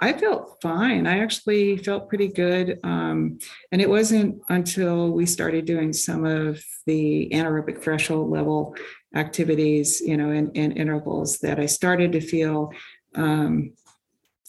I 0.00 0.12
felt 0.12 0.58
fine. 0.60 1.06
I 1.06 1.20
actually 1.20 1.78
felt 1.78 2.10
pretty 2.10 2.28
good. 2.28 2.78
Um, 2.84 3.38
and 3.72 3.80
it 3.80 3.88
wasn't 3.88 4.42
until 4.50 5.12
we 5.12 5.24
started 5.24 5.64
doing 5.64 5.94
some 5.94 6.26
of 6.26 6.62
the 6.84 7.30
anaerobic 7.32 7.82
threshold 7.82 8.30
level 8.30 8.76
activities, 9.14 10.02
you 10.02 10.18
know, 10.18 10.30
in, 10.30 10.50
in 10.52 10.72
intervals 10.72 11.38
that 11.38 11.58
I 11.58 11.66
started 11.66 12.12
to 12.12 12.20
feel 12.20 12.70
um, 13.14 13.72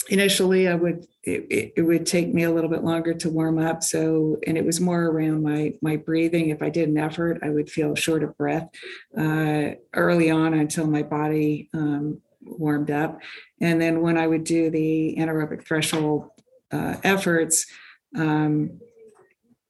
initially 0.09 0.67
I 0.67 0.75
would 0.75 1.05
it, 1.23 1.73
it, 1.75 1.81
would 1.81 2.05
take 2.05 2.33
me 2.33 2.43
a 2.43 2.51
little 2.51 2.69
bit 2.69 2.83
longer 2.83 3.13
to 3.13 3.29
warm 3.29 3.57
up. 3.57 3.81
So 3.83 4.37
and 4.45 4.57
it 4.57 4.65
was 4.65 4.79
more 4.79 5.05
around 5.05 5.41
my 5.41 5.73
my 5.81 5.95
breathing. 5.95 6.49
If 6.49 6.61
I 6.61 6.69
did 6.69 6.89
an 6.89 6.97
effort, 6.97 7.39
I 7.41 7.49
would 7.49 7.69
feel 7.69 7.95
short 7.95 8.23
of 8.23 8.37
breath 8.37 8.69
uh, 9.17 9.71
early 9.93 10.29
on 10.29 10.53
until 10.53 10.85
my 10.87 11.01
body 11.01 11.69
um, 11.73 12.21
warmed 12.41 12.91
up. 12.91 13.19
And 13.59 13.81
then 13.81 14.01
when 14.01 14.17
I 14.17 14.27
would 14.27 14.43
do 14.43 14.69
the 14.69 15.15
anaerobic 15.17 15.65
threshold 15.65 16.29
uh, 16.71 16.97
efforts, 17.03 17.65
um, 18.15 18.79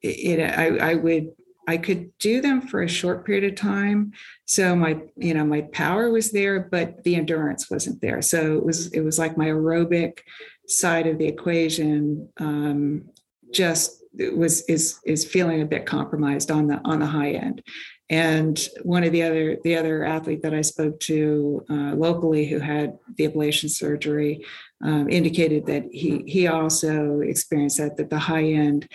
it, 0.01 0.39
I, 0.39 0.91
I 0.91 0.95
would 0.95 1.31
I 1.68 1.78
could 1.78 2.11
do 2.20 2.41
them 2.41 2.61
for 2.61 2.84
a 2.84 2.88
short 2.88 3.26
period 3.26 3.43
of 3.43 3.55
time. 3.55 4.11
So 4.45 4.76
my, 4.76 5.01
you 5.18 5.34
know, 5.34 5.45
my 5.45 5.61
power 5.74 6.11
was 6.11 6.32
there, 6.32 6.59
but 6.59 7.03
the 7.03 7.16
endurance 7.16 7.70
wasn't 7.70 8.01
there. 8.01 8.22
So 8.22 8.57
it 8.57 8.66
was, 8.66 8.88
it 8.93 9.01
was 9.01 9.18
like 9.18 9.38
my 9.38 9.47
aerobic 9.47 10.20
side 10.68 11.07
of 11.07 11.18
the 11.18 11.28
equation 11.28 12.30
um, 12.39 13.09
just 13.51 14.03
was 14.34 14.61
is 14.63 14.99
is 15.05 15.26
feeling 15.26 15.61
a 15.61 15.66
bit 15.66 15.86
compromised 15.86 16.51
on 16.51 16.68
the 16.68 16.80
on 16.86 16.99
the 16.99 17.05
high 17.05 17.32
end. 17.32 17.61
And 18.09 18.59
one 18.84 19.03
of 19.03 19.11
the 19.11 19.24
other 19.24 19.57
the 19.63 19.76
other 19.76 20.05
athlete 20.05 20.43
that 20.43 20.53
I 20.53 20.61
spoke 20.61 20.99
to 21.01 21.66
uh, 21.70 21.95
locally 21.95 22.45
who 22.45 22.59
had 22.59 22.97
the 23.18 23.28
ablation 23.28 23.70
surgery 23.70 24.45
um, 24.84 25.09
indicated 25.09 25.66
that 25.66 25.86
he 25.91 26.24
he 26.28 26.47
also 26.47 27.22
experienced 27.22 27.78
that 27.78 27.97
that 27.97 28.09
the 28.09 28.20
high 28.20 28.45
end 28.45 28.88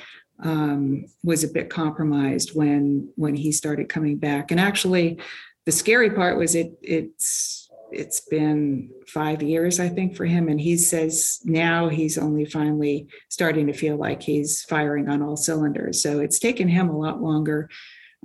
um, 0.42 1.04
was 1.22 1.44
a 1.44 1.48
bit 1.48 1.70
compromised 1.70 2.54
when 2.54 3.10
when 3.16 3.34
he 3.34 3.52
started 3.52 3.88
coming 3.88 4.16
back. 4.16 4.50
And 4.50 4.60
actually, 4.60 5.18
the 5.66 5.72
scary 5.72 6.10
part 6.10 6.38
was 6.38 6.54
it 6.54 6.72
it's 6.82 7.68
it's 7.92 8.20
been 8.20 8.90
five 9.08 9.42
years, 9.42 9.80
I 9.80 9.88
think, 9.88 10.16
for 10.16 10.24
him, 10.24 10.48
and 10.48 10.60
he 10.60 10.76
says 10.76 11.40
now 11.44 11.88
he's 11.88 12.16
only 12.18 12.44
finally 12.44 13.08
starting 13.28 13.66
to 13.66 13.72
feel 13.72 13.96
like 13.96 14.22
he's 14.22 14.62
firing 14.62 15.08
on 15.08 15.22
all 15.22 15.36
cylinders. 15.36 16.02
So 16.02 16.20
it's 16.20 16.38
taken 16.38 16.68
him 16.68 16.88
a 16.88 16.98
lot 16.98 17.20
longer 17.20 17.68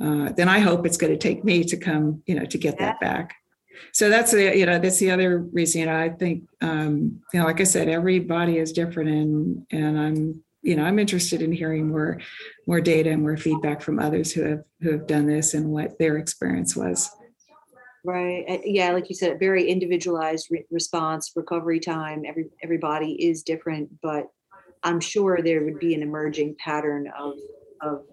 uh, 0.01 0.31
than 0.33 0.47
I 0.47 0.59
hope 0.59 0.85
it's 0.85 0.97
going 0.97 1.13
to 1.13 1.19
take 1.19 1.43
me 1.43 1.63
to 1.63 1.77
come, 1.77 2.21
you 2.25 2.35
know, 2.35 2.45
to 2.45 2.57
get 2.57 2.77
that 2.79 2.99
back. 2.99 3.35
So 3.91 4.09
that's 4.09 4.31
the 4.31 4.57
you 4.57 4.65
know 4.65 4.79
that's 4.79 4.99
the 4.99 5.11
other 5.11 5.39
reason. 5.39 5.81
You 5.81 5.87
know, 5.87 5.99
I 5.99 6.09
think 6.09 6.43
um, 6.61 7.21
you 7.33 7.39
know, 7.39 7.45
like 7.45 7.59
I 7.59 7.65
said, 7.65 7.89
every 7.89 8.19
body 8.19 8.57
is 8.57 8.71
different, 8.71 9.09
and 9.09 9.65
and 9.71 9.99
I'm 9.99 10.43
you 10.65 10.75
know 10.75 10.83
i'm 10.83 10.99
interested 10.99 11.41
in 11.41 11.51
hearing 11.51 11.87
more 11.87 12.19
more 12.67 12.81
data 12.81 13.11
and 13.11 13.21
more 13.21 13.37
feedback 13.37 13.81
from 13.81 13.99
others 13.99 14.31
who 14.33 14.41
have 14.41 14.63
who 14.81 14.91
have 14.91 15.07
done 15.07 15.27
this 15.27 15.53
and 15.53 15.69
what 15.69 15.97
their 15.99 16.17
experience 16.17 16.75
was. 16.75 17.09
Right 18.03 18.61
yeah 18.65 18.91
like 18.91 19.09
you 19.09 19.15
said 19.15 19.39
very 19.39 19.67
individualized 19.67 20.47
re- 20.51 20.65
response 20.69 21.31
recovery 21.35 21.79
time 21.79 22.23
every 22.27 22.45
everybody 22.61 23.13
is 23.13 23.41
different 23.41 23.89
but 24.01 24.27
i'm 24.83 24.99
sure 24.99 25.39
there 25.41 25.63
would 25.63 25.79
be 25.79 25.95
an 25.95 26.03
emerging 26.03 26.55
pattern 26.59 27.11
of 27.17 27.33
of 27.81 28.03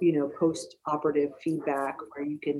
you 0.00 0.12
know 0.12 0.30
post-operative 0.38 1.30
feedback 1.42 1.96
where 2.12 2.26
you 2.26 2.38
can 2.38 2.58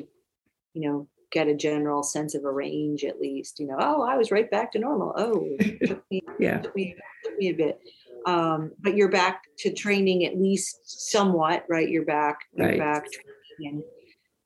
you 0.73 0.89
know 0.89 1.09
get 1.31 1.49
a 1.49 1.55
general 1.55 2.03
sense 2.03 2.35
of 2.35 2.45
a 2.45 2.51
range 2.51 3.05
at 3.05 3.21
least 3.21 3.61
you 3.61 3.67
know 3.67 3.77
oh 3.79 4.03
i 4.03 4.17
was 4.17 4.31
right 4.31 4.51
back 4.51 4.73
to 4.73 4.79
normal. 4.79 5.13
Oh 5.17 5.47
took 5.85 6.03
me, 6.11 6.23
yeah. 6.39 6.61
took 6.61 6.75
me, 6.75 6.97
took 7.25 7.37
me 7.37 7.49
a 7.49 7.53
bit 7.53 7.79
um, 8.27 8.73
but 8.81 8.97
you're 8.97 9.09
back 9.11 9.43
to 9.59 9.73
training 9.73 10.25
at 10.25 10.39
least 10.39 11.11
somewhat 11.11 11.65
right? 11.69 11.89
You're 11.89 12.05
back 12.05 12.41
you're 12.55 12.69
Right. 12.69 12.79
back 12.79 13.05
training 13.05 13.73
and 13.73 13.83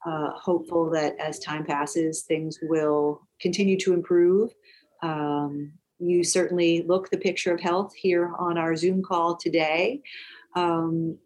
uh, 0.07 0.31
hopeful 0.39 0.91
that 0.91 1.17
as 1.19 1.39
time 1.39 1.65
passes 1.65 2.23
things 2.23 2.59
will 2.63 3.27
continue 3.41 3.79
to 3.81 3.95
improve. 3.95 4.51
Um, 5.03 5.73
you 5.99 6.25
certainly 6.25 6.83
look 6.83 7.11
the 7.11 7.19
picture 7.19 7.55
of 7.55 7.61
health 7.61 7.95
here 7.95 8.35
on 8.39 8.59
our 8.59 8.77
zoom 8.77 9.03
call 9.03 9.37
today. 9.37 10.03
Um, 10.57 11.19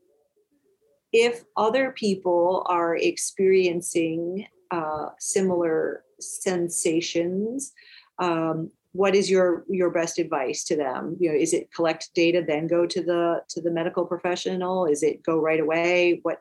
if 1.13 1.45
other 1.57 1.93
people 1.93 2.67
are 2.69 2.97
experiencing 2.97 4.47
uh, 4.71 5.07
similar 5.19 6.05
sensations 6.21 7.73
um, 8.19 8.71
what 8.99 9.15
is 9.15 9.31
your 9.31 9.65
your 9.69 9.91
best 9.91 10.19
advice 10.19 10.65
to 10.65 10.75
them? 10.75 11.17
You 11.21 11.31
know 11.31 11.39
is 11.39 11.53
it 11.55 11.73
collect 11.73 12.11
data 12.15 12.43
then 12.45 12.67
go 12.67 12.85
to 12.85 13.01
the 13.01 13.43
to 13.51 13.61
the 13.61 13.71
medical 13.71 14.05
professional? 14.05 14.87
Is 14.87 15.05
it 15.05 15.23
go 15.23 15.39
right 15.39 15.61
away? 15.61 16.19
What 16.25 16.39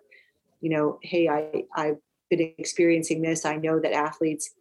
you 0.62 0.72
know 0.72 0.98
hey 1.04 1.24
i 1.30 1.64
i've 1.76 2.00
been 2.32 2.42
experiencing 2.58 3.22
this. 3.22 3.46
I 3.46 3.58
know 3.58 3.80
that 3.80 3.94
athletes 3.94 4.56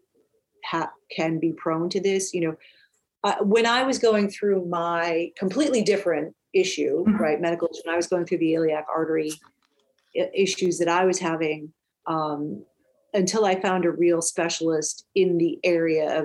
ha- 0.63 0.93
can 1.11 1.39
be 1.41 1.53
prone 1.53 1.89
to 1.91 2.01
this 2.01 2.35
you 2.35 2.43
know. 2.43 2.57
Uh, 3.25 3.37
when 3.55 3.67
i 3.67 3.83
was 3.83 3.99
going 3.99 4.29
through 4.29 4.61
my 4.67 5.33
completely 5.43 5.83
different 5.83 6.29
issue 6.53 6.95
Mhm. 7.05 7.19
right 7.19 7.41
medical 7.41 7.69
when 7.85 7.93
i 7.95 7.97
was 7.97 8.07
going 8.13 8.25
through 8.27 8.43
the 8.45 8.53
iliac 8.57 8.87
artery 8.95 9.33
issues 10.45 10.79
that 10.79 10.91
i 11.01 11.03
was 11.11 11.19
having 11.19 11.73
um, 12.07 12.41
until 13.15 13.45
i 13.51 13.55
found 13.67 13.85
a 13.85 13.91
real 13.91 14.23
specialist 14.33 15.07
in 15.15 15.39
the 15.39 15.59
area 15.65 16.07
of 16.21 16.25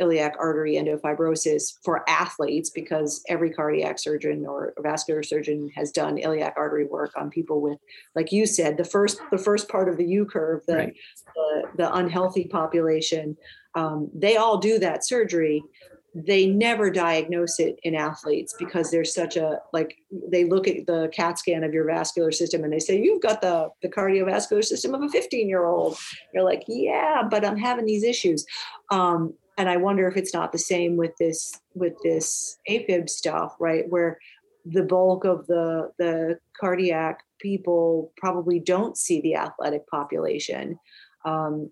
iliac 0.00 0.34
artery 0.38 0.74
endofibrosis 0.74 1.74
for 1.82 2.08
athletes 2.08 2.70
because 2.70 3.22
every 3.28 3.50
cardiac 3.50 3.98
surgeon 3.98 4.46
or 4.46 4.72
vascular 4.80 5.22
surgeon 5.22 5.70
has 5.74 5.90
done 5.90 6.18
iliac 6.18 6.54
artery 6.56 6.86
work 6.86 7.12
on 7.16 7.30
people 7.30 7.60
with 7.60 7.78
like 8.14 8.30
you 8.32 8.46
said 8.46 8.76
the 8.76 8.84
first 8.84 9.20
the 9.30 9.38
first 9.38 9.68
part 9.68 9.88
of 9.88 9.96
the 9.96 10.06
u 10.06 10.24
curve 10.24 10.62
the 10.66 10.76
Right. 10.76 10.96
the, 11.34 11.62
the 11.76 11.94
unhealthy 11.94 12.44
population. 12.44 13.36
Um, 13.74 14.10
they 14.14 14.36
all 14.36 14.58
do 14.58 14.78
that 14.78 15.06
surgery. 15.06 15.62
They 16.14 16.46
never 16.46 16.90
diagnose 16.90 17.60
it 17.60 17.78
in 17.82 17.94
athletes 17.94 18.54
because 18.58 18.90
there's 18.90 19.12
such 19.14 19.36
a 19.36 19.60
like 19.74 19.98
they 20.10 20.44
look 20.44 20.66
at 20.66 20.86
the 20.86 21.10
cat 21.12 21.38
scan 21.38 21.62
of 21.62 21.74
your 21.74 21.84
vascular 21.84 22.32
system 22.32 22.64
and 22.64 22.72
they 22.72 22.78
say 22.78 22.98
you've 22.98 23.20
got 23.20 23.42
the 23.42 23.68
the 23.82 23.88
cardiovascular 23.88 24.64
system 24.64 24.94
of 24.94 25.02
a 25.02 25.10
15 25.10 25.46
year 25.46 25.66
old. 25.66 25.98
You're 26.32 26.42
like 26.42 26.64
yeah 26.68 27.22
but 27.30 27.44
i'm 27.44 27.58
having 27.58 27.84
these 27.84 28.02
issues. 28.02 28.46
Um, 28.90 29.34
and 29.58 29.68
i 29.68 29.76
wonder 29.76 30.06
if 30.08 30.16
it's 30.16 30.34
not 30.34 30.52
the 30.52 30.58
same 30.58 30.96
with 30.96 31.12
this 31.18 31.52
with 31.74 31.94
this 32.02 32.58
afib 32.68 33.08
stuff 33.08 33.56
right? 33.58 33.84
Where 33.88 34.18
the 34.64 34.82
bulk 34.82 35.24
of 35.24 35.46
the 35.46 35.92
the 35.98 36.38
cardiac 36.58 37.22
people 37.40 38.12
probably 38.16 38.58
don't 38.58 38.96
see 38.96 39.20
the 39.20 39.36
athletic 39.36 39.86
population. 39.88 40.78
Um, 41.24 41.70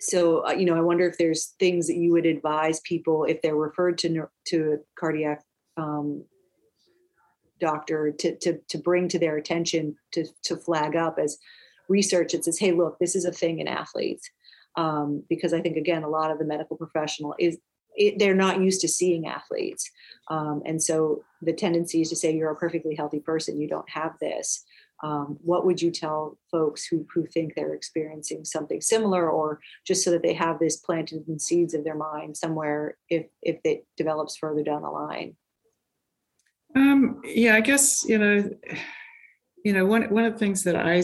so 0.00 0.44
uh, 0.46 0.52
you 0.52 0.64
know 0.64 0.76
i 0.76 0.80
wonder 0.80 1.06
if 1.06 1.16
there's 1.16 1.54
things 1.60 1.86
that 1.86 1.94
you 1.94 2.10
would 2.10 2.26
advise 2.26 2.80
people 2.80 3.24
if 3.24 3.40
they're 3.40 3.54
referred 3.54 3.96
to 3.98 4.26
to 4.44 4.72
a 4.72 4.76
cardiac 4.98 5.44
um, 5.76 6.24
doctor 7.60 8.10
to, 8.10 8.36
to 8.38 8.58
to 8.68 8.78
bring 8.78 9.06
to 9.06 9.18
their 9.18 9.36
attention 9.36 9.94
to 10.10 10.26
to 10.42 10.56
flag 10.56 10.96
up 10.96 11.18
as 11.22 11.38
research 11.88 12.32
that 12.32 12.44
says 12.44 12.58
hey 12.58 12.72
look 12.72 12.98
this 12.98 13.14
is 13.14 13.24
a 13.24 13.30
thing 13.30 13.60
in 13.60 13.68
athletes 13.68 14.28
um, 14.76 15.22
because 15.28 15.52
i 15.52 15.60
think 15.60 15.76
again 15.76 16.02
a 16.02 16.08
lot 16.08 16.30
of 16.30 16.38
the 16.38 16.44
medical 16.44 16.76
professional 16.76 17.34
is 17.38 17.58
it, 17.96 18.18
they're 18.18 18.34
not 18.34 18.60
used 18.60 18.80
to 18.82 18.88
seeing 18.88 19.26
athletes. 19.26 19.90
Um, 20.28 20.62
and 20.64 20.82
so 20.82 21.24
the 21.42 21.52
tendency 21.52 22.00
is 22.00 22.08
to 22.10 22.16
say 22.16 22.34
you're 22.34 22.50
a 22.50 22.56
perfectly 22.56 22.94
healthy 22.94 23.20
person 23.20 23.60
you 23.60 23.68
don't 23.68 23.88
have 23.88 24.14
this. 24.20 24.64
Um, 25.02 25.38
what 25.42 25.66
would 25.66 25.82
you 25.82 25.90
tell 25.90 26.38
folks 26.50 26.86
who, 26.86 27.04
who 27.12 27.26
think 27.26 27.54
they're 27.54 27.74
experiencing 27.74 28.44
something 28.44 28.80
similar 28.80 29.28
or 29.28 29.58
just 29.84 30.04
so 30.04 30.12
that 30.12 30.22
they 30.22 30.34
have 30.34 30.60
this 30.60 30.76
planted 30.76 31.26
in 31.26 31.40
seeds 31.40 31.74
of 31.74 31.82
their 31.82 31.96
mind 31.96 32.36
somewhere 32.36 32.96
if 33.08 33.26
if 33.42 33.58
it 33.64 33.84
develops 33.96 34.36
further 34.36 34.62
down 34.62 34.82
the 34.82 34.88
line? 34.88 35.36
Um, 36.76 37.20
yeah, 37.24 37.56
I 37.56 37.60
guess, 37.60 38.04
you 38.04 38.16
know, 38.16 38.48
you 39.64 39.72
know, 39.72 39.86
one 39.86 40.04
one 40.04 40.24
of 40.24 40.34
the 40.34 40.38
things 40.38 40.62
that 40.64 40.76
I 40.76 41.02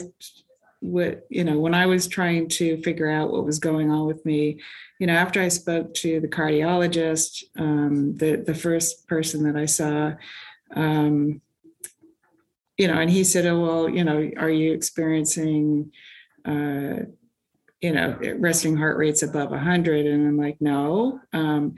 would, 0.80 1.22
you 1.28 1.44
know, 1.44 1.58
when 1.58 1.74
I 1.74 1.86
was 1.86 2.06
trying 2.06 2.48
to 2.50 2.80
figure 2.82 3.10
out 3.10 3.30
what 3.30 3.44
was 3.44 3.58
going 3.58 3.90
on 3.90 4.06
with 4.06 4.24
me, 4.24 4.60
you 4.98 5.06
know, 5.06 5.14
after 5.14 5.40
I 5.40 5.48
spoke 5.48 5.94
to 5.94 6.20
the 6.20 6.28
cardiologist, 6.28 7.44
um, 7.58 8.16
the 8.16 8.36
the 8.36 8.54
first 8.54 9.06
person 9.08 9.44
that 9.44 9.56
I 9.60 9.66
saw, 9.66 10.12
um, 10.74 11.40
you 12.76 12.88
know, 12.88 12.98
and 12.98 13.10
he 13.10 13.24
said, 13.24 13.46
"Oh, 13.46 13.60
well, 13.60 13.88
you 13.88 14.04
know, 14.04 14.30
are 14.36 14.50
you 14.50 14.72
experiencing, 14.72 15.92
uh, 16.44 17.04
you 17.80 17.92
know, 17.92 18.18
resting 18.38 18.76
heart 18.76 18.98
rates 18.98 19.22
above 19.22 19.50
100?" 19.50 20.06
And 20.06 20.26
I'm 20.28 20.38
like, 20.38 20.60
"No." 20.60 21.20
Um, 21.32 21.74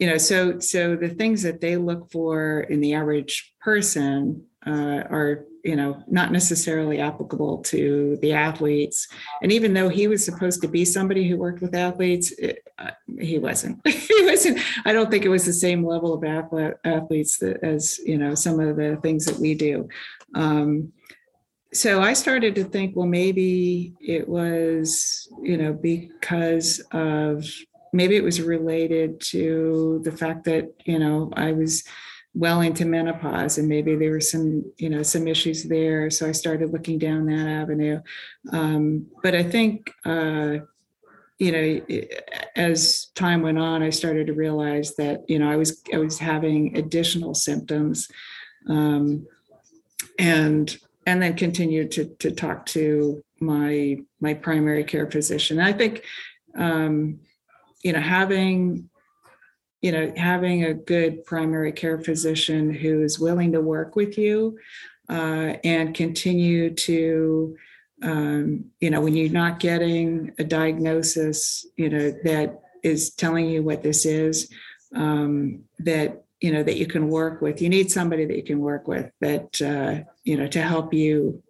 you 0.00 0.06
know 0.06 0.16
so 0.16 0.58
so 0.58 0.96
the 0.96 1.10
things 1.10 1.42
that 1.42 1.60
they 1.60 1.76
look 1.76 2.10
for 2.10 2.60
in 2.60 2.80
the 2.80 2.94
average 2.94 3.52
person 3.60 4.46
uh, 4.66 5.02
are 5.10 5.44
you 5.64 5.76
know 5.76 6.02
not 6.06 6.32
necessarily 6.32 7.00
applicable 7.00 7.58
to 7.58 8.18
the 8.22 8.32
athletes. 8.32 9.08
And 9.42 9.52
even 9.52 9.74
though 9.74 9.88
he 9.88 10.06
was 10.06 10.24
supposed 10.24 10.60
to 10.62 10.68
be 10.68 10.84
somebody 10.84 11.28
who 11.28 11.36
worked 11.36 11.60
with 11.60 11.74
athletes 11.74 12.32
it, 12.32 12.66
uh, 12.78 12.90
he 13.18 13.38
wasn't. 13.38 13.80
He 14.10 14.26
wasn't 14.26 14.58
i 14.84 14.92
don't 14.92 15.10
think 15.10 15.24
it 15.24 15.28
was 15.28 15.46
the 15.46 15.52
same 15.52 15.84
level 15.84 16.12
of 16.12 16.24
athlete, 16.24 16.74
athletes 16.84 17.38
that, 17.38 17.62
as 17.62 17.98
you 18.04 18.18
know 18.18 18.34
some 18.34 18.60
of 18.60 18.76
the 18.76 18.96
things 19.02 19.24
that 19.26 19.38
we 19.38 19.54
do. 19.54 19.88
Um, 20.34 20.92
so 21.72 22.00
i 22.00 22.12
started 22.12 22.54
to 22.54 22.64
think 22.64 22.96
well 22.96 23.06
maybe 23.06 23.94
it 24.00 24.28
was 24.28 25.28
you 25.42 25.56
know 25.56 25.72
because 25.72 26.80
of 26.92 27.44
maybe 27.92 28.16
it 28.16 28.24
was 28.24 28.40
related 28.40 29.20
to 29.20 30.00
the 30.04 30.12
fact 30.12 30.44
that 30.44 30.72
you 30.84 30.98
know 30.98 31.30
i 31.36 31.52
was 31.52 31.84
well 32.34 32.60
into 32.60 32.84
menopause 32.84 33.58
and 33.58 33.68
maybe 33.68 33.96
there 33.96 34.12
were 34.12 34.20
some 34.20 34.64
you 34.78 34.88
know 34.88 35.02
some 35.02 35.26
issues 35.26 35.64
there. 35.64 36.10
So 36.10 36.28
i 36.28 36.32
started 36.32 36.72
looking 36.72 36.98
down 36.98 37.26
that 37.26 37.48
avenue. 37.48 38.00
Um, 38.52 39.06
but 39.22 39.34
i 39.34 39.42
think 39.42 39.92
uh, 40.04 40.58
you 41.38 41.52
know 41.52 42.06
as 42.54 43.06
time 43.14 43.40
went 43.42 43.58
on 43.58 43.82
i 43.82 43.88
started 43.88 44.26
to 44.26 44.34
realize 44.34 44.94
that 44.96 45.24
you 45.26 45.38
know 45.38 45.50
i 45.50 45.56
was 45.56 45.82
i 45.92 45.96
was 45.96 46.18
having 46.18 46.76
additional 46.76 47.34
symptoms 47.34 48.08
um, 48.68 49.26
and 50.18 50.78
and 51.06 51.22
then 51.22 51.34
continued 51.34 51.90
to 51.92 52.04
to 52.18 52.30
talk 52.30 52.66
to 52.66 53.24
my 53.40 53.98
my 54.20 54.34
primary 54.34 54.84
care 54.84 55.10
physician. 55.10 55.58
I 55.58 55.72
think 55.72 56.04
um, 56.54 57.20
you 57.82 57.92
know 57.92 58.00
having 58.00 58.89
you 59.80 59.92
know 59.92 60.12
having 60.16 60.64
a 60.64 60.74
good 60.74 61.24
primary 61.24 61.72
care 61.72 61.98
physician 61.98 62.72
who 62.72 63.02
is 63.02 63.18
willing 63.18 63.52
to 63.52 63.60
work 63.60 63.96
with 63.96 64.18
you 64.18 64.58
uh, 65.08 65.54
and 65.64 65.94
continue 65.94 66.70
to 66.74 67.56
um, 68.02 68.64
you 68.80 68.90
know 68.90 69.00
when 69.00 69.14
you're 69.14 69.30
not 69.30 69.60
getting 69.60 70.32
a 70.38 70.44
diagnosis 70.44 71.66
you 71.76 71.88
know 71.88 72.10
that 72.24 72.60
is 72.82 73.10
telling 73.10 73.48
you 73.48 73.62
what 73.62 73.82
this 73.82 74.06
is 74.06 74.50
um, 74.94 75.64
that 75.78 76.24
you 76.40 76.52
know 76.52 76.62
that 76.62 76.76
you 76.76 76.86
can 76.86 77.08
work 77.08 77.40
with. 77.40 77.60
You 77.60 77.68
need 77.68 77.90
somebody 77.90 78.24
that 78.24 78.36
you 78.36 78.42
can 78.42 78.60
work 78.60 78.88
with 78.88 79.10
that 79.20 79.60
uh, 79.60 80.04
you 80.24 80.36
know 80.36 80.46
to 80.48 80.62
help 80.62 80.94
you 80.94 81.42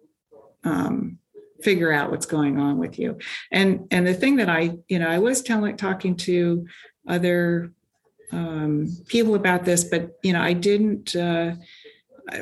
um, 0.63 1.17
figure 1.61 1.91
out 1.91 2.11
what's 2.11 2.25
going 2.25 2.59
on 2.59 2.77
with 2.77 2.99
you. 2.99 3.17
And 3.51 3.87
and 3.91 4.05
the 4.05 4.13
thing 4.13 4.37
that 4.37 4.49
i 4.49 4.77
you 4.87 4.99
know 4.99 5.07
i 5.07 5.19
was 5.19 5.41
telling 5.41 5.77
talking 5.77 6.15
to 6.17 6.67
other 7.07 7.71
um, 8.31 8.95
people 9.07 9.35
about 9.35 9.65
this 9.65 9.83
but 9.83 10.17
you 10.23 10.33
know 10.33 10.41
i 10.41 10.53
didn't 10.53 11.15
uh, 11.15 11.53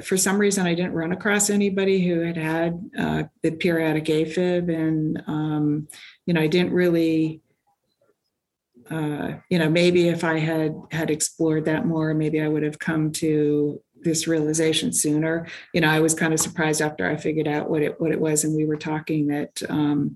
for 0.04 0.18
some 0.18 0.38
reason 0.38 0.66
i 0.66 0.74
didn't 0.74 0.94
run 0.94 1.12
across 1.12 1.50
anybody 1.50 2.06
who 2.08 2.20
had 2.20 2.38
had 2.38 2.90
uh, 2.98 3.24
the 3.44 3.52
periodic 3.52 4.06
afib 4.06 4.74
and 4.74 5.24
um, 5.28 5.88
you 6.26 6.34
know 6.34 6.42
i 6.42 6.48
didn't 6.48 6.74
really 6.74 7.42
uh, 8.92 9.34
you 9.50 9.60
know 9.60 9.70
maybe 9.70 10.08
if 10.08 10.24
i 10.24 10.38
had 10.38 10.76
had 10.92 11.10
explored 11.10 11.66
that 11.66 11.86
more 11.86 12.14
maybe 12.14 12.42
i 12.42 12.48
would 12.48 12.64
have 12.64 12.80
come 12.80 13.12
to 13.12 13.82
this 14.02 14.28
realization 14.28 14.94
sooner. 14.94 15.48
You 15.74 15.82
know, 15.82 15.90
I 15.90 16.00
was 16.00 16.14
kind 16.14 16.34
of 16.34 16.40
surprised 16.40 16.82
after 16.82 17.10
I 17.10 17.18
figured 17.18 17.48
out 17.48 17.70
what 17.70 17.82
it 17.82 18.00
what 18.00 18.12
it 18.12 18.20
was, 18.20 18.44
and 18.44 18.56
we 18.56 18.66
were 18.66 18.78
talking 18.78 19.28
that 19.28 19.62
um, 19.70 20.16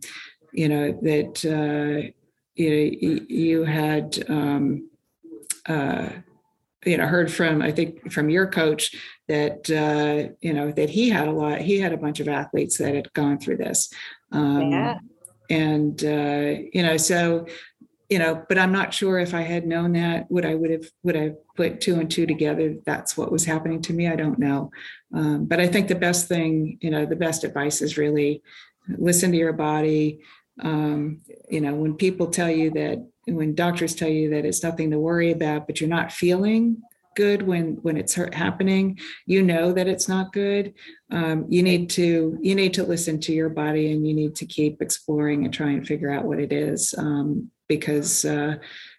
you 0.52 0.70
know 0.70 0.92
that 1.02 1.46
uh, 1.46 2.12
you 2.56 2.70
know 2.70 3.26
you 3.28 3.64
had 3.64 4.24
um, 4.30 4.90
uh, 5.68 6.10
you 6.86 6.98
know 6.98 7.08
heard 7.08 7.32
from 7.32 7.62
i 7.62 7.72
think 7.72 8.12
from 8.12 8.30
your 8.30 8.48
coach 8.48 8.96
that 9.28 9.70
uh, 9.72 10.34
you 10.42 10.54
know 10.54 10.72
that 10.72 10.90
he 10.90 11.10
had 11.10 11.28
a 11.28 11.32
lot 11.32 11.62
he 11.62 11.80
had 11.80 11.94
a 11.94 11.98
bunch 11.98 12.20
of 12.20 12.28
athletes 12.28 12.78
that 12.78 12.96
had 12.96 13.12
gone 13.14 13.40
through 13.40 13.58
this. 13.58 13.92
Um, 14.32 14.72
yeah. 14.72 14.98
and 15.50 16.04
uh, 16.04 16.62
you 16.74 16.84
know 16.84 16.98
so 16.98 17.46
you 18.10 18.20
know 18.20 18.44
but 18.50 18.58
i'm 18.58 18.72
not 18.72 18.94
sure 18.94 19.18
if 19.18 19.34
i 19.34 19.42
had 19.42 19.66
known 19.66 19.94
that 19.94 20.30
would 20.30 20.46
i 20.46 20.54
would 20.54 20.72
have 20.72 20.86
would 21.04 21.16
i 21.16 21.32
put 21.56 21.80
two 21.80 22.00
and 22.00 22.12
two 22.12 22.26
together 22.26 22.76
that's 22.86 23.16
what 23.16 23.32
was 23.32 23.46
happening 23.46 23.82
to 23.82 23.94
me 23.94 24.08
i 24.08 24.16
don't 24.16 24.40
know. 24.40 24.72
Um, 25.14 25.46
but 25.46 25.60
i 25.60 25.68
think 25.68 25.88
the 25.88 25.96
best 25.96 26.28
thing 26.28 26.78
you 26.82 26.90
know 26.90 27.06
the 27.06 27.16
best 27.16 27.44
advice 27.44 27.82
is 27.82 27.98
really 27.98 28.44
listen 28.98 29.32
to 29.32 29.38
your 29.38 29.54
body. 29.54 30.20
Um, 30.62 31.22
you 31.50 31.62
know 31.62 31.74
when 31.74 31.96
people 31.96 32.28
tell 32.28 32.50
you 32.50 32.72
that 32.72 33.08
when 33.26 33.56
doctors 33.56 33.96
tell 33.96 34.10
you 34.10 34.30
that 34.30 34.46
it's 34.46 34.64
nothing 34.64 34.92
to 34.92 35.00
worry 35.00 35.32
about 35.32 35.68
but 35.68 35.80
you're 35.80 35.90
not 35.90 36.12
feeling 36.12 36.82
good 37.16 37.44
when 37.44 37.76
when 37.82 37.98
it's 37.98 38.16
happening 38.16 38.98
you 39.26 39.42
know 39.42 39.72
that 39.72 39.88
it's 39.88 40.08
not 40.08 40.34
good. 40.34 40.74
Um, 41.12 41.46
you 41.50 41.64
need 41.64 41.90
to 41.92 42.38
you 42.42 42.56
need 42.56 42.74
to 42.76 42.84
listen 42.84 43.20
to 43.22 43.34
your 43.34 43.50
body 43.50 43.92
and 43.92 44.08
you 44.08 44.14
need 44.14 44.36
to 44.36 44.46
keep 44.46 44.82
exploring 44.82 45.46
and 45.46 45.54
try 45.54 45.72
and 45.72 45.86
figure 45.86 46.12
out 46.12 46.26
what 46.26 46.40
it 46.40 46.52
is 46.52 46.94
um, 46.98 47.52
because 47.68 48.26
uh, 48.26 48.56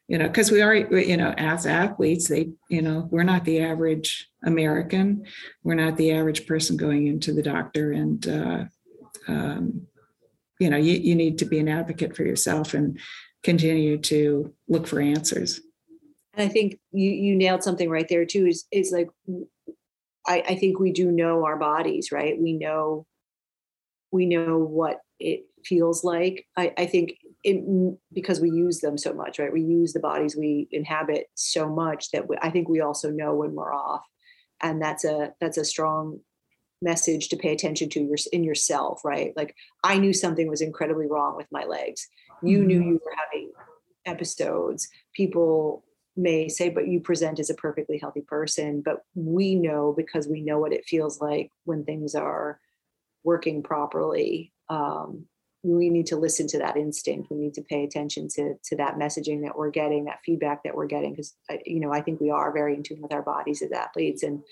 you 0.08 0.18
know 0.18 0.26
because 0.26 0.50
we 0.50 0.62
are 0.62 0.74
you 0.74 1.16
know 1.16 1.34
as 1.36 1.66
athletes 1.66 2.28
they 2.28 2.50
you 2.68 2.82
know 2.82 3.08
we're 3.10 3.22
not 3.22 3.44
the 3.44 3.60
average 3.60 4.28
american. 4.44 5.24
We're 5.62 5.74
not 5.74 5.96
the 5.96 6.12
average 6.12 6.46
person 6.46 6.76
going 6.76 7.06
into 7.06 7.32
the 7.32 7.42
doctor 7.42 7.92
and 7.92 8.26
uh, 8.28 8.64
um, 9.28 9.86
you 10.60 10.70
know 10.70 10.76
you, 10.76 10.94
you 10.94 11.14
need 11.14 11.38
to 11.38 11.44
be 11.44 11.58
an 11.58 11.68
advocate 11.68 12.14
for 12.14 12.24
yourself 12.24 12.74
and 12.74 12.98
continue 13.45 13.99
to 13.99 14.53
look 14.68 14.86
for 14.86 15.01
answers. 15.01 15.61
And 16.32 16.49
i 16.49 16.53
think 16.53 16.80
you 16.90 17.11
you 17.11 17.36
nailed 17.36 17.62
something 17.62 17.88
right 17.88 18.09
there 18.09 18.24
too 18.24 18.47
is 18.47 18.64
is 18.72 18.90
like 18.90 19.09
I, 20.26 20.42
I 20.49 20.55
think 20.57 20.80
we 20.80 20.90
do 20.90 21.12
know 21.12 21.45
our 21.45 21.57
bodies 21.57 22.11
right? 22.11 22.40
We 22.40 22.55
know 22.55 23.07
we 24.11 24.26
know 24.26 24.59
what 24.59 25.01
it 25.18 25.45
feels 25.64 26.05
like. 26.05 26.47
I, 26.57 26.72
I 26.78 26.86
think 26.86 27.14
it, 27.42 27.99
because 28.12 28.40
we 28.40 28.51
use 28.51 28.80
them 28.80 28.97
so 28.97 29.12
much 29.12 29.38
right? 29.38 29.53
We 29.53 29.62
use 29.62 29.92
the 29.92 30.01
bodies 30.01 30.36
we 30.36 30.66
inhabit 30.72 31.26
so 31.34 31.68
much 31.68 32.11
that 32.12 32.28
we, 32.28 32.36
i 32.42 32.51
think 32.51 32.68
we 32.68 32.80
also 32.80 33.11
know 33.11 33.34
when 33.34 33.55
we're 33.55 33.74
off. 33.74 34.03
And 34.61 34.80
that's 34.80 35.05
a 35.05 35.32
that's 35.40 35.59
a 35.59 35.64
strong 35.64 36.20
message 36.80 37.28
to 37.28 37.36
pay 37.36 37.53
attention 37.53 37.88
to 37.90 38.01
your 38.01 38.16
in 38.32 38.45
yourself 38.45 39.03
right? 39.05 39.32
Like 39.36 39.55
i 39.84 39.99
knew 39.99 40.12
something 40.12 40.49
was 40.49 40.62
incredibly 40.62 41.07
wrong 41.07 41.36
with 41.36 41.47
my 41.53 41.64
legs 41.64 42.09
you 42.43 42.59
mm-hmm. 42.59 42.66
knew 42.66 42.82
you 42.82 43.01
were 43.05 43.14
having 43.16 43.53
episodes. 44.07 44.89
People 45.14 45.85
may 46.16 46.49
say 46.49 46.68
but 46.68 46.87
you 46.87 47.01
present 47.01 47.41
as 47.41 47.51
a 47.51 47.55
perfectly 47.55 47.99
healthy 47.99 48.20
person. 48.20 48.82
But 48.85 49.05
we 49.14 49.55
know 49.55 49.93
because 49.97 50.28
we 50.28 50.43
know 50.43 50.59
what 50.59 50.72
it 50.72 50.85
feels 50.87 51.20
like 51.20 51.51
when 51.64 51.85
things 51.85 52.14
are 52.14 52.61
working 53.24 53.62
properly. 53.62 54.53
Um, 54.68 55.26
we 55.64 55.89
need 55.89 56.07
to 56.07 56.16
listen 56.16 56.47
to 56.49 56.59
that 56.59 56.76
instinct. 56.76 57.30
We 57.30 57.39
need 57.39 57.55
to 57.55 57.62
pay 57.62 57.85
attention 57.85 58.28
to 58.35 58.55
to 58.64 58.76
that 58.76 58.97
messaging 58.97 59.43
that 59.43 59.57
we're 59.57 59.70
getting 59.70 60.05
that 60.05 60.20
feedback 60.24 60.62
that 60.62 60.74
we're 60.74 60.87
getting 60.87 61.12
because 61.12 61.35
you 61.64 61.80
know 61.80 61.93
i 61.93 62.03
think 62.03 62.20
we 62.20 62.30
are 62.30 62.53
very 62.53 62.74
in 62.74 62.82
tune 62.82 63.01
with 63.01 63.14
our 63.14 63.22
bodies 63.22 63.62
as 63.62 63.72
athletes 63.72 64.22
and 64.22 64.43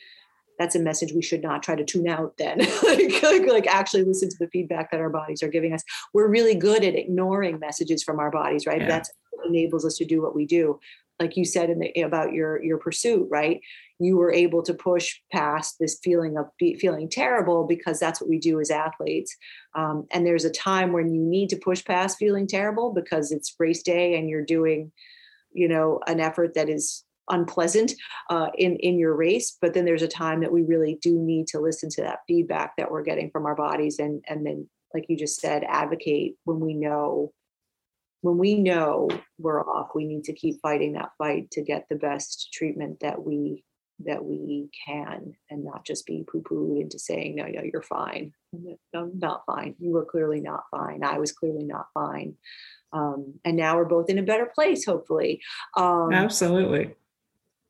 that's 0.63 0.77
a 0.77 0.81
message 0.81 1.13
we 1.13 1.23
should 1.23 1.43
not 1.43 1.63
try 1.63 1.75
to 1.75 1.85
tune 1.85 2.09
out 2.09 2.37
then. 2.39 2.59
Like, 2.83 3.23
like, 3.23 3.47
like, 3.47 3.67
actually 3.67 4.05
listen 4.05 4.29
to 4.29 4.37
the 4.39 4.49
feedback 4.49 4.91
that 4.91 5.01
our 5.01 5.11
bodies 5.11 5.43
are 5.43 5.49
giving 5.49 5.73
us. 5.73 5.83
We're 6.15 6.29
really 6.29 6.55
good 6.55 6.85
at 6.85 6.95
ignoring 6.95 7.59
messages 7.59 8.03
from 8.03 8.21
our 8.21 8.31
bodies 8.31 8.67
right? 8.67 8.81
Yeah. 8.81 8.89
that's 8.89 9.11
enables 9.45 9.85
us 9.85 9.97
to 9.97 10.05
do 10.05 10.23
what 10.23 10.37
we 10.37 10.47
do. 10.47 10.79
Like 11.19 11.37
you 11.37 11.45
said 11.45 11.69
in 11.69 11.81
the, 11.81 12.03
about 12.03 12.33
your 12.33 12.63
your 12.63 12.79
pursuit 12.79 13.27
right? 13.31 13.61
You 13.99 14.17
were 14.17 14.33
able 14.33 14.63
to 14.63 14.75
push 14.75 15.17
past 15.33 15.77
this 15.81 15.99
feeling 16.03 16.37
of 16.37 16.47
be, 16.59 16.77
feeling 16.77 17.09
terrible 17.09 17.67
because 17.67 17.99
that's 17.99 18.21
what 18.21 18.31
we 18.31 18.39
do 18.39 18.61
as 18.61 18.71
athletes. 18.71 19.37
Um, 19.75 20.07
and 20.13 20.27
there's 20.27 20.45
a 20.45 20.51
time 20.51 20.93
when 20.93 21.13
you 21.13 21.21
need 21.21 21.49
to 21.51 21.57
push 21.57 21.85
past 21.85 22.19
feeling 22.19 22.47
terrible 22.47 22.93
because 22.93 23.33
it's 23.33 23.55
race 23.59 23.83
day 23.83 24.17
and 24.17 24.29
you're 24.29 24.45
doing 24.45 24.93
you 25.53 25.69
know 25.69 26.01
an 26.07 26.21
effort 26.21 26.55
that 26.55 26.69
is 26.69 27.05
unpleasant 27.31 27.93
uh, 28.31 28.49
in 28.57 28.77
in 28.77 28.99
your 28.99 29.15
race 29.15 29.57
but 29.61 29.75
then 29.75 29.85
there's 29.85 30.03
a 30.03 30.09
time 30.09 30.41
that 30.41 30.53
we 30.53 30.63
really 30.63 30.99
do 31.03 31.19
need 31.19 31.47
to 31.47 31.61
listen 31.61 31.89
to 31.89 32.03
that 32.03 32.21
feedback 32.27 32.73
that 32.77 32.91
we're 32.91 33.03
getting 33.03 33.31
from 33.31 33.47
our 33.47 33.55
bodies 33.55 33.99
and 33.99 34.25
and 34.29 34.45
then 34.45 34.69
like 34.95 35.07
you 35.09 35.17
just 35.17 35.41
said 35.41 35.65
advocate 35.69 36.37
when 36.45 36.61
we 36.61 36.75
know 36.75 37.33
when 38.23 38.39
we 38.39 38.55
know 38.55 39.09
we're 39.39 39.65
off 39.65 39.91
we 39.95 40.05
need 40.05 40.25
to 40.25 40.33
keep 40.33 40.61
fighting 40.61 40.95
that 40.95 41.11
fight 41.19 41.51
to 41.51 41.63
get 41.63 41.87
the 41.89 41.97
best 41.97 42.53
treatment 42.53 42.99
that 43.01 43.25
we 43.25 43.65
that 44.05 44.25
we 44.25 44.69
can 44.87 45.33
and 45.51 45.65
not 45.65 45.85
just 45.85 46.07
be 46.07 46.25
poo-pooed 46.31 46.81
into 46.81 46.99
saying 46.99 47.37
no 47.37 47.45
no 47.45 47.63
you're 47.63 47.83
fine. 47.83 48.33
No 48.93 49.11
not 49.15 49.43
fine. 49.47 49.75
You 49.79 49.93
were 49.93 50.05
clearly 50.05 50.41
not 50.41 50.65
fine. 50.71 51.05
I 51.05 51.19
was 51.19 51.33
clearly 51.33 51.65
not 51.65 51.87
fine. 51.95 52.35
Um, 52.93 53.35
and 53.45 53.57
now 53.57 53.77
we're 53.77 53.85
both 53.85 54.11
in 54.11 54.19
a 54.19 54.23
better 54.23 54.51
place 54.55 54.85
hopefully. 54.85 55.41
Um, 55.77 56.13
absolutely 56.13 56.95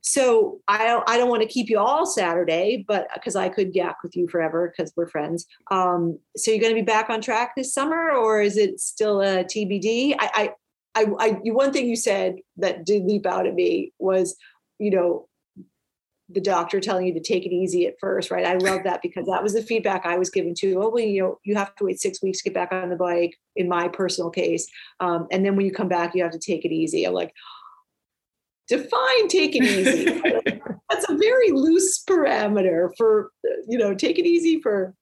so 0.02 0.60
I 0.66 0.84
don't 0.84 1.08
I 1.08 1.16
don't 1.16 1.28
want 1.28 1.42
to 1.42 1.48
keep 1.48 1.70
you 1.70 1.78
all 1.78 2.04
Saturday, 2.06 2.84
but 2.86 3.08
because 3.14 3.36
I 3.36 3.48
could 3.48 3.74
yak 3.74 4.02
with 4.02 4.16
you 4.16 4.28
forever 4.28 4.72
because 4.76 4.92
we're 4.96 5.06
friends. 5.06 5.46
Um, 5.70 6.18
so 6.36 6.50
you're 6.50 6.60
going 6.60 6.74
to 6.74 6.80
be 6.80 6.84
back 6.84 7.08
on 7.08 7.20
track 7.20 7.52
this 7.56 7.72
summer, 7.72 8.10
or 8.10 8.42
is 8.42 8.56
it 8.56 8.80
still 8.80 9.20
a 9.20 9.44
TBD? 9.44 10.16
I, 10.18 10.54
I, 10.94 11.02
I, 11.02 11.06
I, 11.20 11.30
one 11.52 11.72
thing 11.72 11.86
you 11.86 11.96
said 11.96 12.36
that 12.56 12.84
did 12.84 13.04
leap 13.04 13.26
out 13.26 13.46
at 13.46 13.54
me 13.54 13.92
was, 13.98 14.36
you 14.78 14.90
know, 14.90 15.28
the 16.28 16.40
doctor 16.40 16.80
telling 16.80 17.06
you 17.06 17.14
to 17.14 17.20
take 17.20 17.46
it 17.46 17.52
easy 17.52 17.86
at 17.86 17.98
first, 18.00 18.30
right? 18.30 18.46
I 18.46 18.54
love 18.54 18.82
that 18.84 19.02
because 19.02 19.26
that 19.26 19.42
was 19.42 19.52
the 19.52 19.62
feedback 19.62 20.04
I 20.04 20.18
was 20.18 20.30
given 20.30 20.54
too. 20.54 20.80
Oh, 20.82 20.88
well, 20.88 21.04
you 21.04 21.22
know, 21.22 21.38
you 21.44 21.54
have 21.54 21.74
to 21.76 21.84
wait 21.84 22.00
six 22.00 22.22
weeks 22.22 22.38
to 22.38 22.44
get 22.44 22.54
back 22.54 22.72
on 22.72 22.90
the 22.90 22.96
bike. 22.96 23.38
In 23.54 23.68
my 23.68 23.86
personal 23.86 24.30
case, 24.30 24.66
um, 24.98 25.28
and 25.30 25.44
then 25.44 25.54
when 25.54 25.66
you 25.66 25.72
come 25.72 25.88
back, 25.88 26.14
you 26.14 26.22
have 26.24 26.32
to 26.32 26.38
take 26.38 26.64
it 26.64 26.72
easy. 26.72 27.04
I'm 27.04 27.12
like 27.12 27.32
define 28.72 29.28
take 29.28 29.54
it 29.54 29.64
easy. 29.64 30.04
That's 30.90 31.08
a 31.08 31.16
very 31.16 31.52
loose 31.52 32.02
parameter 32.08 32.90
for 32.96 33.30
you 33.68 33.78
know 33.78 33.94
take 33.94 34.18
it 34.18 34.26
easy 34.26 34.60
for 34.60 34.94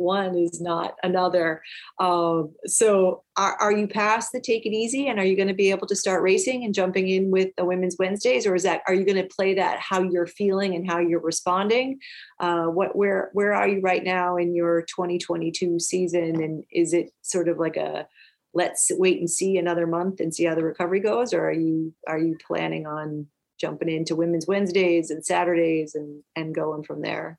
one 0.00 0.34
is 0.34 0.62
not 0.62 0.94
another. 1.02 1.62
Um, 1.98 2.54
so 2.64 3.22
are, 3.36 3.54
are 3.60 3.70
you 3.70 3.86
past 3.86 4.30
the 4.32 4.40
take 4.40 4.64
it 4.64 4.70
easy 4.70 5.08
and 5.08 5.18
are 5.18 5.24
you 5.26 5.36
going 5.36 5.48
to 5.48 5.54
be 5.54 5.70
able 5.70 5.86
to 5.88 5.94
start 5.94 6.22
racing 6.22 6.64
and 6.64 6.72
jumping 6.74 7.08
in 7.08 7.30
with 7.30 7.50
the 7.56 7.66
women's 7.66 7.96
wednesdays? 7.98 8.46
Or 8.46 8.54
is 8.54 8.62
that 8.62 8.80
are 8.88 8.94
you 8.94 9.04
going 9.04 9.22
to 9.22 9.28
play 9.28 9.54
that 9.54 9.78
how 9.78 10.02
you're 10.02 10.26
feeling 10.26 10.74
and 10.74 10.90
how 10.90 11.00
you're 11.00 11.20
responding? 11.20 12.00
Uh, 12.38 12.64
what 12.64 12.96
where 12.96 13.28
where 13.34 13.52
are 13.52 13.68
you 13.68 13.80
right 13.80 14.02
now 14.02 14.38
in 14.38 14.54
your 14.54 14.82
2022 14.82 15.78
season? 15.78 16.42
And 16.42 16.64
is 16.72 16.94
it 16.94 17.10
sort 17.20 17.48
of 17.48 17.58
like 17.58 17.76
a 17.76 18.08
let's 18.54 18.90
wait 18.94 19.18
and 19.18 19.30
see 19.30 19.58
another 19.58 19.86
month 19.86 20.20
and 20.20 20.34
see 20.34 20.44
how 20.44 20.54
the 20.54 20.64
recovery 20.64 21.00
goes 21.00 21.32
or 21.32 21.48
are 21.48 21.52
you 21.52 21.94
are 22.06 22.18
you 22.18 22.36
planning 22.46 22.86
on 22.86 23.26
jumping 23.60 23.88
into 23.88 24.16
women's 24.16 24.46
wednesdays 24.46 25.10
and 25.10 25.24
saturdays 25.24 25.94
and 25.94 26.22
and 26.36 26.54
going 26.54 26.82
from 26.82 27.02
there 27.02 27.38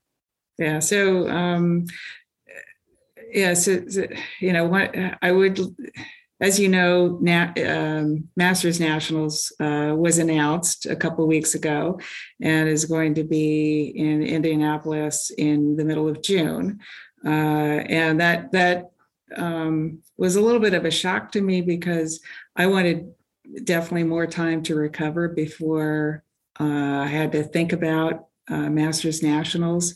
yeah 0.58 0.78
so 0.78 1.28
um 1.28 1.84
yeah 3.30 3.54
so, 3.54 3.86
so 3.88 4.06
you 4.40 4.52
know 4.52 4.66
what 4.66 4.94
i 5.22 5.32
would 5.32 5.58
as 6.42 6.58
you 6.58 6.68
know, 6.68 7.18
Na- 7.20 7.52
um, 7.64 8.28
Masters 8.36 8.80
Nationals 8.80 9.52
uh, 9.60 9.94
was 9.96 10.18
announced 10.18 10.86
a 10.86 10.96
couple 10.96 11.24
weeks 11.28 11.54
ago 11.54 12.00
and 12.40 12.68
is 12.68 12.84
going 12.84 13.14
to 13.14 13.22
be 13.22 13.92
in 13.94 14.24
Indianapolis 14.24 15.30
in 15.38 15.76
the 15.76 15.84
middle 15.84 16.08
of 16.08 16.20
June. 16.20 16.80
Uh, 17.24 17.28
and 17.86 18.20
that 18.20 18.50
that 18.50 18.90
um, 19.36 20.02
was 20.16 20.36
a 20.36 20.40
little 20.40 20.60
bit 20.60 20.74
of 20.74 20.84
a 20.84 20.90
shock 20.90 21.32
to 21.32 21.40
me 21.40 21.60
because 21.60 22.20
I 22.56 22.66
wanted 22.66 23.12
definitely 23.64 24.04
more 24.04 24.26
time 24.26 24.62
to 24.64 24.74
recover 24.74 25.28
before 25.28 26.24
uh, 26.60 26.64
I 26.64 27.06
had 27.06 27.32
to 27.32 27.42
think 27.42 27.72
about 27.72 28.26
uh, 28.48 28.68
Masters 28.70 29.22
Nationals. 29.22 29.94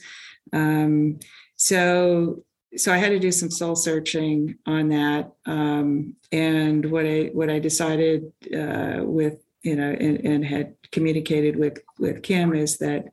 Um, 0.53 1.19
so 1.57 2.45
so 2.77 2.93
I 2.93 2.99
had 2.99 3.11
to 3.11 3.19
do 3.19 3.33
some 3.33 3.51
soul 3.51 3.75
searching 3.75 4.57
on 4.67 4.91
that. 4.91 5.33
Um, 5.47 6.17
and 6.33 6.91
what 6.91 7.07
I 7.07 7.31
what 7.33 7.51
I 7.51 7.59
decided 7.59 8.33
uh, 8.55 9.01
with 9.03 9.43
you 9.63 9.77
know 9.77 9.91
and, 9.91 10.25
and, 10.25 10.45
had 10.45 10.75
communicated 10.93 11.57
with 11.57 11.81
with 11.99 12.23
Kim 12.23 12.55
is 12.55 12.79
that 12.79 13.07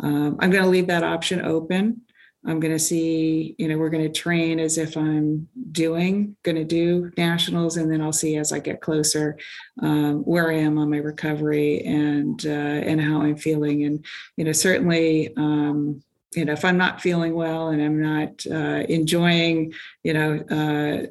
um, 0.00 0.36
I'm 0.40 0.50
going 0.50 0.64
to 0.64 0.70
leave 0.70 0.86
that 0.88 1.04
option 1.04 1.44
open. 1.44 2.02
I'm 2.44 2.58
going 2.58 2.72
to 2.72 2.78
see, 2.78 3.54
you 3.58 3.68
know, 3.68 3.78
we're 3.78 3.90
going 3.90 4.10
to 4.10 4.20
train 4.20 4.58
as 4.58 4.76
if 4.76 4.96
I'm 4.96 5.48
doing, 5.70 6.36
going 6.42 6.56
to 6.56 6.64
do 6.64 7.12
nationals, 7.16 7.76
and 7.76 7.90
then 7.90 8.00
I'll 8.00 8.12
see 8.12 8.36
as 8.36 8.52
I 8.52 8.58
get 8.58 8.80
closer 8.80 9.38
um, 9.80 10.22
where 10.24 10.50
I 10.50 10.54
am 10.54 10.76
on 10.78 10.90
my 10.90 10.96
recovery 10.96 11.82
and 11.84 12.44
uh, 12.44 12.48
and 12.48 13.00
how 13.00 13.22
I'm 13.22 13.36
feeling. 13.36 13.84
And 13.84 14.04
you 14.36 14.44
know, 14.44 14.52
certainly, 14.52 15.32
um, 15.36 16.02
you 16.34 16.44
know, 16.44 16.52
if 16.52 16.64
I'm 16.64 16.78
not 16.78 17.00
feeling 17.00 17.34
well 17.34 17.68
and 17.68 17.80
I'm 17.80 18.00
not 18.00 18.44
uh, 18.50 18.86
enjoying, 18.88 19.72
you 20.02 20.14
know, 20.14 20.38
uh, 20.50 21.06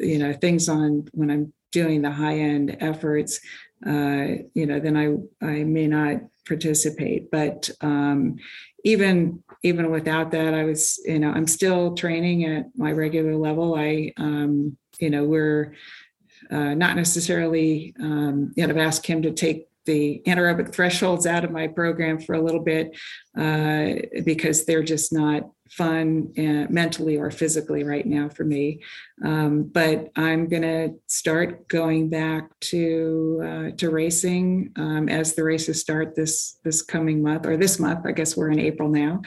you 0.00 0.18
know, 0.18 0.32
things 0.32 0.68
on 0.68 1.08
when 1.12 1.30
I'm 1.30 1.52
doing 1.70 2.02
the 2.02 2.10
high 2.10 2.38
end 2.38 2.76
efforts, 2.80 3.40
uh, 3.86 4.42
you 4.54 4.66
know, 4.66 4.80
then 4.80 4.96
I 4.96 5.44
I 5.44 5.64
may 5.64 5.86
not 5.86 6.22
participate. 6.46 7.30
But 7.30 7.70
um, 7.80 8.36
even 8.84 9.42
even 9.62 9.90
without 9.90 10.30
that, 10.32 10.54
I 10.54 10.64
was 10.64 11.00
you 11.04 11.18
know 11.18 11.30
I'm 11.30 11.46
still 11.46 11.94
training 11.94 12.44
at 12.44 12.66
my 12.76 12.92
regular 12.92 13.36
level. 13.36 13.74
I 13.74 14.12
um, 14.16 14.76
you 14.98 15.10
know 15.10 15.24
we're 15.24 15.74
uh, 16.50 16.74
not 16.74 16.96
necessarily 16.96 17.94
um, 18.00 18.52
you 18.56 18.66
know 18.66 18.72
I've 18.72 18.78
asked 18.78 19.06
him 19.06 19.22
to 19.22 19.32
take 19.32 19.68
the 19.84 20.22
anaerobic 20.26 20.72
thresholds 20.72 21.26
out 21.26 21.44
of 21.44 21.50
my 21.50 21.66
program 21.66 22.20
for 22.20 22.34
a 22.34 22.40
little 22.40 22.60
bit 22.60 22.96
uh, 23.36 23.94
because 24.24 24.64
they're 24.64 24.82
just 24.82 25.12
not 25.12 25.50
fun 25.76 26.30
uh, 26.36 26.70
mentally 26.70 27.16
or 27.16 27.30
physically 27.30 27.82
right 27.82 28.06
now 28.06 28.28
for 28.28 28.44
me. 28.44 28.80
Um, 29.24 29.64
but 29.64 30.10
I'm 30.16 30.46
going 30.46 30.62
to 30.62 30.94
start 31.06 31.66
going 31.68 32.10
back 32.10 32.50
to 32.72 33.40
uh, 33.42 33.76
to 33.78 33.90
racing 33.90 34.72
um, 34.76 35.08
as 35.08 35.34
the 35.34 35.44
races 35.44 35.80
start 35.80 36.14
this 36.14 36.58
this 36.62 36.82
coming 36.82 37.22
month 37.22 37.46
or 37.46 37.56
this 37.56 37.78
month. 37.78 38.04
I 38.04 38.12
guess 38.12 38.36
we're 38.36 38.50
in 38.50 38.60
April 38.60 38.90
now, 38.90 39.22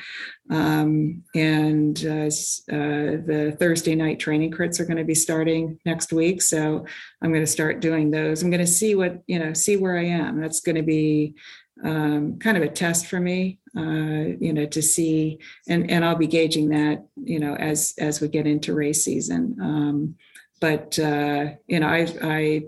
um, 0.51 1.23
and 1.33 1.97
uh, 2.05 2.27
uh 2.27 3.17
the 3.25 3.55
Thursday 3.59 3.95
night 3.95 4.19
training 4.19 4.51
crits 4.51 4.79
are 4.79 4.85
going 4.85 4.97
to 4.97 5.03
be 5.03 5.15
starting 5.15 5.79
next 5.83 6.13
week. 6.13 6.43
So 6.43 6.85
I'm 7.21 7.31
going 7.31 7.45
to 7.45 7.51
start 7.51 7.79
doing 7.79 8.11
those. 8.11 8.43
I'm 8.43 8.51
going 8.51 8.65
to 8.65 8.67
see 8.67 8.93
what 8.93 9.23
you 9.25 9.39
know, 9.39 9.53
see 9.53 9.77
where 9.77 9.97
I 9.97 10.05
am. 10.05 10.39
That's 10.39 10.59
going 10.59 10.75
to 10.75 10.83
be 10.83 11.33
um, 11.83 12.39
kind 12.39 12.57
of 12.57 12.63
a 12.63 12.69
test 12.69 13.07
for 13.07 13.19
me, 13.19 13.59
uh, 13.77 14.35
you 14.39 14.53
know, 14.53 14.65
to 14.65 14.81
see, 14.81 15.39
and 15.67 15.89
and 15.89 16.05
I'll 16.05 16.15
be 16.15 16.27
gauging 16.27 16.69
that, 16.69 17.05
you 17.15 17.39
know, 17.39 17.55
as 17.55 17.93
as 17.99 18.21
we 18.21 18.27
get 18.27 18.47
into 18.47 18.73
race 18.73 19.03
season. 19.03 19.57
Um, 19.61 20.15
but 20.61 20.97
uh, 20.99 21.51
you 21.67 21.79
know, 21.79 21.87
I 21.87 22.07
I 22.21 22.63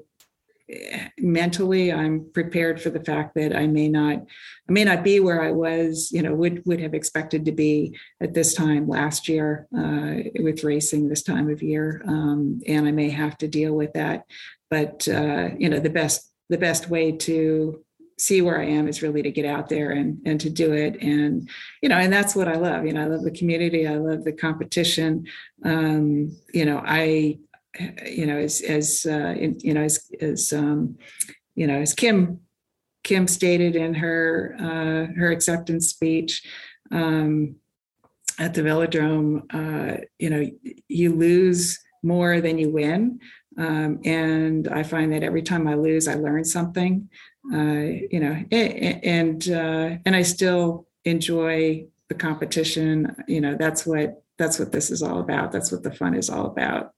mentally 1.18 1.94
I'm 1.94 2.30
prepared 2.34 2.82
for 2.82 2.90
the 2.90 3.04
fact 3.04 3.36
that 3.36 3.56
I 3.56 3.68
may 3.68 3.88
not 3.88 4.18
I 4.18 4.72
may 4.72 4.84
not 4.84 5.04
be 5.04 5.20
where 5.20 5.42
I 5.42 5.52
was, 5.52 6.12
you 6.12 6.22
know, 6.22 6.36
would 6.36 6.66
would 6.66 6.82
have 6.82 6.94
expected 6.94 7.46
to 7.46 7.52
be 7.52 7.98
at 8.22 8.34
this 8.34 8.54
time 8.54 8.88
last 8.88 9.30
year 9.30 9.68
uh, 9.78 10.16
with 10.36 10.64
racing 10.64 11.08
this 11.08 11.24
time 11.24 11.50
of 11.50 11.64
year, 11.64 12.02
um, 12.08 12.62
and 12.68 12.86
I 12.86 12.92
may 12.92 13.10
have 13.10 13.38
to 13.40 13.48
deal 13.48 13.74
with 13.74 13.94
that. 13.94 14.26
But 14.70 15.08
uh, 15.08 15.50
you 15.58 15.70
know, 15.70 15.80
the 15.80 15.90
best 15.90 16.32
the 16.50 16.58
best 16.58 16.90
way 16.90 17.12
to 17.14 17.84
see 18.18 18.42
where 18.42 18.60
I 18.60 18.66
am 18.66 18.88
is 18.88 19.02
really 19.02 19.22
to 19.22 19.32
get 19.32 19.46
out 19.46 19.70
there 19.70 19.92
and 19.92 20.20
and 20.26 20.40
to 20.42 20.50
do 20.50 20.74
it. 20.74 21.02
And 21.02 21.50
you 21.82 21.90
know, 21.90 21.98
and 21.98 22.12
that's 22.12 22.36
what 22.36 22.48
I 22.48 22.56
love. 22.56 22.86
You 22.86 22.94
know, 22.94 23.04
I 23.04 23.08
love 23.08 23.24
the 23.24 23.32
community. 23.32 23.88
I 23.88 23.96
love 23.96 24.24
the 24.24 24.34
competition. 24.34 25.28
Um, 25.64 26.36
you 26.54 26.66
know, 26.66 26.82
I 26.86 27.40
you 28.06 28.26
know 28.26 28.38
as 28.38 28.62
as 28.62 29.06
uh, 29.06 29.36
you 29.38 29.74
know 29.74 29.84
as 29.84 30.10
as 30.20 30.52
um, 30.54 30.98
you 31.56 31.68
know 31.68 31.80
as 31.80 31.94
Kim 31.94 32.42
Kim 33.04 33.28
stated 33.28 33.76
in 33.76 33.94
her 33.94 34.56
uh, 34.60 35.14
her 35.20 35.32
acceptance 35.32 35.90
speech. 35.90 36.44
Um, 36.92 37.58
at 38.40 38.54
the 38.54 38.62
velodrome, 38.62 39.42
uh, 39.52 40.02
you 40.20 40.30
know, 40.30 40.48
you 40.88 41.16
lose 41.16 41.80
more 42.04 42.40
than 42.40 42.60
you 42.60 42.70
win. 42.70 43.20
Um, 43.58 44.00
and 44.06 44.68
I 44.68 44.84
find 44.84 45.12
that 45.12 45.24
every 45.24 45.42
time 45.42 45.68
I 45.68 45.74
lose, 45.74 46.08
I 46.08 46.14
learn 46.14 46.46
something 46.46 47.10
you 47.52 48.20
know, 48.20 48.44
and 48.52 49.50
uh, 49.50 49.98
and 50.06 50.16
I 50.16 50.22
still 50.22 50.88
enjoy 51.06 51.88
the 52.10 52.16
competition. 52.16 53.16
You 53.28 53.42
know, 53.42 53.56
that's 53.56 53.86
what 53.86 54.24
that's 54.38 54.60
what 54.60 54.72
this 54.72 54.92
is 54.92 55.02
all 55.02 55.20
about. 55.20 55.52
That's 55.52 55.72
what 55.72 55.84
the 55.84 55.92
fun 55.92 56.14
is 56.14 56.30
all 56.30 56.48
about, 56.48 56.94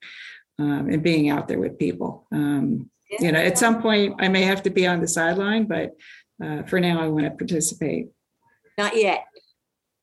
um, 0.57 0.89
and 0.89 1.03
being 1.03 1.29
out 1.29 1.47
there 1.47 1.59
with 1.59 1.79
people. 1.79 2.27
Um, 2.31 2.89
yeah. 3.09 3.25
You 3.25 3.31
know, 3.31 3.39
at 3.39 3.57
some 3.57 3.81
point 3.81 4.15
I 4.19 4.27
may 4.27 4.43
have 4.43 4.63
to 4.63 4.69
be 4.69 4.85
on 4.85 5.01
the 5.01 5.07
sideline, 5.07 5.65
but 5.65 5.95
uh, 6.43 6.63
for 6.63 6.79
now 6.79 7.01
I 7.01 7.07
want 7.07 7.25
to 7.25 7.31
participate. 7.31 8.07
Not 8.77 8.95
yet. 8.95 9.25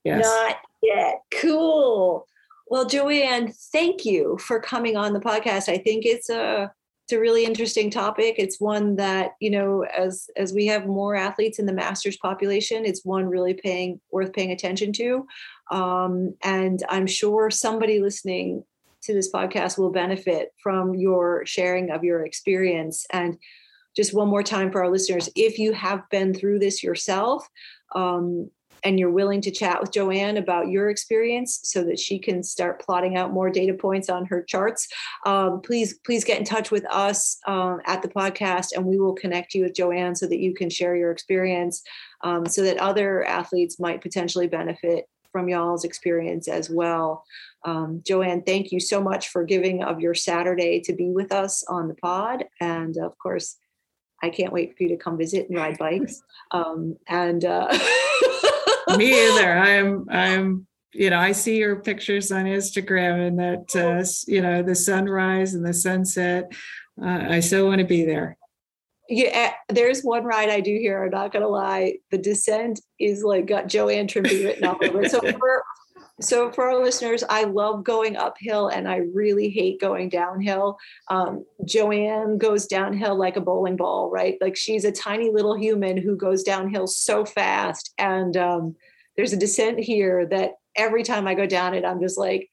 Yes. 0.05 0.25
Not 0.25 0.57
yet. 0.83 1.21
Cool. 1.33 2.27
Well, 2.69 2.87
Joanne, 2.87 3.53
thank 3.73 4.05
you 4.05 4.39
for 4.39 4.61
coming 4.61 4.97
on 4.97 5.13
the 5.13 5.21
podcast. 5.21 5.69
I 5.69 5.79
think 5.79 6.05
it's 6.05 6.29
a 6.29 6.73
it's 7.07 7.13
a 7.13 7.21
really 7.21 7.45
interesting 7.45 7.89
topic. 7.89 8.35
It's 8.37 8.61
one 8.61 8.97
that 8.97 9.37
you 9.39 9.49
know, 9.49 9.85
as 9.97 10.29
as 10.37 10.53
we 10.53 10.67
have 10.67 10.89
more 10.89 11.15
athletes 11.15 11.61
in 11.61 11.67
the 11.67 11.73
masters 11.73 12.17
population, 12.17 12.85
it's 12.85 13.05
one 13.05 13.27
really 13.27 13.55
paying 13.55 14.01
worth 14.11 14.33
paying 14.33 14.51
attention 14.51 14.93
to. 14.95 15.25
Um, 15.71 16.35
and 16.43 16.83
I'm 16.89 17.07
sure 17.07 17.49
somebody 17.49 18.01
listening 18.01 18.65
to 19.05 19.15
this 19.15 19.31
podcast 19.31 19.79
will 19.79 19.93
benefit 19.93 20.51
from 20.61 20.97
your 20.97 21.47
sharing 21.47 21.93
of 21.93 22.03
your 22.03 22.27
experience. 22.27 23.07
And 23.13 23.39
just 23.95 24.13
one 24.13 24.27
more 24.27 24.43
time 24.43 24.73
for 24.73 24.83
our 24.83 24.91
listeners, 24.91 25.31
if 25.37 25.61
you 25.61 25.75
have 25.75 26.03
been 26.11 26.35
through 26.35 26.59
this 26.59 26.83
yourself, 26.83 27.49
um, 27.95 28.51
and 28.87 29.01
you're 29.01 29.11
willing 29.11 29.41
to 29.41 29.51
chat 29.51 29.81
with 29.81 29.91
Joanne 29.91 30.37
about 30.37 30.69
your 30.69 30.91
experience 30.91 31.59
so 31.65 31.83
that 31.83 31.99
she 31.99 32.21
can 32.21 32.45
start 32.45 32.81
plotting 32.81 33.17
out 33.17 33.33
more 33.33 33.51
data 33.51 33.75
points 33.75 34.09
on 34.09 34.25
her 34.27 34.45
charts, 34.45 34.87
um, 35.27 35.61
please 35.61 35.99
please 36.05 36.25
get 36.25 36.39
in 36.39 36.45
touch 36.45 36.71
with 36.71 36.87
us 36.89 37.39
um, 37.49 37.81
at 37.85 38.01
the 38.03 38.09
podcast, 38.09 38.69
and 38.77 38.87
we 38.87 38.97
will 38.97 39.15
connect 39.15 39.55
you 39.55 39.65
with 39.65 39.75
Joanne 39.75 40.15
so 40.15 40.29
that 40.29 40.39
you 40.39 40.55
can 40.55 40.71
share 40.71 40.95
your 40.95 41.11
experience, 41.11 41.83
um, 42.23 42.47
so 42.47 42.63
that 42.63 42.79
other 42.79 43.25
athletes 43.25 43.81
might 43.81 44.03
potentially 44.03 44.47
benefit 44.47 45.07
from 45.33 45.49
y'all's 45.49 45.85
experience 45.85 46.47
as 46.47 46.71
well. 46.71 47.25
Um, 47.65 48.03
Joanne, 48.07 48.43
thank 48.43 48.71
you 48.71 48.79
so 48.79 49.03
much 49.03 49.31
for 49.31 49.43
giving 49.43 49.83
of 49.83 49.99
your 49.99 50.15
Saturday 50.15 50.81
to 50.83 50.93
be 50.93 51.11
with 51.11 51.33
us 51.33 51.65
on 51.65 51.89
the 51.89 51.95
pod, 51.95 52.45
and 52.61 52.97
of 52.99 53.19
course. 53.19 53.57
I 54.23 54.31
can't 54.31 54.53
wait 54.53 54.75
for 54.75 54.83
you 54.83 54.89
to 54.89 54.97
come 54.97 55.19
visit 55.19 55.51
and 55.51 55.59
ride 55.59 55.77
bikes. 55.77 56.23
Um, 56.51 56.97
and 57.07 57.45
uh, 57.45 57.69
me 58.97 59.29
either. 59.29 59.53
I'm 59.59 60.07
I'm 60.11 60.67
you 60.93 61.11
know 61.11 61.19
I 61.19 61.33
see 61.33 61.59
your 61.59 61.77
pictures 61.77 62.33
on 62.33 62.45
Instagram 62.45 63.29
and 63.29 63.39
that 63.39 63.77
uh, 63.77 64.05
you 64.31 64.41
know 64.41 64.63
the 64.63 64.75
sunrise 64.75 65.55
and 65.55 65.65
the 65.65 65.75
sunset. 65.75 66.53
Uh, 67.01 67.27
I 67.29 67.41
so 67.41 67.67
want 67.67 67.81
to 67.81 67.87
be 67.87 68.05
there. 68.05 68.37
Yeah, 69.09 69.29
eh, 69.33 69.53
there's 69.69 70.03
one 70.03 70.25
ride 70.25 70.49
I 70.49 70.61
do 70.61 70.73
here. 70.73 71.05
I'm 71.05 71.11
not 71.11 71.33
gonna 71.33 71.49
lie. 71.49 71.99
The 72.11 72.19
descent 72.19 72.81
is 72.99 73.23
like 73.23 73.47
got 73.47 73.69
Joanne 73.69 74.09
Trimpe 74.09 74.45
written 74.45 74.65
all 74.65 74.79
over. 74.83 75.09
So 75.09 75.21
for 75.39 75.63
so 76.21 76.51
for 76.51 76.71
our 76.71 76.83
listeners, 76.83 77.23
I 77.29 77.45
love 77.45 77.85
going 77.85 78.17
uphill 78.17 78.69
and 78.69 78.89
I 78.89 78.97
really 79.13 79.51
hate 79.51 79.81
going 79.81 80.09
downhill. 80.09 80.79
Um, 81.09 81.45
Joanne 81.67 82.39
goes 82.39 82.67
downhill 82.67 83.17
like 83.17 83.37
a 83.37 83.43
bowling 83.43 83.77
ball, 83.77 84.11
right? 84.11 84.39
Like 84.41 84.57
she's 84.57 84.87
a 84.87 84.93
tiny 84.93 85.31
little 85.31 85.55
human 85.55 85.99
who 85.99 86.17
goes 86.17 86.43
downhill 86.43 86.87
so 86.87 87.27
fast. 87.27 87.93
And 87.99 88.35
um, 88.37 88.77
there's 89.17 89.33
a 89.33 89.37
descent 89.37 89.79
here 89.81 90.27
that 90.27 90.53
every 90.77 91.03
time 91.03 91.27
I 91.27 91.35
go 91.35 91.47
down 91.47 91.75
it, 91.75 91.85
I'm 91.85 92.01
just 92.01 92.19
like, 92.19 92.49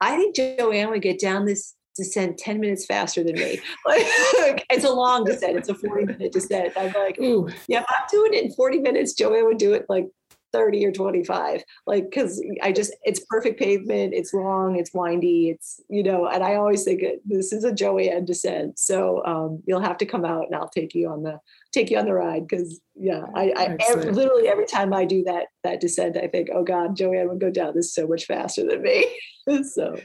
I 0.00 0.16
think 0.16 0.36
Joanne 0.36 0.90
would 0.90 1.02
get 1.02 1.20
down 1.20 1.44
this 1.44 1.74
descent 1.96 2.38
10 2.38 2.60
minutes 2.60 2.86
faster 2.86 3.22
than 3.22 3.34
me. 3.34 3.60
Like, 3.86 4.64
it's 4.70 4.84
a 4.84 4.92
long 4.92 5.24
descent. 5.24 5.56
It's 5.56 5.68
a 5.68 5.74
40 5.74 6.06
minute 6.06 6.32
descent. 6.32 6.72
I'm 6.76 6.92
like, 6.92 7.18
Ooh. 7.20 7.48
yeah, 7.66 7.80
if 7.80 7.86
I'm 7.88 8.06
doing 8.10 8.34
it 8.34 8.44
in 8.44 8.52
40 8.52 8.78
minutes, 8.78 9.14
Joanne 9.14 9.46
would 9.46 9.58
do 9.58 9.72
it 9.74 9.86
like 9.88 10.06
30 10.52 10.86
or 10.86 10.92
25 10.92 11.62
like 11.86 12.04
because 12.08 12.42
i 12.62 12.72
just 12.72 12.94
it's 13.02 13.24
perfect 13.28 13.58
pavement 13.58 14.14
it's 14.14 14.32
long 14.32 14.76
it's 14.76 14.92
windy 14.94 15.50
it's 15.50 15.80
you 15.88 16.02
know 16.02 16.26
and 16.26 16.42
i 16.42 16.54
always 16.54 16.84
think 16.84 17.02
this 17.24 17.52
is 17.52 17.64
a 17.64 17.72
joanne 17.72 18.24
descent 18.24 18.78
so 18.78 19.24
um, 19.24 19.62
you'll 19.66 19.80
have 19.80 19.98
to 19.98 20.06
come 20.06 20.24
out 20.24 20.44
and 20.46 20.54
i'll 20.54 20.68
take 20.68 20.94
you 20.94 21.08
on 21.08 21.22
the 21.22 21.38
take 21.72 21.90
you 21.90 21.98
on 21.98 22.06
the 22.06 22.14
ride 22.14 22.46
because 22.46 22.80
yeah 22.94 23.24
i, 23.34 23.52
I 23.56 23.76
every, 23.88 24.10
literally 24.10 24.48
every 24.48 24.66
time 24.66 24.92
i 24.92 25.04
do 25.04 25.22
that 25.24 25.48
that 25.64 25.80
descent 25.80 26.16
i 26.16 26.26
think 26.26 26.48
oh 26.54 26.64
god 26.64 26.96
joanne 26.96 27.28
would 27.28 27.40
go 27.40 27.50
down 27.50 27.74
this 27.74 27.94
so 27.94 28.06
much 28.06 28.24
faster 28.24 28.64
than 28.66 28.82
me. 28.82 29.06
So 29.62 29.98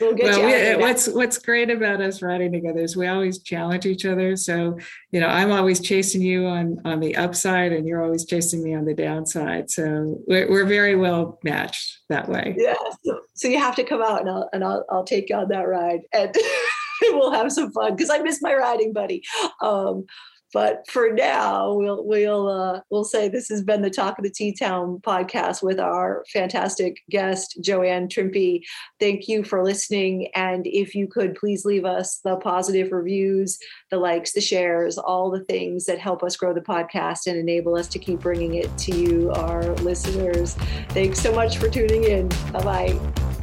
We'll 0.00 0.16
well, 0.16 0.76
we, 0.76 0.82
what's 0.82 1.08
what's 1.08 1.38
great 1.38 1.70
about 1.70 2.00
us 2.00 2.20
riding 2.20 2.50
together 2.52 2.80
is 2.80 2.96
we 2.96 3.06
always 3.06 3.38
challenge 3.38 3.86
each 3.86 4.04
other. 4.04 4.34
So, 4.34 4.78
you 5.12 5.20
know, 5.20 5.28
I'm 5.28 5.52
always 5.52 5.80
chasing 5.80 6.20
you 6.20 6.46
on 6.46 6.80
on 6.84 6.98
the 6.98 7.14
upside, 7.16 7.72
and 7.72 7.86
you're 7.86 8.02
always 8.02 8.24
chasing 8.24 8.62
me 8.62 8.74
on 8.74 8.84
the 8.84 8.94
downside. 8.94 9.70
So 9.70 10.20
we're, 10.26 10.50
we're 10.50 10.64
very 10.64 10.96
well 10.96 11.38
matched 11.44 12.00
that 12.08 12.28
way. 12.28 12.56
Yeah. 12.58 12.74
So, 13.04 13.20
so 13.34 13.48
you 13.48 13.58
have 13.58 13.76
to 13.76 13.84
come 13.84 14.02
out, 14.02 14.20
and 14.20 14.30
I'll 14.30 14.48
and 14.52 14.64
I'll, 14.64 14.84
I'll 14.90 15.04
take 15.04 15.28
you 15.28 15.36
on 15.36 15.48
that 15.48 15.68
ride, 15.68 16.00
and 16.12 16.34
we'll 17.02 17.32
have 17.32 17.52
some 17.52 17.70
fun 17.70 17.94
because 17.94 18.10
I 18.10 18.18
miss 18.18 18.42
my 18.42 18.54
riding 18.54 18.92
buddy. 18.92 19.22
Um, 19.62 20.06
but 20.54 20.88
for 20.88 21.12
now, 21.12 21.72
we'll 21.72 22.04
we'll 22.06 22.48
uh, 22.48 22.80
we'll 22.88 23.04
say 23.04 23.28
this 23.28 23.48
has 23.48 23.62
been 23.62 23.82
the 23.82 23.90
Talk 23.90 24.18
of 24.18 24.24
the 24.24 24.30
T 24.30 24.54
Town 24.54 25.00
podcast 25.04 25.64
with 25.64 25.80
our 25.80 26.24
fantastic 26.32 27.02
guest 27.10 27.58
Joanne 27.60 28.08
Trimpe. 28.08 28.62
Thank 29.00 29.26
you 29.26 29.42
for 29.42 29.64
listening, 29.64 30.28
and 30.36 30.64
if 30.68 30.94
you 30.94 31.08
could 31.08 31.34
please 31.34 31.64
leave 31.64 31.84
us 31.84 32.20
the 32.24 32.36
positive 32.36 32.92
reviews, 32.92 33.58
the 33.90 33.98
likes, 33.98 34.32
the 34.32 34.40
shares, 34.40 34.96
all 34.96 35.28
the 35.28 35.44
things 35.44 35.86
that 35.86 35.98
help 35.98 36.22
us 36.22 36.36
grow 36.36 36.54
the 36.54 36.60
podcast 36.60 37.26
and 37.26 37.36
enable 37.36 37.74
us 37.76 37.88
to 37.88 37.98
keep 37.98 38.20
bringing 38.20 38.54
it 38.54 38.78
to 38.78 38.96
you, 38.96 39.32
our 39.32 39.74
listeners. 39.76 40.54
Thanks 40.90 41.18
so 41.18 41.34
much 41.34 41.58
for 41.58 41.68
tuning 41.68 42.04
in. 42.04 42.28
Bye 42.52 42.62
bye. 42.62 43.33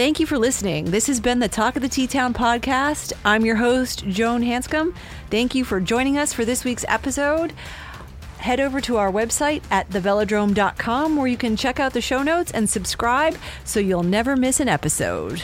Thank 0.00 0.18
you 0.18 0.24
for 0.24 0.38
listening. 0.38 0.86
This 0.86 1.08
has 1.08 1.20
been 1.20 1.40
the 1.40 1.48
Talk 1.48 1.76
of 1.76 1.82
the 1.82 1.88
T 1.88 2.06
Town 2.06 2.32
podcast. 2.32 3.12
I'm 3.22 3.44
your 3.44 3.56
host, 3.56 4.02
Joan 4.06 4.40
Hanscom. 4.40 4.94
Thank 5.28 5.54
you 5.54 5.62
for 5.62 5.78
joining 5.78 6.16
us 6.16 6.32
for 6.32 6.42
this 6.42 6.64
week's 6.64 6.86
episode. 6.88 7.52
Head 8.38 8.60
over 8.60 8.80
to 8.80 8.96
our 8.96 9.12
website 9.12 9.62
at 9.70 9.90
thevelodrome.com 9.90 11.16
where 11.16 11.26
you 11.26 11.36
can 11.36 11.54
check 11.54 11.78
out 11.78 11.92
the 11.92 12.00
show 12.00 12.22
notes 12.22 12.50
and 12.50 12.70
subscribe 12.70 13.36
so 13.62 13.78
you'll 13.78 14.02
never 14.02 14.36
miss 14.36 14.58
an 14.58 14.70
episode. 14.70 15.42